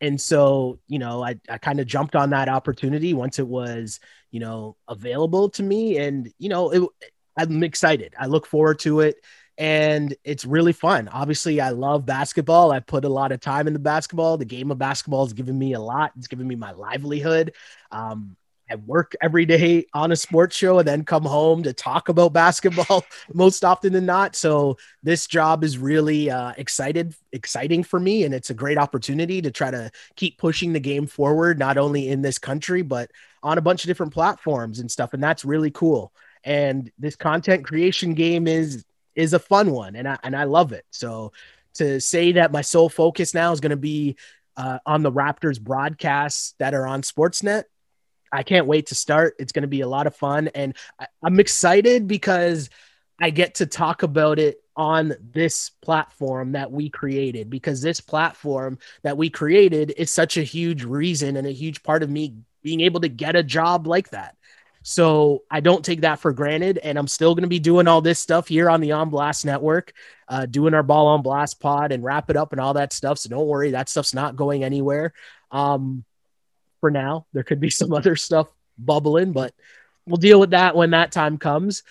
And 0.00 0.20
so, 0.20 0.78
you 0.88 0.98
know, 0.98 1.22
I, 1.22 1.38
I 1.48 1.58
kind 1.58 1.78
of 1.78 1.86
jumped 1.86 2.16
on 2.16 2.30
that 2.30 2.48
opportunity 2.48 3.12
once 3.12 3.38
it 3.38 3.46
was, 3.46 4.00
you 4.30 4.40
know, 4.40 4.76
available 4.88 5.50
to 5.50 5.62
me. 5.62 5.98
And, 5.98 6.32
you 6.38 6.48
know, 6.48 6.70
it, 6.70 6.88
I'm 7.36 7.62
excited. 7.62 8.14
I 8.18 8.26
look 8.26 8.46
forward 8.46 8.78
to 8.80 9.00
it 9.00 9.16
and 9.60 10.14
it's 10.24 10.46
really 10.46 10.72
fun. 10.72 11.06
Obviously, 11.08 11.60
I 11.60 11.68
love 11.68 12.06
basketball. 12.06 12.72
I 12.72 12.80
put 12.80 13.04
a 13.04 13.10
lot 13.10 13.30
of 13.30 13.40
time 13.40 13.66
into 13.66 13.78
basketball. 13.78 14.38
The 14.38 14.46
game 14.46 14.70
of 14.70 14.78
basketball 14.78 15.26
has 15.26 15.34
given 15.34 15.58
me 15.58 15.74
a 15.74 15.80
lot. 15.80 16.12
It's 16.16 16.28
given 16.28 16.48
me 16.48 16.56
my 16.56 16.72
livelihood. 16.72 17.52
Um, 17.92 18.36
I 18.70 18.76
work 18.76 19.14
every 19.20 19.44
day 19.44 19.84
on 19.92 20.12
a 20.12 20.16
sports 20.16 20.56
show 20.56 20.78
and 20.78 20.88
then 20.88 21.04
come 21.04 21.24
home 21.24 21.62
to 21.64 21.74
talk 21.74 22.08
about 22.08 22.32
basketball 22.32 23.04
most 23.34 23.62
often 23.62 23.92
than 23.92 24.06
not. 24.06 24.34
So 24.34 24.78
this 25.02 25.26
job 25.26 25.62
is 25.62 25.76
really 25.76 26.30
uh, 26.30 26.54
excited, 26.56 27.14
exciting 27.32 27.84
for 27.84 28.00
me, 28.00 28.24
and 28.24 28.32
it's 28.32 28.48
a 28.48 28.54
great 28.54 28.78
opportunity 28.78 29.42
to 29.42 29.50
try 29.50 29.70
to 29.70 29.90
keep 30.16 30.38
pushing 30.38 30.72
the 30.72 30.80
game 30.80 31.06
forward, 31.06 31.58
not 31.58 31.76
only 31.76 32.08
in 32.08 32.22
this 32.22 32.38
country 32.38 32.80
but 32.80 33.10
on 33.42 33.58
a 33.58 33.62
bunch 33.62 33.84
of 33.84 33.88
different 33.88 34.14
platforms 34.14 34.78
and 34.78 34.90
stuff. 34.90 35.12
And 35.12 35.22
that's 35.22 35.44
really 35.44 35.70
cool. 35.70 36.14
And 36.44 36.90
this 36.98 37.16
content 37.16 37.66
creation 37.66 38.14
game 38.14 38.46
is 38.46 38.86
is 39.20 39.34
a 39.34 39.38
fun 39.38 39.70
one, 39.70 39.96
and 39.96 40.08
I 40.08 40.18
and 40.22 40.36
I 40.36 40.44
love 40.44 40.72
it. 40.72 40.84
So 40.90 41.32
to 41.74 42.00
say 42.00 42.32
that 42.32 42.52
my 42.52 42.62
sole 42.62 42.88
focus 42.88 43.34
now 43.34 43.52
is 43.52 43.60
going 43.60 43.70
to 43.70 43.76
be 43.76 44.16
uh, 44.56 44.78
on 44.84 45.02
the 45.02 45.12
Raptors 45.12 45.60
broadcasts 45.60 46.54
that 46.58 46.74
are 46.74 46.86
on 46.86 47.02
Sportsnet 47.02 47.64
I 48.32 48.42
can't 48.42 48.66
wait 48.66 48.86
to 48.86 48.94
start. 48.94 49.34
It's 49.38 49.52
going 49.52 49.62
to 49.62 49.68
be 49.68 49.80
a 49.80 49.88
lot 49.88 50.06
of 50.06 50.16
fun. 50.16 50.48
And 50.48 50.76
I, 50.98 51.06
I'm 51.22 51.40
excited 51.40 52.06
because 52.06 52.70
I 53.20 53.30
get 53.30 53.56
to 53.56 53.66
talk 53.66 54.02
about 54.02 54.38
it 54.38 54.58
on 54.76 55.14
this 55.20 55.70
platform 55.82 56.52
that 56.52 56.70
we 56.70 56.88
created 56.88 57.50
because 57.50 57.82
this 57.82 58.00
platform 58.00 58.78
that 59.02 59.16
we 59.16 59.28
created 59.28 59.92
is 59.96 60.10
such 60.10 60.36
a 60.36 60.42
huge 60.42 60.84
reason 60.84 61.36
and 61.36 61.46
a 61.46 61.52
huge 61.52 61.82
part 61.82 62.02
of 62.02 62.08
me 62.08 62.36
being 62.62 62.80
able 62.80 63.00
to 63.00 63.08
get 63.08 63.36
a 63.36 63.42
job 63.42 63.86
like 63.86 64.10
that. 64.10 64.36
So 64.90 65.44
I 65.48 65.60
don't 65.60 65.84
take 65.84 66.00
that 66.00 66.18
for 66.18 66.32
granted. 66.32 66.78
And 66.78 66.98
I'm 66.98 67.06
still 67.06 67.36
going 67.36 67.44
to 67.44 67.48
be 67.48 67.60
doing 67.60 67.86
all 67.86 68.00
this 68.00 68.18
stuff 68.18 68.48
here 68.48 68.68
on 68.68 68.80
the 68.80 68.90
On 68.90 69.08
Blast 69.08 69.46
Network, 69.46 69.92
uh, 70.26 70.46
doing 70.46 70.74
our 70.74 70.82
Ball 70.82 71.06
on 71.06 71.22
Blast 71.22 71.60
pod 71.60 71.92
and 71.92 72.02
wrap 72.02 72.28
it 72.28 72.36
up 72.36 72.50
and 72.50 72.60
all 72.60 72.74
that 72.74 72.92
stuff. 72.92 73.18
So 73.18 73.28
don't 73.28 73.46
worry, 73.46 73.70
that 73.70 73.88
stuff's 73.88 74.14
not 74.14 74.34
going 74.34 74.64
anywhere. 74.64 75.12
Um, 75.52 76.04
for 76.80 76.90
now. 76.90 77.26
There 77.32 77.44
could 77.44 77.60
be 77.60 77.70
some 77.80 77.92
other 77.92 78.16
stuff 78.16 78.48
bubbling, 78.76 79.32
but 79.32 79.54
we'll 80.06 80.16
deal 80.16 80.40
with 80.40 80.50
that 80.50 80.74
when 80.74 80.90
that 80.90 81.12
time 81.12 81.38
comes. 81.38 81.84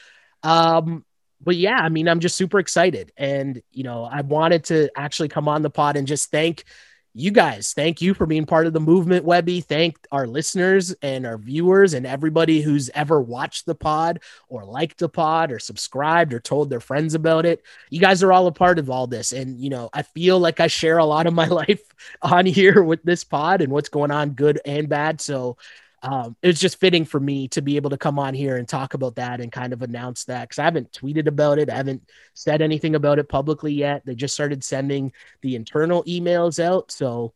Um, 0.43 1.05
but 1.41 1.55
yeah, 1.55 1.77
I 1.77 1.87
mean, 1.87 2.09
I'm 2.09 2.19
just 2.19 2.35
super 2.35 2.59
excited. 2.59 3.13
And, 3.15 3.61
you 3.71 3.83
know, 3.83 4.03
I 4.03 4.21
wanted 4.21 4.65
to 4.65 4.89
actually 4.97 5.29
come 5.29 5.47
on 5.47 5.61
the 5.61 5.69
pod 5.69 5.95
and 5.95 6.05
just 6.05 6.31
thank 6.31 6.65
you 7.13 7.31
guys. 7.31 7.73
Thank 7.73 8.01
you 8.01 8.13
for 8.13 8.25
being 8.25 8.45
part 8.45 8.67
of 8.67 8.73
the 8.73 8.79
movement, 8.79 9.25
Webby. 9.25 9.61
Thank 9.61 9.97
our 10.11 10.27
listeners 10.27 10.93
and 11.01 11.25
our 11.25 11.37
viewers 11.37 11.93
and 11.93 12.05
everybody 12.05 12.61
who's 12.61 12.89
ever 12.91 13.19
watched 13.19 13.65
the 13.65 13.75
pod 13.75 14.19
or 14.47 14.63
liked 14.63 14.99
the 14.99 15.09
pod 15.09 15.51
or 15.51 15.59
subscribed 15.59 16.33
or 16.33 16.39
told 16.39 16.69
their 16.69 16.79
friends 16.79 17.15
about 17.15 17.45
it. 17.45 17.63
You 17.89 17.99
guys 17.99 18.21
are 18.21 18.31
all 18.31 18.47
a 18.47 18.51
part 18.51 18.77
of 18.79 18.89
all 18.89 19.07
this. 19.07 19.31
And, 19.31 19.59
you 19.59 19.69
know, 19.69 19.89
I 19.93 20.03
feel 20.03 20.39
like 20.39 20.59
I 20.59 20.67
share 20.67 20.97
a 20.97 21.05
lot 21.05 21.27
of 21.27 21.33
my 21.33 21.47
life 21.47 21.81
on 22.21 22.45
here 22.45 22.83
with 22.83 23.03
this 23.03 23.23
pod 23.23 23.61
and 23.61 23.71
what's 23.71 23.89
going 23.89 24.11
on, 24.11 24.31
good 24.31 24.61
and 24.63 24.87
bad. 24.87 25.19
So, 25.19 25.57
um, 26.01 26.35
it 26.41 26.47
was 26.47 26.59
just 26.59 26.79
fitting 26.79 27.05
for 27.05 27.19
me 27.19 27.47
to 27.49 27.61
be 27.61 27.75
able 27.75 27.89
to 27.89 27.97
come 27.97 28.19
on 28.19 28.33
here 28.33 28.57
and 28.57 28.67
talk 28.67 28.93
about 28.93 29.15
that 29.15 29.41
and 29.41 29.51
kind 29.51 29.73
of 29.73 29.81
announce 29.81 30.25
that 30.25 30.43
because 30.43 30.59
I 30.59 30.63
haven't 30.63 30.91
tweeted 30.91 31.27
about 31.27 31.59
it. 31.59 31.69
I 31.69 31.75
haven't 31.75 32.09
said 32.33 32.61
anything 32.61 32.95
about 32.95 33.19
it 33.19 33.27
publicly 33.27 33.73
yet. 33.73 34.05
They 34.05 34.15
just 34.15 34.33
started 34.33 34.63
sending 34.63 35.11
the 35.41 35.55
internal 35.55 36.03
emails 36.05 36.63
out. 36.63 36.91
So, 36.91 37.33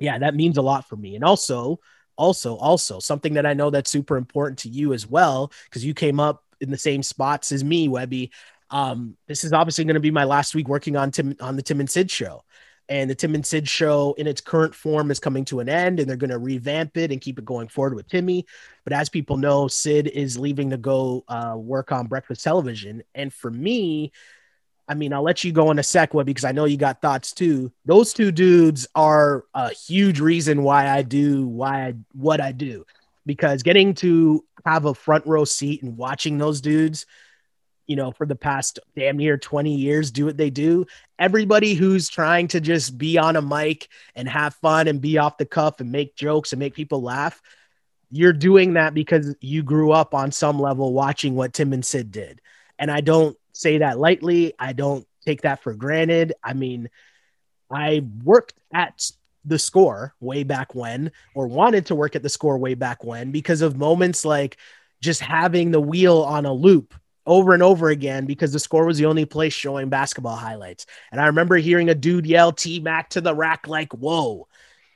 yeah, 0.00 0.18
that 0.18 0.34
means 0.34 0.58
a 0.58 0.62
lot 0.62 0.88
for 0.88 0.96
me. 0.96 1.14
And 1.14 1.24
also, 1.24 1.80
also, 2.16 2.56
also 2.56 2.98
something 2.98 3.34
that 3.34 3.46
I 3.46 3.54
know 3.54 3.70
that's 3.70 3.90
super 3.90 4.16
important 4.16 4.60
to 4.60 4.68
you 4.68 4.92
as 4.92 5.06
well, 5.06 5.52
because 5.64 5.84
you 5.84 5.94
came 5.94 6.18
up 6.18 6.42
in 6.60 6.70
the 6.70 6.78
same 6.78 7.02
spots 7.02 7.52
as 7.52 7.62
me, 7.62 7.88
Webby. 7.88 8.32
Um, 8.68 9.16
this 9.28 9.44
is 9.44 9.52
obviously 9.52 9.84
going 9.84 9.94
to 9.94 10.00
be 10.00 10.10
my 10.10 10.24
last 10.24 10.54
week 10.54 10.66
working 10.66 10.96
on 10.96 11.12
Tim 11.12 11.36
on 11.40 11.54
the 11.54 11.62
Tim 11.62 11.78
and 11.78 11.88
Sid 11.88 12.10
show 12.10 12.42
and 12.88 13.10
the 13.10 13.14
Tim 13.14 13.34
and 13.34 13.44
Sid 13.44 13.68
show 13.68 14.14
in 14.16 14.26
its 14.26 14.40
current 14.40 14.74
form 14.74 15.10
is 15.10 15.18
coming 15.18 15.44
to 15.46 15.60
an 15.60 15.68
end 15.68 15.98
and 15.98 16.08
they're 16.08 16.16
going 16.16 16.30
to 16.30 16.38
revamp 16.38 16.96
it 16.96 17.10
and 17.10 17.20
keep 17.20 17.38
it 17.38 17.44
going 17.44 17.68
forward 17.68 17.94
with 17.94 18.08
Timmy. 18.08 18.46
But 18.84 18.92
as 18.92 19.08
people 19.08 19.36
know, 19.36 19.68
Sid 19.68 20.06
is 20.06 20.38
leaving 20.38 20.70
to 20.70 20.76
go 20.76 21.24
uh, 21.28 21.54
work 21.56 21.90
on 21.90 22.06
breakfast 22.06 22.44
television. 22.44 23.02
And 23.14 23.32
for 23.32 23.50
me, 23.50 24.12
I 24.88 24.94
mean, 24.94 25.12
I'll 25.12 25.22
let 25.22 25.42
you 25.42 25.50
go 25.50 25.70
in 25.72 25.78
a 25.78 25.82
sec, 25.82 26.12
because 26.12 26.44
I 26.44 26.52
know 26.52 26.64
you 26.64 26.76
got 26.76 27.02
thoughts 27.02 27.32
too. 27.32 27.72
Those 27.84 28.12
two 28.12 28.30
dudes 28.30 28.86
are 28.94 29.44
a 29.52 29.70
huge 29.70 30.20
reason 30.20 30.62
why 30.62 30.88
I 30.88 31.02
do 31.02 31.46
why 31.46 31.86
I 31.88 31.94
what 32.12 32.40
I 32.40 32.52
do. 32.52 32.86
Because 33.24 33.64
getting 33.64 33.94
to 33.94 34.44
have 34.64 34.84
a 34.84 34.94
front 34.94 35.26
row 35.26 35.44
seat 35.44 35.82
and 35.82 35.96
watching 35.96 36.38
those 36.38 36.60
dudes 36.60 37.06
you 37.86 37.96
know, 37.96 38.10
for 38.10 38.26
the 38.26 38.34
past 38.34 38.78
damn 38.96 39.16
near 39.16 39.38
20 39.38 39.74
years 39.74 40.10
do 40.10 40.24
what 40.24 40.36
they 40.36 40.50
do. 40.50 40.86
Everybody 41.18 41.74
who's 41.74 42.08
trying 42.08 42.48
to 42.48 42.60
just 42.60 42.98
be 42.98 43.18
on 43.18 43.36
a 43.36 43.42
mic 43.42 43.88
and 44.14 44.28
have 44.28 44.54
fun 44.56 44.88
and 44.88 45.00
be 45.00 45.18
off 45.18 45.38
the 45.38 45.46
cuff 45.46 45.80
and 45.80 45.92
make 45.92 46.16
jokes 46.16 46.52
and 46.52 46.58
make 46.58 46.74
people 46.74 47.02
laugh, 47.02 47.40
you're 48.10 48.32
doing 48.32 48.74
that 48.74 48.94
because 48.94 49.34
you 49.40 49.62
grew 49.62 49.92
up 49.92 50.14
on 50.14 50.32
some 50.32 50.58
level 50.60 50.92
watching 50.92 51.34
what 51.34 51.52
Tim 51.52 51.72
and 51.72 51.84
Sid 51.84 52.10
did. 52.10 52.40
And 52.78 52.90
I 52.90 53.00
don't 53.00 53.36
say 53.52 53.78
that 53.78 53.98
lightly. 53.98 54.52
I 54.58 54.72
don't 54.72 55.06
take 55.24 55.42
that 55.42 55.62
for 55.62 55.74
granted. 55.74 56.34
I 56.42 56.52
mean, 56.52 56.90
I 57.70 58.04
worked 58.24 58.54
at 58.72 59.10
the 59.44 59.58
score 59.58 60.14
way 60.20 60.42
back 60.42 60.74
when, 60.74 61.12
or 61.34 61.46
wanted 61.46 61.86
to 61.86 61.94
work 61.94 62.16
at 62.16 62.22
the 62.22 62.28
score 62.28 62.58
way 62.58 62.74
back 62.74 63.04
when 63.04 63.30
because 63.30 63.62
of 63.62 63.76
moments 63.76 64.24
like 64.24 64.56
just 65.00 65.20
having 65.20 65.70
the 65.70 65.80
wheel 65.80 66.22
on 66.22 66.46
a 66.46 66.52
loop 66.52 66.94
over 67.26 67.54
and 67.54 67.62
over 67.62 67.88
again 67.88 68.26
because 68.26 68.52
the 68.52 68.58
score 68.58 68.86
was 68.86 68.98
the 68.98 69.06
only 69.06 69.24
place 69.24 69.52
showing 69.52 69.88
basketball 69.88 70.36
highlights. 70.36 70.86
And 71.10 71.20
I 71.20 71.26
remember 71.26 71.56
hearing 71.56 71.88
a 71.88 71.94
dude 71.94 72.26
yell 72.26 72.52
T 72.52 72.80
Mac 72.80 73.10
to 73.10 73.20
the 73.20 73.34
rack, 73.34 73.66
like, 73.66 73.92
whoa. 73.92 74.48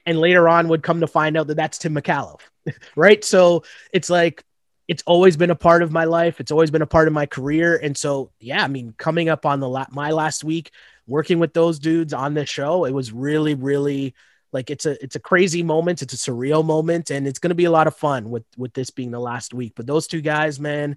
And 0.07 0.19
later 0.19 0.49
on 0.49 0.69
would 0.69 0.83
come 0.83 1.01
to 1.01 1.07
find 1.07 1.37
out 1.37 1.49
that 1.49 1.57
that's 1.57 1.79
Tim 1.79 1.95
Micallef, 1.95 2.41
right? 2.97 3.25
So 3.25 3.65
it's 3.93 4.11
like, 4.11 4.45
it's 4.89 5.05
always 5.07 5.37
been 5.37 5.51
a 5.51 5.57
part 5.57 5.83
of 5.83 5.93
my 5.93 6.05
life. 6.05 6.41
It's 6.41 6.51
always 6.51 6.71
been 6.71 6.83
a 6.83 6.87
part 6.87 7.07
of 7.07 7.15
my 7.15 7.27
career. 7.27 7.77
And 7.77 7.97
so, 7.97 8.33
yeah, 8.41 8.65
I 8.65 8.69
mean, 8.69 8.95
coming 8.99 9.29
up 9.29 9.47
on 9.47 9.61
the 9.61 9.69
la- 9.69 9.87
my 9.91 10.11
last 10.11 10.43
week, 10.43 10.73
working 11.07 11.39
with 11.39 11.53
those 11.53 11.79
dudes 11.79 12.13
on 12.13 12.35
this 12.35 12.49
show, 12.49 12.85
it 12.87 12.93
was 12.93 13.13
really, 13.13 13.55
really 13.55 14.15
like 14.53 14.71
it's 14.71 14.87
a 14.87 15.03
it's 15.03 15.17
a 15.17 15.21
crazy 15.21 15.63
moment. 15.63 16.03
It's 16.03 16.15
a 16.15 16.31
surreal 16.31 16.65
moment, 16.65 17.11
and 17.11 17.27
it's 17.27 17.39
going 17.39 17.51
to 17.51 17.55
be 17.55 17.67
a 17.67 17.71
lot 17.71 17.87
of 17.87 17.97
fun 17.97 18.31
with 18.31 18.45
with 18.57 18.73
this 18.73 18.91
being 18.91 19.11
the 19.11 19.21
last 19.21 19.55
week. 19.55 19.75
But 19.77 19.87
those 19.87 20.07
two 20.07 20.21
guys, 20.21 20.59
man, 20.59 20.97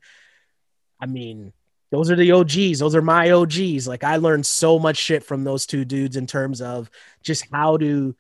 I 1.04 1.06
mean, 1.06 1.52
those 1.92 2.10
are 2.10 2.16
the 2.16 2.32
OGs. 2.32 2.80
Those 2.80 2.96
are 2.96 3.02
my 3.02 3.32
OGs. 3.32 3.90
Like 3.90 4.06
I 4.06 4.16
learned 4.16 4.46
so 4.46 4.80
much 4.80 4.96
shit 4.96 5.22
from 5.22 5.44
those 5.44 5.66
two 5.66 5.84
dudes 5.84 6.16
in 6.16 6.26
terms 6.26 6.62
of 6.62 6.90
just 7.22 7.46
how 7.52 7.76
to 7.78 8.16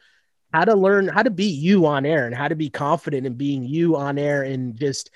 how 0.53 0.65
to 0.65 0.75
learn 0.75 1.07
how 1.07 1.23
to 1.23 1.31
be 1.31 1.45
you 1.45 1.85
on 1.85 2.05
air 2.05 2.25
and 2.25 2.35
how 2.35 2.49
to 2.49 2.55
be 2.55 2.69
confident 2.69 3.25
in 3.25 3.35
being 3.35 3.63
you 3.63 3.95
on 3.95 4.17
air 4.17 4.43
and 4.43 4.77
just 4.77 5.11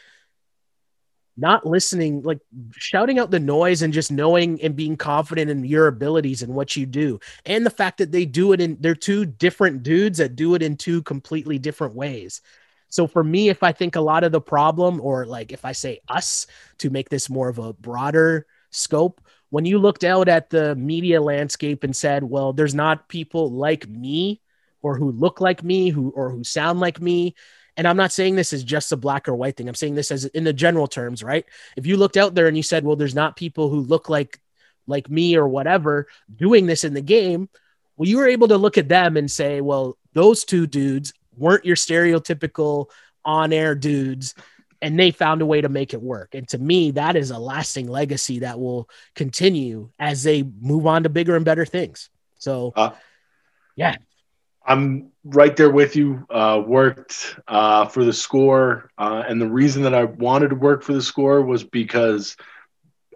not 1.35 1.67
listening 1.67 2.23
like 2.23 2.39
shouting 2.71 3.19
out 3.19 3.31
the 3.31 3.39
noise 3.39 3.81
and 3.81 3.93
just 3.93 4.11
knowing 4.11 4.59
and 4.61 4.77
being 4.77 4.95
confident 4.95 5.51
in 5.51 5.65
your 5.65 5.87
abilities 5.87 6.41
and 6.41 6.51
what 6.51 6.75
you 6.75 6.85
do 6.87 7.19
and 7.45 7.63
the 7.65 7.69
fact 7.69 7.99
that 7.99 8.11
they 8.11 8.25
do 8.25 8.53
it 8.53 8.61
in 8.61 8.77
they're 8.79 8.95
two 8.95 9.25
different 9.25 9.83
dudes 9.83 10.17
that 10.17 10.35
do 10.35 10.55
it 10.55 10.63
in 10.63 10.75
two 10.75 11.03
completely 11.03 11.59
different 11.59 11.93
ways 11.93 12.41
so 12.89 13.07
for 13.07 13.23
me, 13.23 13.49
if 13.49 13.63
I 13.63 13.71
think 13.71 13.95
a 13.95 14.01
lot 14.01 14.23
of 14.23 14.31
the 14.31 14.41
problem, 14.41 15.01
or 15.01 15.25
like 15.25 15.51
if 15.51 15.65
I 15.65 15.71
say 15.73 15.99
us 16.07 16.47
to 16.79 16.89
make 16.89 17.09
this 17.09 17.29
more 17.29 17.49
of 17.49 17.59
a 17.59 17.73
broader 17.73 18.45
scope, 18.71 19.21
when 19.49 19.65
you 19.65 19.79
looked 19.79 20.03
out 20.03 20.27
at 20.27 20.49
the 20.49 20.75
media 20.75 21.21
landscape 21.21 21.83
and 21.83 21.95
said, 21.95 22.23
well, 22.23 22.53
there's 22.53 22.75
not 22.75 23.07
people 23.07 23.51
like 23.51 23.87
me 23.87 24.41
or 24.81 24.97
who 24.97 25.11
look 25.11 25.41
like 25.41 25.63
me 25.63 25.89
who 25.89 26.11
or 26.11 26.29
who 26.29 26.43
sound 26.43 26.79
like 26.79 27.01
me. 27.01 27.35
And 27.75 27.87
I'm 27.87 27.97
not 27.97 28.11
saying 28.11 28.35
this 28.35 28.53
is 28.53 28.63
just 28.63 28.91
a 28.91 28.97
black 28.97 29.27
or 29.27 29.35
white 29.35 29.55
thing. 29.55 29.67
I'm 29.67 29.75
saying 29.75 29.95
this 29.95 30.11
as 30.11 30.25
in 30.25 30.43
the 30.43 30.53
general 30.53 30.87
terms, 30.87 31.23
right? 31.23 31.45
If 31.75 31.85
you 31.85 31.97
looked 31.97 32.17
out 32.17 32.35
there 32.35 32.47
and 32.47 32.57
you 32.57 32.63
said, 32.63 32.83
well, 32.83 32.95
there's 32.95 33.15
not 33.15 33.35
people 33.35 33.69
who 33.69 33.81
look 33.81 34.09
like 34.09 34.39
like 34.87 35.09
me 35.09 35.35
or 35.35 35.47
whatever 35.47 36.07
doing 36.33 36.65
this 36.65 36.85
in 36.85 36.93
the 36.93 37.01
game, 37.01 37.49
well, 37.97 38.07
you 38.07 38.17
were 38.17 38.27
able 38.27 38.47
to 38.47 38.57
look 38.57 38.77
at 38.77 38.87
them 38.87 39.17
and 39.17 39.29
say, 39.29 39.59
well, 39.59 39.97
those 40.13 40.45
two 40.45 40.65
dudes 40.65 41.13
weren't 41.37 41.65
your 41.65 41.75
stereotypical 41.75 42.89
on 43.23 43.53
air 43.53 43.75
dudes 43.75 44.33
and 44.81 44.99
they 44.99 45.11
found 45.11 45.41
a 45.41 45.45
way 45.45 45.61
to 45.61 45.69
make 45.69 45.93
it 45.93 46.01
work. 46.01 46.35
And 46.35 46.47
to 46.49 46.57
me, 46.57 46.91
that 46.91 47.15
is 47.15 47.31
a 47.31 47.39
lasting 47.39 47.87
legacy 47.87 48.39
that 48.39 48.59
will 48.59 48.89
continue 49.15 49.89
as 49.99 50.23
they 50.23 50.43
move 50.43 50.85
on 50.85 51.03
to 51.03 51.09
bigger 51.09 51.35
and 51.35 51.45
better 51.45 51.65
things. 51.65 52.09
So, 52.37 52.73
uh, 52.75 52.91
yeah, 53.75 53.95
I'm 54.65 55.11
right 55.23 55.55
there 55.55 55.71
with 55.71 55.95
you. 55.95 56.25
Uh, 56.29 56.61
worked 56.65 57.39
uh, 57.47 57.85
for 57.85 58.03
the 58.03 58.13
score, 58.13 58.91
uh, 58.97 59.23
and 59.27 59.41
the 59.41 59.49
reason 59.49 59.83
that 59.83 59.93
I 59.93 60.03
wanted 60.03 60.49
to 60.49 60.55
work 60.55 60.83
for 60.83 60.93
the 60.93 61.01
score 61.01 61.41
was 61.41 61.63
because 61.63 62.37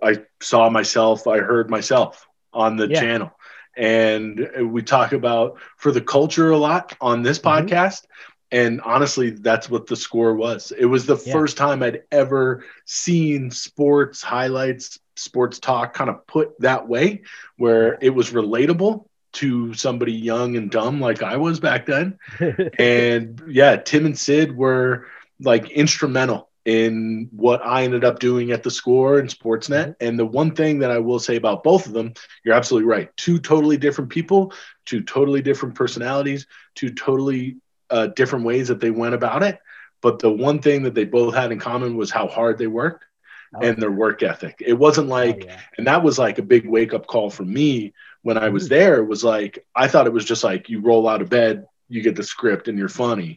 I 0.02 0.24
saw 0.42 0.70
myself, 0.70 1.28
I 1.28 1.40
heard 1.40 1.70
myself 1.70 2.28
on 2.54 2.78
the 2.78 2.88
yeah. 2.88 3.00
channel, 3.00 3.32
and 3.78 4.50
we 4.72 4.82
talk 4.82 5.14
about 5.14 5.58
for 5.78 5.92
the 5.92 6.02
culture 6.02 6.52
a 6.52 6.58
lot 6.58 6.96
on 7.02 7.24
this 7.24 7.40
mm-hmm. 7.40 7.68
podcast 7.68 8.06
and 8.52 8.82
honestly 8.82 9.30
that's 9.30 9.70
what 9.70 9.88
the 9.88 9.96
score 9.96 10.36
was 10.36 10.72
it 10.78 10.86
was 10.86 11.06
the 11.06 11.22
yeah. 11.26 11.34
first 11.34 11.58
time 11.58 11.82
i'd 11.82 12.04
ever 12.12 12.64
seen 12.86 13.50
sports 13.50 14.22
highlights 14.22 15.00
sports 15.16 15.60
talk 15.60 15.94
kind 15.94 16.10
of 16.10 16.26
put 16.28 16.60
that 16.60 16.88
way 16.88 17.22
where 17.58 17.98
it 18.02 18.10
was 18.10 18.32
relatable 18.32 19.06
to 19.34 19.74
somebody 19.74 20.12
young 20.12 20.58
and 20.58 20.72
dumb 20.72 21.00
like 21.00 21.24
i 21.24 21.38
was 21.38 21.60
back 21.60 21.86
then 21.86 22.20
and 22.78 23.42
yeah 23.48 23.78
tim 23.78 24.06
and 24.06 24.18
sid 24.18 24.56
were 24.56 25.08
like 25.40 25.70
instrumental 25.70 26.51
in 26.66 27.30
what 27.32 27.66
I 27.66 27.84
ended 27.84 28.04
up 28.04 28.20
doing 28.20 28.52
at 28.52 28.64
the 28.64 28.72
score 28.72 29.20
and 29.20 29.30
Sportsnet. 29.30 29.70
Mm-hmm. 29.90 30.06
And 30.08 30.20
the 30.20 30.26
one 30.26 30.54
thing 30.56 30.80
that 30.80 30.92
I 30.92 31.00
will 31.00 31.20
say 31.20 31.36
about 31.36 31.64
both 31.64 31.86
of 31.88 31.94
them, 31.94 32.14
you're 32.44 32.56
absolutely 32.56 32.88
right. 32.88 33.10
Two 33.18 33.40
totally 33.40 33.78
different 33.78 34.10
people, 34.12 34.54
two 34.86 35.02
totally 35.02 35.42
different 35.42 35.76
personalities, 35.76 36.46
two 36.76 36.90
totally 36.94 37.58
uh, 37.90 38.08
different 38.08 38.46
ways 38.46 38.68
that 38.68 38.80
they 38.80 38.92
went 38.92 39.16
about 39.16 39.44
it. 39.44 39.60
But 40.02 40.20
the 40.20 40.32
one 40.32 40.60
thing 40.60 40.84
that 40.84 40.94
they 40.96 41.06
both 41.06 41.34
had 41.36 41.52
in 41.52 41.60
common 41.60 41.96
was 41.96 42.12
how 42.12 42.28
hard 42.28 42.58
they 42.58 42.68
worked 42.68 43.06
Oh, 43.54 43.60
and 43.60 43.82
their 43.82 43.92
work 43.92 44.24
ethic. 44.24 44.62
It 44.66 44.74
wasn't 44.74 45.10
like, 45.10 45.42
oh, 45.44 45.46
yeah. 45.48 45.60
and 45.78 45.88
that 45.88 46.04
was 46.04 46.18
like 46.18 46.38
a 46.38 46.42
big 46.44 46.66
wake 46.66 46.94
up 46.94 47.06
call 47.06 47.30
for 47.30 47.44
me 47.44 47.94
when 48.22 48.38
I 48.38 48.48
was 48.48 48.68
Mm. 48.68 48.70
there. 48.70 48.96
It 49.00 49.08
was 49.08 49.26
like, 49.26 49.66
I 49.76 49.90
thought 49.90 50.08
it 50.08 50.14
was 50.14 50.24
just 50.24 50.44
like 50.44 50.70
you 50.70 50.80
roll 50.80 51.06
out 51.08 51.22
of 51.22 51.30
bed, 51.30 51.66
you 51.90 52.02
get 52.02 52.16
the 52.16 52.24
script, 52.24 52.70
and 52.70 52.78
you're 52.80 52.88
funny. 52.88 53.36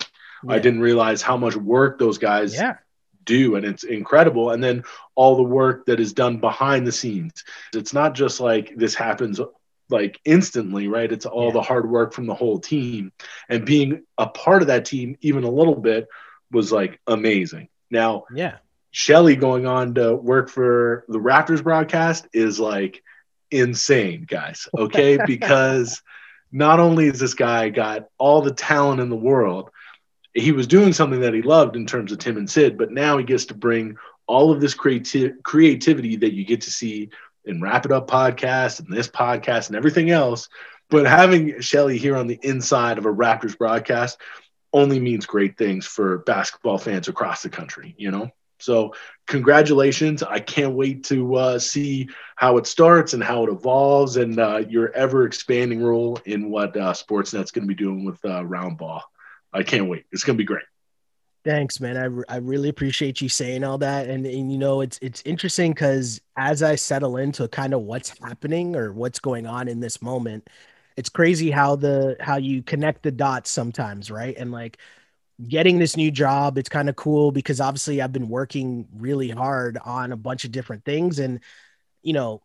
I 0.48 0.58
didn't 0.60 0.80
realize 0.82 1.20
how 1.20 1.36
much 1.36 1.56
work 1.56 1.98
those 1.98 2.18
guys 2.18 2.54
Yeah. 2.54 2.74
Do 3.24 3.56
and 3.56 3.64
it's 3.64 3.84
incredible 3.84 4.50
and 4.50 4.62
then 4.62 4.82
all 5.14 5.36
the 5.36 5.42
work 5.42 5.86
that 5.86 6.00
is 6.00 6.12
done 6.12 6.38
behind 6.38 6.86
the 6.86 6.92
scenes 6.92 7.44
it's 7.74 7.92
not 7.92 8.14
just 8.14 8.40
like 8.40 8.72
this 8.76 8.94
happens 8.94 9.40
like 9.90 10.18
instantly 10.24 10.88
right 10.88 11.12
it's 11.12 11.26
all 11.26 11.46
Yeah. 11.48 11.52
the 11.54 11.62
hard 11.62 11.88
work 11.88 12.12
from 12.12 12.26
the 12.26 12.34
whole 12.34 12.58
team 12.58 13.12
and 13.48 13.64
being 13.64 14.02
a 14.18 14.26
part 14.26 14.62
of 14.62 14.68
that 14.68 14.84
team 14.86 15.16
even 15.20 15.44
a 15.44 15.50
little 15.50 15.76
bit 15.76 16.08
was 16.50 16.72
like 16.72 17.00
amazing 17.06 17.68
now 17.90 18.24
Yeah. 18.34 18.56
Shelly 18.96 19.34
going 19.34 19.66
on 19.66 19.94
to 19.94 20.14
work 20.14 20.48
for 20.48 21.04
the 21.08 21.18
Raptors 21.18 21.64
broadcast 21.64 22.28
is 22.32 22.60
like 22.60 23.02
insane, 23.50 24.24
guys. 24.28 24.68
Okay. 24.76 25.18
because 25.26 26.00
not 26.52 26.78
only 26.78 27.06
is 27.08 27.18
this 27.18 27.34
guy 27.34 27.70
got 27.70 28.06
all 28.18 28.42
the 28.42 28.54
talent 28.54 29.00
in 29.00 29.10
the 29.10 29.16
world, 29.16 29.70
he 30.34 30.52
was 30.52 30.66
doing 30.66 30.92
something 30.92 31.20
that 31.20 31.34
he 31.34 31.42
loved 31.42 31.76
in 31.76 31.86
terms 31.86 32.12
of 32.12 32.18
Tim 32.18 32.36
and 32.36 32.50
Sid, 32.50 32.76
but 32.76 32.90
now 32.90 33.16
he 33.16 33.24
gets 33.24 33.46
to 33.46 33.54
bring 33.54 33.96
all 34.26 34.50
of 34.50 34.60
this 34.60 34.74
creati- 34.74 35.42
creativity 35.42 36.16
that 36.16 36.34
you 36.34 36.44
get 36.44 36.62
to 36.62 36.70
see 36.70 37.10
in 37.44 37.60
Wrap 37.60 37.86
It 37.86 37.92
Up 37.92 38.08
podcast 38.08 38.80
and 38.80 38.92
this 38.92 39.08
podcast 39.08 39.68
and 39.68 39.76
everything 39.76 40.10
else. 40.10 40.48
But 40.90 41.06
having 41.06 41.60
Shelly 41.60 41.98
here 41.98 42.16
on 42.16 42.26
the 42.26 42.38
inside 42.42 42.98
of 42.98 43.06
a 43.06 43.12
Raptors 43.12 43.56
broadcast 43.56 44.20
only 44.72 44.98
means 44.98 45.24
great 45.24 45.56
things 45.56 45.86
for 45.86 46.18
basketball 46.18 46.78
fans 46.78 47.08
across 47.08 47.42
the 47.42 47.48
country, 47.48 47.94
you 47.96 48.10
know? 48.10 48.30
So, 48.58 48.94
congratulations. 49.26 50.22
I 50.22 50.40
can't 50.40 50.74
wait 50.74 51.04
to 51.04 51.34
uh, 51.34 51.58
see 51.58 52.08
how 52.36 52.56
it 52.56 52.66
starts 52.66 53.12
and 53.12 53.22
how 53.22 53.44
it 53.44 53.50
evolves 53.50 54.16
and 54.16 54.38
uh, 54.38 54.62
your 54.68 54.90
ever 54.92 55.26
expanding 55.26 55.82
role 55.82 56.18
in 56.24 56.50
what 56.50 56.76
uh, 56.76 56.92
Sportsnet's 56.92 57.50
going 57.50 57.64
to 57.64 57.68
be 57.68 57.74
doing 57.74 58.04
with 58.04 58.24
uh, 58.24 58.44
Round 58.44 58.78
Ball. 58.78 59.02
I 59.54 59.62
can't 59.62 59.88
wait. 59.88 60.04
It's 60.12 60.24
going 60.24 60.36
to 60.36 60.42
be 60.42 60.44
great. 60.44 60.64
Thanks, 61.44 61.78
man. 61.78 61.96
I, 61.96 62.04
re- 62.04 62.24
I 62.28 62.36
really 62.36 62.70
appreciate 62.70 63.20
you 63.20 63.28
saying 63.28 63.64
all 63.64 63.78
that. 63.78 64.08
And, 64.08 64.26
and 64.26 64.50
you 64.50 64.58
know, 64.58 64.80
it's 64.80 64.98
it's 65.02 65.22
interesting 65.26 65.72
because 65.72 66.20
as 66.36 66.62
I 66.62 66.74
settle 66.74 67.18
into 67.18 67.46
kind 67.48 67.74
of 67.74 67.82
what's 67.82 68.18
happening 68.18 68.74
or 68.76 68.92
what's 68.92 69.20
going 69.20 69.46
on 69.46 69.68
in 69.68 69.78
this 69.78 70.00
moment, 70.00 70.48
it's 70.96 71.10
crazy 71.10 71.50
how 71.50 71.76
the 71.76 72.16
how 72.18 72.36
you 72.36 72.62
connect 72.62 73.02
the 73.02 73.10
dots 73.12 73.50
sometimes, 73.50 74.10
right? 74.10 74.34
And 74.36 74.52
like 74.52 74.78
getting 75.46 75.78
this 75.78 75.96
new 75.96 76.10
job, 76.10 76.56
it's 76.58 76.68
kind 76.68 76.88
of 76.88 76.96
cool 76.96 77.30
because 77.30 77.60
obviously 77.60 78.00
I've 78.00 78.12
been 78.12 78.28
working 78.28 78.86
really 78.96 79.28
hard 79.28 79.78
on 79.84 80.12
a 80.12 80.16
bunch 80.16 80.44
of 80.44 80.52
different 80.52 80.84
things. 80.84 81.18
And, 81.18 81.40
you 82.02 82.12
know, 82.12 82.42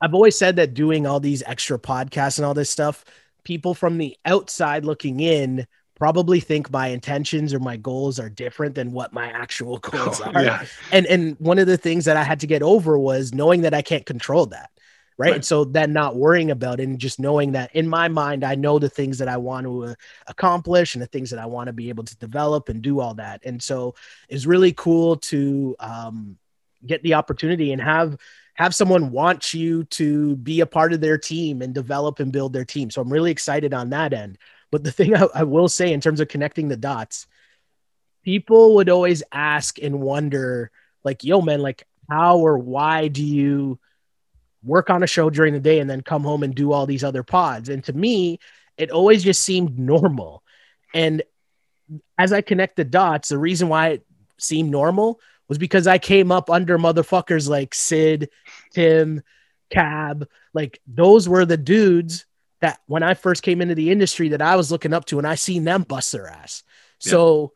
I've 0.00 0.14
always 0.14 0.36
said 0.36 0.56
that 0.56 0.74
doing 0.74 1.06
all 1.06 1.20
these 1.20 1.42
extra 1.46 1.78
podcasts 1.78 2.38
and 2.38 2.46
all 2.46 2.54
this 2.54 2.70
stuff, 2.70 3.04
people 3.44 3.74
from 3.74 3.98
the 3.98 4.16
outside 4.24 4.84
looking 4.84 5.20
in 5.20 5.66
probably 5.96 6.40
think 6.40 6.70
my 6.70 6.88
intentions 6.88 7.54
or 7.54 7.60
my 7.60 7.76
goals 7.76 8.18
are 8.18 8.28
different 8.28 8.74
than 8.74 8.92
what 8.92 9.12
my 9.12 9.28
actual 9.30 9.78
goals 9.90 10.20
are. 10.20 10.42
yeah. 10.42 10.64
And 10.92 11.06
and 11.06 11.36
one 11.38 11.58
of 11.58 11.66
the 11.66 11.76
things 11.76 12.04
that 12.04 12.16
I 12.16 12.24
had 12.24 12.40
to 12.40 12.46
get 12.46 12.62
over 12.62 12.98
was 12.98 13.32
knowing 13.32 13.62
that 13.62 13.74
I 13.74 13.82
can't 13.82 14.06
control 14.06 14.46
that. 14.46 14.70
Right? 15.16 15.28
Right. 15.28 15.34
And 15.36 15.44
so 15.44 15.64
then 15.64 15.92
not 15.92 16.16
worrying 16.16 16.50
about 16.50 16.80
it 16.80 16.88
and 16.88 16.98
just 16.98 17.20
knowing 17.20 17.52
that 17.52 17.74
in 17.76 17.86
my 17.86 18.08
mind 18.08 18.42
I 18.42 18.56
know 18.56 18.80
the 18.80 18.88
things 18.88 19.18
that 19.18 19.28
I 19.28 19.36
want 19.36 19.64
to 19.64 19.84
uh, 19.84 19.94
accomplish 20.26 20.96
and 20.96 21.02
the 21.02 21.06
things 21.06 21.30
that 21.30 21.38
I 21.38 21.46
want 21.46 21.68
to 21.68 21.72
be 21.72 21.88
able 21.88 22.02
to 22.02 22.16
develop 22.16 22.68
and 22.68 22.82
do 22.82 22.98
all 22.98 23.14
that. 23.14 23.40
And 23.44 23.62
so 23.62 23.94
it's 24.28 24.44
really 24.44 24.72
cool 24.72 25.16
to 25.16 25.76
um, 25.78 26.36
get 26.84 27.00
the 27.04 27.14
opportunity 27.14 27.72
and 27.72 27.80
have 27.80 28.18
have 28.54 28.74
someone 28.74 29.10
want 29.10 29.52
you 29.52 29.84
to 29.84 30.36
be 30.36 30.60
a 30.60 30.66
part 30.66 30.92
of 30.92 31.00
their 31.00 31.18
team 31.18 31.60
and 31.60 31.74
develop 31.74 32.20
and 32.20 32.32
build 32.32 32.52
their 32.52 32.64
team. 32.64 32.90
So 32.90 33.02
I'm 33.02 33.12
really 33.12 33.30
excited 33.30 33.74
on 33.74 33.90
that 33.90 34.12
end. 34.12 34.38
But 34.74 34.82
the 34.82 34.90
thing 34.90 35.14
I, 35.16 35.28
I 35.32 35.42
will 35.44 35.68
say 35.68 35.92
in 35.92 36.00
terms 36.00 36.18
of 36.18 36.26
connecting 36.26 36.66
the 36.66 36.76
dots, 36.76 37.28
people 38.24 38.74
would 38.74 38.88
always 38.88 39.22
ask 39.30 39.80
and 39.80 40.00
wonder, 40.00 40.72
like, 41.04 41.22
yo, 41.22 41.40
man, 41.40 41.60
like, 41.60 41.86
how 42.10 42.38
or 42.38 42.58
why 42.58 43.06
do 43.06 43.22
you 43.24 43.78
work 44.64 44.90
on 44.90 45.04
a 45.04 45.06
show 45.06 45.30
during 45.30 45.54
the 45.54 45.60
day 45.60 45.78
and 45.78 45.88
then 45.88 46.00
come 46.00 46.24
home 46.24 46.42
and 46.42 46.56
do 46.56 46.72
all 46.72 46.86
these 46.86 47.04
other 47.04 47.22
pods? 47.22 47.68
And 47.68 47.84
to 47.84 47.92
me, 47.92 48.40
it 48.76 48.90
always 48.90 49.22
just 49.22 49.44
seemed 49.44 49.78
normal. 49.78 50.42
And 50.92 51.22
as 52.18 52.32
I 52.32 52.40
connect 52.40 52.74
the 52.74 52.82
dots, 52.82 53.28
the 53.28 53.38
reason 53.38 53.68
why 53.68 53.90
it 53.90 54.06
seemed 54.38 54.72
normal 54.72 55.20
was 55.46 55.58
because 55.58 55.86
I 55.86 55.98
came 55.98 56.32
up 56.32 56.50
under 56.50 56.78
motherfuckers 56.78 57.48
like 57.48 57.76
Sid, 57.76 58.28
Tim, 58.72 59.22
Cab. 59.70 60.28
Like 60.52 60.80
those 60.84 61.28
were 61.28 61.44
the 61.44 61.56
dudes 61.56 62.26
that 62.64 62.80
when 62.86 63.02
I 63.02 63.12
first 63.12 63.42
came 63.42 63.60
into 63.60 63.74
the 63.74 63.90
industry 63.90 64.30
that 64.30 64.40
I 64.40 64.56
was 64.56 64.72
looking 64.72 64.94
up 64.94 65.04
to 65.06 65.18
and 65.18 65.26
I 65.26 65.34
seen 65.34 65.64
them 65.64 65.82
bust 65.82 66.12
their 66.12 66.28
ass. 66.28 66.62
So 66.98 67.52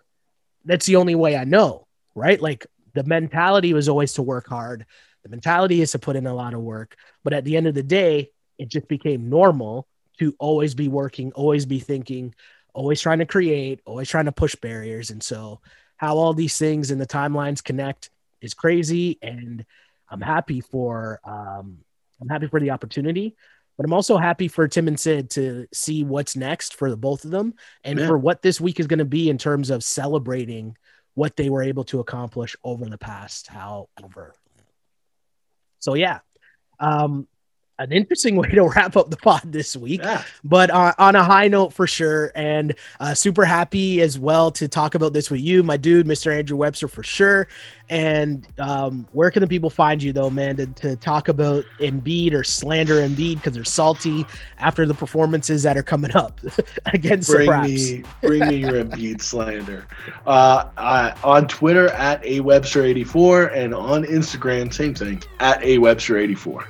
that's 0.66 0.84
the 0.84 0.96
only 0.96 1.14
way 1.14 1.34
I 1.34 1.44
know, 1.44 1.86
right? 2.14 2.38
Like 2.38 2.66
the 2.92 3.04
mentality 3.04 3.72
was 3.72 3.88
always 3.88 4.12
to 4.14 4.22
work 4.22 4.46
hard. 4.46 4.84
The 5.22 5.30
mentality 5.30 5.80
is 5.80 5.92
to 5.92 5.98
put 5.98 6.16
in 6.16 6.26
a 6.26 6.34
lot 6.34 6.52
of 6.52 6.60
work. 6.60 6.94
But 7.24 7.32
at 7.32 7.44
the 7.44 7.56
end 7.56 7.66
of 7.66 7.74
the 7.74 7.82
day, 7.82 8.32
it 8.58 8.68
just 8.68 8.86
became 8.86 9.30
normal 9.30 9.88
to 10.18 10.34
always 10.38 10.74
be 10.74 10.88
working, 10.88 11.32
always 11.32 11.64
be 11.64 11.78
thinking, 11.78 12.34
always 12.74 13.00
trying 13.00 13.20
to 13.20 13.26
create, 13.26 13.80
always 13.86 14.10
trying 14.10 14.26
to 14.26 14.32
push 14.32 14.56
barriers. 14.56 15.08
And 15.08 15.22
so, 15.22 15.62
how 15.96 16.18
all 16.18 16.34
these 16.34 16.58
things 16.58 16.90
and 16.90 17.00
the 17.00 17.06
timelines 17.06 17.64
connect 17.64 18.10
is 18.42 18.52
crazy. 18.52 19.18
And 19.22 19.64
I'm 20.10 20.20
happy 20.20 20.60
for 20.60 21.18
um, 21.24 21.78
I'm 22.20 22.28
happy 22.28 22.48
for 22.48 22.60
the 22.60 22.72
opportunity, 22.72 23.36
but 23.78 23.86
I'm 23.86 23.92
also 23.94 24.18
happy 24.18 24.48
for 24.48 24.66
Tim 24.68 24.88
and 24.88 24.98
Sid 25.00 25.30
to 25.30 25.66
see 25.72 26.02
what's 26.04 26.36
next 26.36 26.74
for 26.74 26.90
the 26.90 26.96
both 26.96 27.24
of 27.24 27.30
them 27.30 27.54
and 27.84 27.98
Yeah. 27.98 28.08
for 28.08 28.18
what 28.18 28.42
this 28.42 28.60
week 28.60 28.80
is 28.80 28.88
going 28.88 28.98
to 28.98 29.04
be 29.06 29.30
in 29.30 29.38
terms 29.38 29.70
of 29.70 29.82
celebrating 29.84 30.76
what 31.14 31.36
they 31.36 31.48
were 31.48 31.62
able 31.62 31.84
to 31.84 32.00
accomplish 32.00 32.56
over 32.62 32.84
the 32.84 32.98
past 32.98 33.46
however. 33.46 34.34
So 35.78 35.94
yeah, 35.94 36.18
um, 36.80 37.28
an 37.78 37.92
interesting 37.92 38.36
way 38.40 38.48
to 38.48 38.64
wrap 38.68 38.96
up 38.96 39.10
the 39.10 39.16
pod 39.16 39.42
this 39.46 39.76
week 39.76 40.00
Yeah. 40.02 40.22
but 40.44 40.70
uh, 40.70 40.94
on 40.98 41.14
a 41.16 41.22
high 41.22 41.48
note 41.48 41.72
for 41.72 41.86
sure 41.86 42.32
and 42.34 42.74
uh, 43.00 43.14
super 43.14 43.44
happy 43.44 44.00
as 44.00 44.18
well 44.18 44.50
to 44.52 44.68
talk 44.68 44.94
about 44.94 45.12
this 45.12 45.30
with 45.30 45.40
you 45.40 45.62
my 45.62 45.76
dude 45.76 46.06
mr 46.06 46.36
andrew 46.36 46.56
webster 46.56 46.88
for 46.88 47.02
sure 47.02 47.48
and 47.90 48.46
um, 48.58 49.06
where 49.12 49.30
can 49.30 49.40
the 49.40 49.46
people 49.46 49.70
find 49.70 50.02
you 50.02 50.12
though 50.12 50.28
man 50.28 50.56
to, 50.56 50.66
to 50.66 50.96
talk 50.96 51.28
about 51.28 51.64
Embiid 51.80 52.34
or 52.34 52.44
slander 52.44 52.96
Embiid 52.96 53.36
because 53.36 53.54
they're 53.54 53.64
salty 53.64 54.26
after 54.58 54.84
the 54.84 54.92
performances 54.94 55.62
that 55.62 55.76
are 55.76 55.82
coming 55.82 56.14
up 56.14 56.38
against 56.92 57.30
the 57.30 57.46
Bring 57.46 57.62
me, 57.62 58.04
bring 58.20 58.46
me 58.48 58.56
your 58.56 58.84
Embiid 58.84 59.22
slander. 59.22 59.86
Uh, 60.26 60.66
I, 60.76 61.14
on 61.24 61.48
Twitter 61.48 61.88
at 61.90 62.22
a 62.24 62.40
Webster84 62.40 63.54
and 63.56 63.74
on 63.74 64.04
Instagram, 64.04 64.72
same 64.74 64.94
thing 64.94 65.22
at 65.40 65.62
a 65.62 65.78
Webster84. 65.78 66.64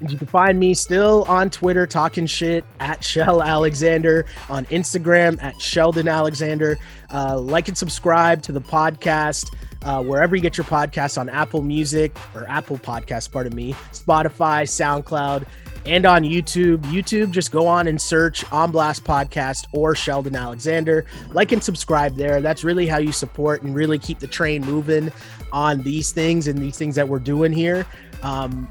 You 0.00 0.16
can 0.16 0.26
find 0.26 0.58
me 0.58 0.74
still 0.74 1.24
on 1.28 1.50
Twitter 1.50 1.86
talking 1.86 2.26
shit 2.26 2.64
at 2.78 3.02
Shell 3.02 3.42
Alexander, 3.42 4.26
on 4.48 4.64
Instagram 4.66 5.42
at 5.42 5.60
Sheldon 5.60 6.06
Alexander. 6.06 6.78
Uh, 7.12 7.38
like 7.38 7.68
and 7.68 7.76
subscribe 7.76 8.42
to 8.42 8.52
the 8.52 8.60
podcast 8.60 9.52
uh, 9.82 10.02
wherever 10.02 10.34
you 10.34 10.42
get 10.42 10.56
your 10.56 10.64
podcasts 10.64 11.18
on 11.18 11.28
Apple 11.28 11.62
Music 11.62 12.16
or 12.34 12.48
Apple 12.48 12.78
Podcasts, 12.78 13.30
pardon 13.30 13.54
me, 13.54 13.72
Spotify, 13.92 14.64
SoundCloud, 14.64 15.46
and 15.86 16.04
on 16.04 16.24
YouTube. 16.24 16.78
YouTube, 16.84 17.30
just 17.30 17.52
go 17.52 17.66
on 17.66 17.86
and 17.86 18.00
search 18.00 18.44
On 18.52 18.70
Blast 18.70 19.04
Podcast 19.04 19.66
or 19.72 19.94
Sheldon 19.94 20.34
Alexander. 20.34 21.06
Like 21.30 21.52
and 21.52 21.62
subscribe 21.62 22.16
there. 22.16 22.40
That's 22.40 22.64
really 22.64 22.86
how 22.86 22.98
you 22.98 23.12
support 23.12 23.62
and 23.62 23.74
really 23.74 23.98
keep 23.98 24.18
the 24.18 24.26
train 24.26 24.64
moving 24.64 25.12
on 25.52 25.82
these 25.82 26.10
things 26.12 26.48
and 26.48 26.58
these 26.58 26.76
things 26.76 26.94
that 26.96 27.08
we're 27.08 27.20
doing 27.20 27.52
here. 27.52 27.86
Um, 28.22 28.68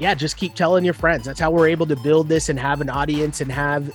yeah, 0.00 0.14
just 0.14 0.38
keep 0.38 0.54
telling 0.54 0.84
your 0.84 0.94
friends. 0.94 1.26
That's 1.26 1.38
how 1.38 1.50
we're 1.50 1.68
able 1.68 1.86
to 1.86 1.96
build 1.96 2.28
this 2.28 2.48
and 2.48 2.58
have 2.58 2.80
an 2.80 2.88
audience 2.88 3.42
and 3.42 3.52
have 3.52 3.94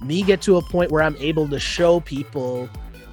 me 0.00 0.22
get 0.22 0.40
to 0.42 0.56
a 0.56 0.62
point 0.62 0.90
where 0.90 1.02
I'm 1.02 1.16
able 1.18 1.46
to 1.48 1.60
show 1.60 2.00
people 2.00 2.70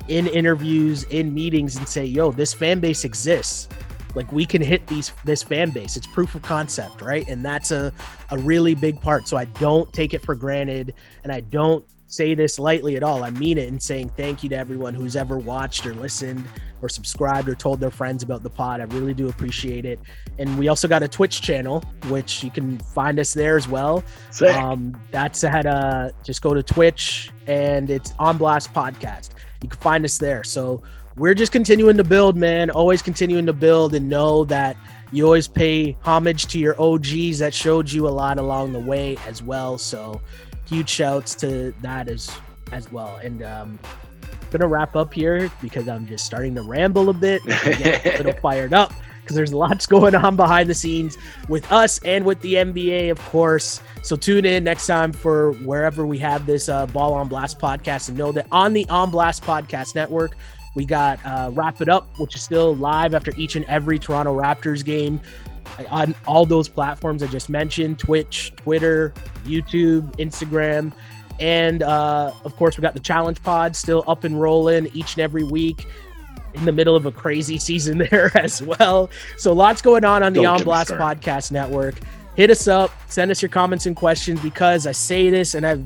in 0.07 0.25
interviews, 0.25 1.03
in 1.03 1.33
meetings, 1.33 1.75
and 1.75 1.87
say, 1.87 2.05
yo, 2.05 2.31
this 2.31 2.53
fan 2.53 2.79
base 2.79 3.03
exists. 3.03 3.67
Like 4.15 4.31
we 4.31 4.45
can 4.45 4.61
hit 4.61 4.87
these 4.87 5.11
this 5.25 5.43
fan 5.43 5.69
base. 5.69 5.97
It's 5.97 6.07
proof 6.07 6.33
of 6.33 6.41
concept, 6.41 7.01
right? 7.01 7.27
And 7.27 7.43
that's 7.43 7.71
a, 7.71 7.93
a 8.31 8.37
really 8.37 8.73
big 8.73 8.99
part. 9.01 9.27
So 9.27 9.37
I 9.37 9.45
don't 9.45 9.91
take 9.93 10.13
it 10.13 10.23
for 10.23 10.33
granted 10.33 10.95
and 11.23 11.31
I 11.31 11.41
don't 11.41 11.85
say 12.07 12.33
this 12.33 12.57
lightly 12.57 12.95
at 12.95 13.03
all. 13.03 13.23
I 13.23 13.29
mean 13.29 13.57
it 13.57 13.67
in 13.67 13.79
saying 13.79 14.09
thank 14.17 14.41
you 14.41 14.49
to 14.49 14.57
everyone 14.57 14.95
who's 14.95 15.15
ever 15.15 15.37
watched 15.37 15.85
or 15.85 15.93
listened 15.93 16.43
or 16.81 16.89
subscribed 16.89 17.49
or 17.49 17.55
told 17.55 17.79
their 17.79 17.91
friends 17.91 18.23
about 18.23 18.43
the 18.43 18.49
pod. 18.49 18.81
I 18.81 18.85
really 18.85 19.13
do 19.13 19.29
appreciate 19.29 19.85
it. 19.85 19.99
And 20.37 20.57
we 20.57 20.67
also 20.67 20.87
got 20.87 21.03
a 21.03 21.07
Twitch 21.07 21.41
channel, 21.41 21.83
which 22.07 22.43
you 22.43 22.51
can 22.51 22.79
find 22.79 23.19
us 23.19 23.33
there 23.33 23.57
as 23.57 23.67
well. 23.67 24.03
Sick. 24.31 24.55
Um, 24.55 24.99
that's 25.11 25.43
at 25.43 25.65
uh, 25.65 26.11
just 26.23 26.41
go 26.41 26.53
to 26.53 26.63
Twitch 26.63 27.29
and 27.47 27.89
it's 27.89 28.13
On 28.19 28.37
Blast 28.37 28.73
Podcast. 28.73 29.31
You 29.61 29.69
can 29.69 29.79
find 29.79 30.05
us 30.05 30.17
there. 30.17 30.43
So 30.43 30.81
we're 31.17 31.33
just 31.33 31.51
continuing 31.51 31.97
to 31.97 32.03
build, 32.03 32.37
man. 32.37 32.69
Always 32.69 33.01
continuing 33.01 33.45
to 33.45 33.53
build 33.53 33.93
and 33.93 34.07
know 34.07 34.45
that 34.45 34.77
you 35.11 35.25
always 35.25 35.47
pay 35.47 35.97
homage 36.03 36.47
to 36.47 36.59
your 36.59 36.79
OGs 36.81 37.39
that 37.39 37.53
showed 37.53 37.91
you 37.91 38.07
a 38.07 38.09
lot 38.09 38.37
along 38.37 38.73
the 38.73 38.79
way 38.79 39.17
as 39.27 39.43
well. 39.43 39.77
So 39.77 40.21
huge 40.67 40.89
shouts 40.89 41.35
to 41.35 41.73
that 41.81 42.07
as 42.07 42.31
as 42.71 42.91
well. 42.91 43.17
And 43.17 43.43
um 43.43 43.79
gonna 44.49 44.67
wrap 44.67 44.95
up 44.95 45.13
here 45.13 45.51
because 45.61 45.87
I'm 45.87 46.07
just 46.07 46.25
starting 46.25 46.55
to 46.55 46.61
ramble 46.61 47.09
a 47.09 47.13
bit, 47.13 47.43
get 47.45 48.05
a 48.05 48.17
little 48.17 48.41
fired 48.41 48.73
up 48.73 48.93
because 49.21 49.35
there's 49.35 49.53
lots 49.53 49.85
going 49.85 50.15
on 50.15 50.35
behind 50.35 50.69
the 50.69 50.73
scenes 50.73 51.17
with 51.47 51.71
us 51.71 51.99
and 51.99 52.25
with 52.25 52.41
the 52.41 52.55
NBA, 52.55 53.11
of 53.11 53.19
course. 53.25 53.79
So 54.01 54.15
tune 54.15 54.45
in 54.45 54.63
next 54.63 54.87
time 54.87 55.13
for 55.13 55.51
wherever 55.53 56.05
we 56.05 56.17
have 56.17 56.45
this 56.45 56.67
uh, 56.67 56.87
Ball 56.87 57.13
on 57.13 57.27
Blast 57.27 57.59
podcast, 57.59 58.09
and 58.09 58.17
know 58.17 58.31
that 58.31 58.47
on 58.51 58.73
the 58.73 58.87
On 58.89 59.11
Blast 59.11 59.43
podcast 59.43 59.95
network. 59.95 60.35
We 60.75 60.85
got 60.85 61.19
uh, 61.25 61.51
Wrap 61.53 61.81
It 61.81 61.89
Up, 61.89 62.07
which 62.19 62.35
is 62.35 62.41
still 62.41 62.75
live 62.75 63.13
after 63.13 63.33
each 63.37 63.55
and 63.55 63.65
every 63.65 63.99
Toronto 63.99 64.39
Raptors 64.39 64.85
game 64.85 65.19
on 65.89 66.15
all 66.27 66.45
those 66.45 66.67
platforms 66.67 67.23
I 67.23 67.27
just 67.27 67.49
mentioned 67.49 67.99
Twitch, 67.99 68.53
Twitter, 68.55 69.13
YouTube, 69.45 70.11
Instagram. 70.17 70.93
And 71.39 71.83
uh, 71.83 72.31
of 72.43 72.55
course, 72.57 72.77
we 72.77 72.81
got 72.81 72.93
the 72.93 72.99
Challenge 72.99 73.41
Pod 73.41 73.75
still 73.75 74.03
up 74.07 74.23
and 74.23 74.39
rolling 74.39 74.87
each 74.93 75.13
and 75.13 75.21
every 75.21 75.43
week 75.43 75.87
in 76.53 76.65
the 76.65 76.71
middle 76.71 76.95
of 76.95 77.05
a 77.05 77.11
crazy 77.11 77.57
season 77.69 77.97
there 77.97 78.31
as 78.37 78.61
well. 78.61 79.09
So 79.37 79.53
lots 79.53 79.81
going 79.81 80.05
on 80.05 80.23
on 80.23 80.33
the 80.33 80.41
Don't 80.41 80.59
On 80.59 80.63
Blast. 80.63 80.91
Podcast 80.91 81.51
Network. 81.51 81.95
Hit 82.35 82.49
us 82.49 82.67
up, 82.67 82.91
send 83.09 83.31
us 83.31 83.41
your 83.41 83.49
comments 83.49 83.85
and 83.85 83.95
questions 83.95 84.39
because 84.41 84.87
I 84.87 84.91
say 84.93 85.29
this 85.29 85.55
and 85.55 85.65
I've 85.65 85.85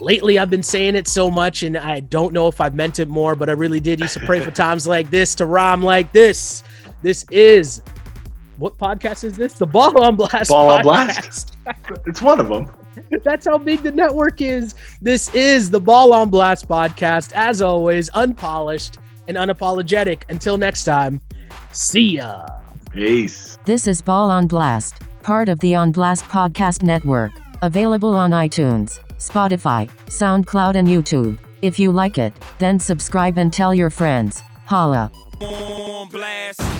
lately 0.00 0.38
I've 0.38 0.48
been 0.48 0.62
saying 0.62 0.94
it 0.94 1.06
so 1.06 1.30
much 1.30 1.62
and 1.62 1.76
I 1.76 2.00
don't 2.00 2.32
know 2.32 2.48
if 2.48 2.60
I've 2.60 2.74
meant 2.74 2.98
it 2.98 3.08
more, 3.08 3.34
but 3.34 3.50
I 3.50 3.52
really 3.52 3.80
did 3.80 4.00
used 4.00 4.14
to 4.14 4.20
pray 4.20 4.40
for 4.40 4.50
times 4.50 4.86
like 4.86 5.10
this 5.10 5.34
to 5.36 5.46
rhyme 5.46 5.82
like 5.82 6.12
this. 6.12 6.62
This 7.02 7.24
is 7.30 7.82
what 8.56 8.76
podcast 8.78 9.24
is 9.24 9.36
this? 9.36 9.54
The 9.54 9.66
Ball 9.66 10.02
on 10.02 10.16
Blast. 10.16 10.50
Ball 10.50 10.70
on 10.70 10.82
Blast. 10.82 11.56
it's 12.06 12.22
one 12.22 12.40
of 12.40 12.48
them. 12.48 12.70
That's 13.24 13.46
how 13.46 13.58
big 13.58 13.82
the 13.82 13.92
network 13.92 14.40
is. 14.40 14.74
This 15.00 15.32
is 15.34 15.70
the 15.70 15.80
Ball 15.80 16.12
on 16.12 16.30
Blast 16.30 16.68
podcast. 16.68 17.32
As 17.34 17.62
always, 17.62 18.10
unpolished 18.14 18.98
and 19.28 19.36
unapologetic. 19.36 20.22
Until 20.28 20.58
next 20.58 20.84
time, 20.84 21.20
see 21.72 22.16
ya. 22.16 22.46
Peace. 22.92 23.58
This 23.64 23.86
is 23.86 24.02
Ball 24.02 24.30
on 24.30 24.46
Blast, 24.46 24.94
part 25.22 25.48
of 25.48 25.60
the 25.60 25.74
On 25.76 25.92
Blast 25.92 26.24
Podcast 26.24 26.82
Network, 26.82 27.32
available 27.62 28.14
on 28.14 28.32
iTunes, 28.32 28.98
Spotify, 29.18 29.88
SoundCloud, 30.06 30.74
and 30.74 30.88
YouTube. 30.88 31.38
If 31.62 31.78
you 31.78 31.92
like 31.92 32.18
it, 32.18 32.32
then 32.58 32.80
subscribe 32.80 33.38
and 33.38 33.52
tell 33.52 33.74
your 33.74 33.90
friends. 33.90 34.42
Holla. 34.66 35.12
on 35.40 36.08
blast. 36.08 36.70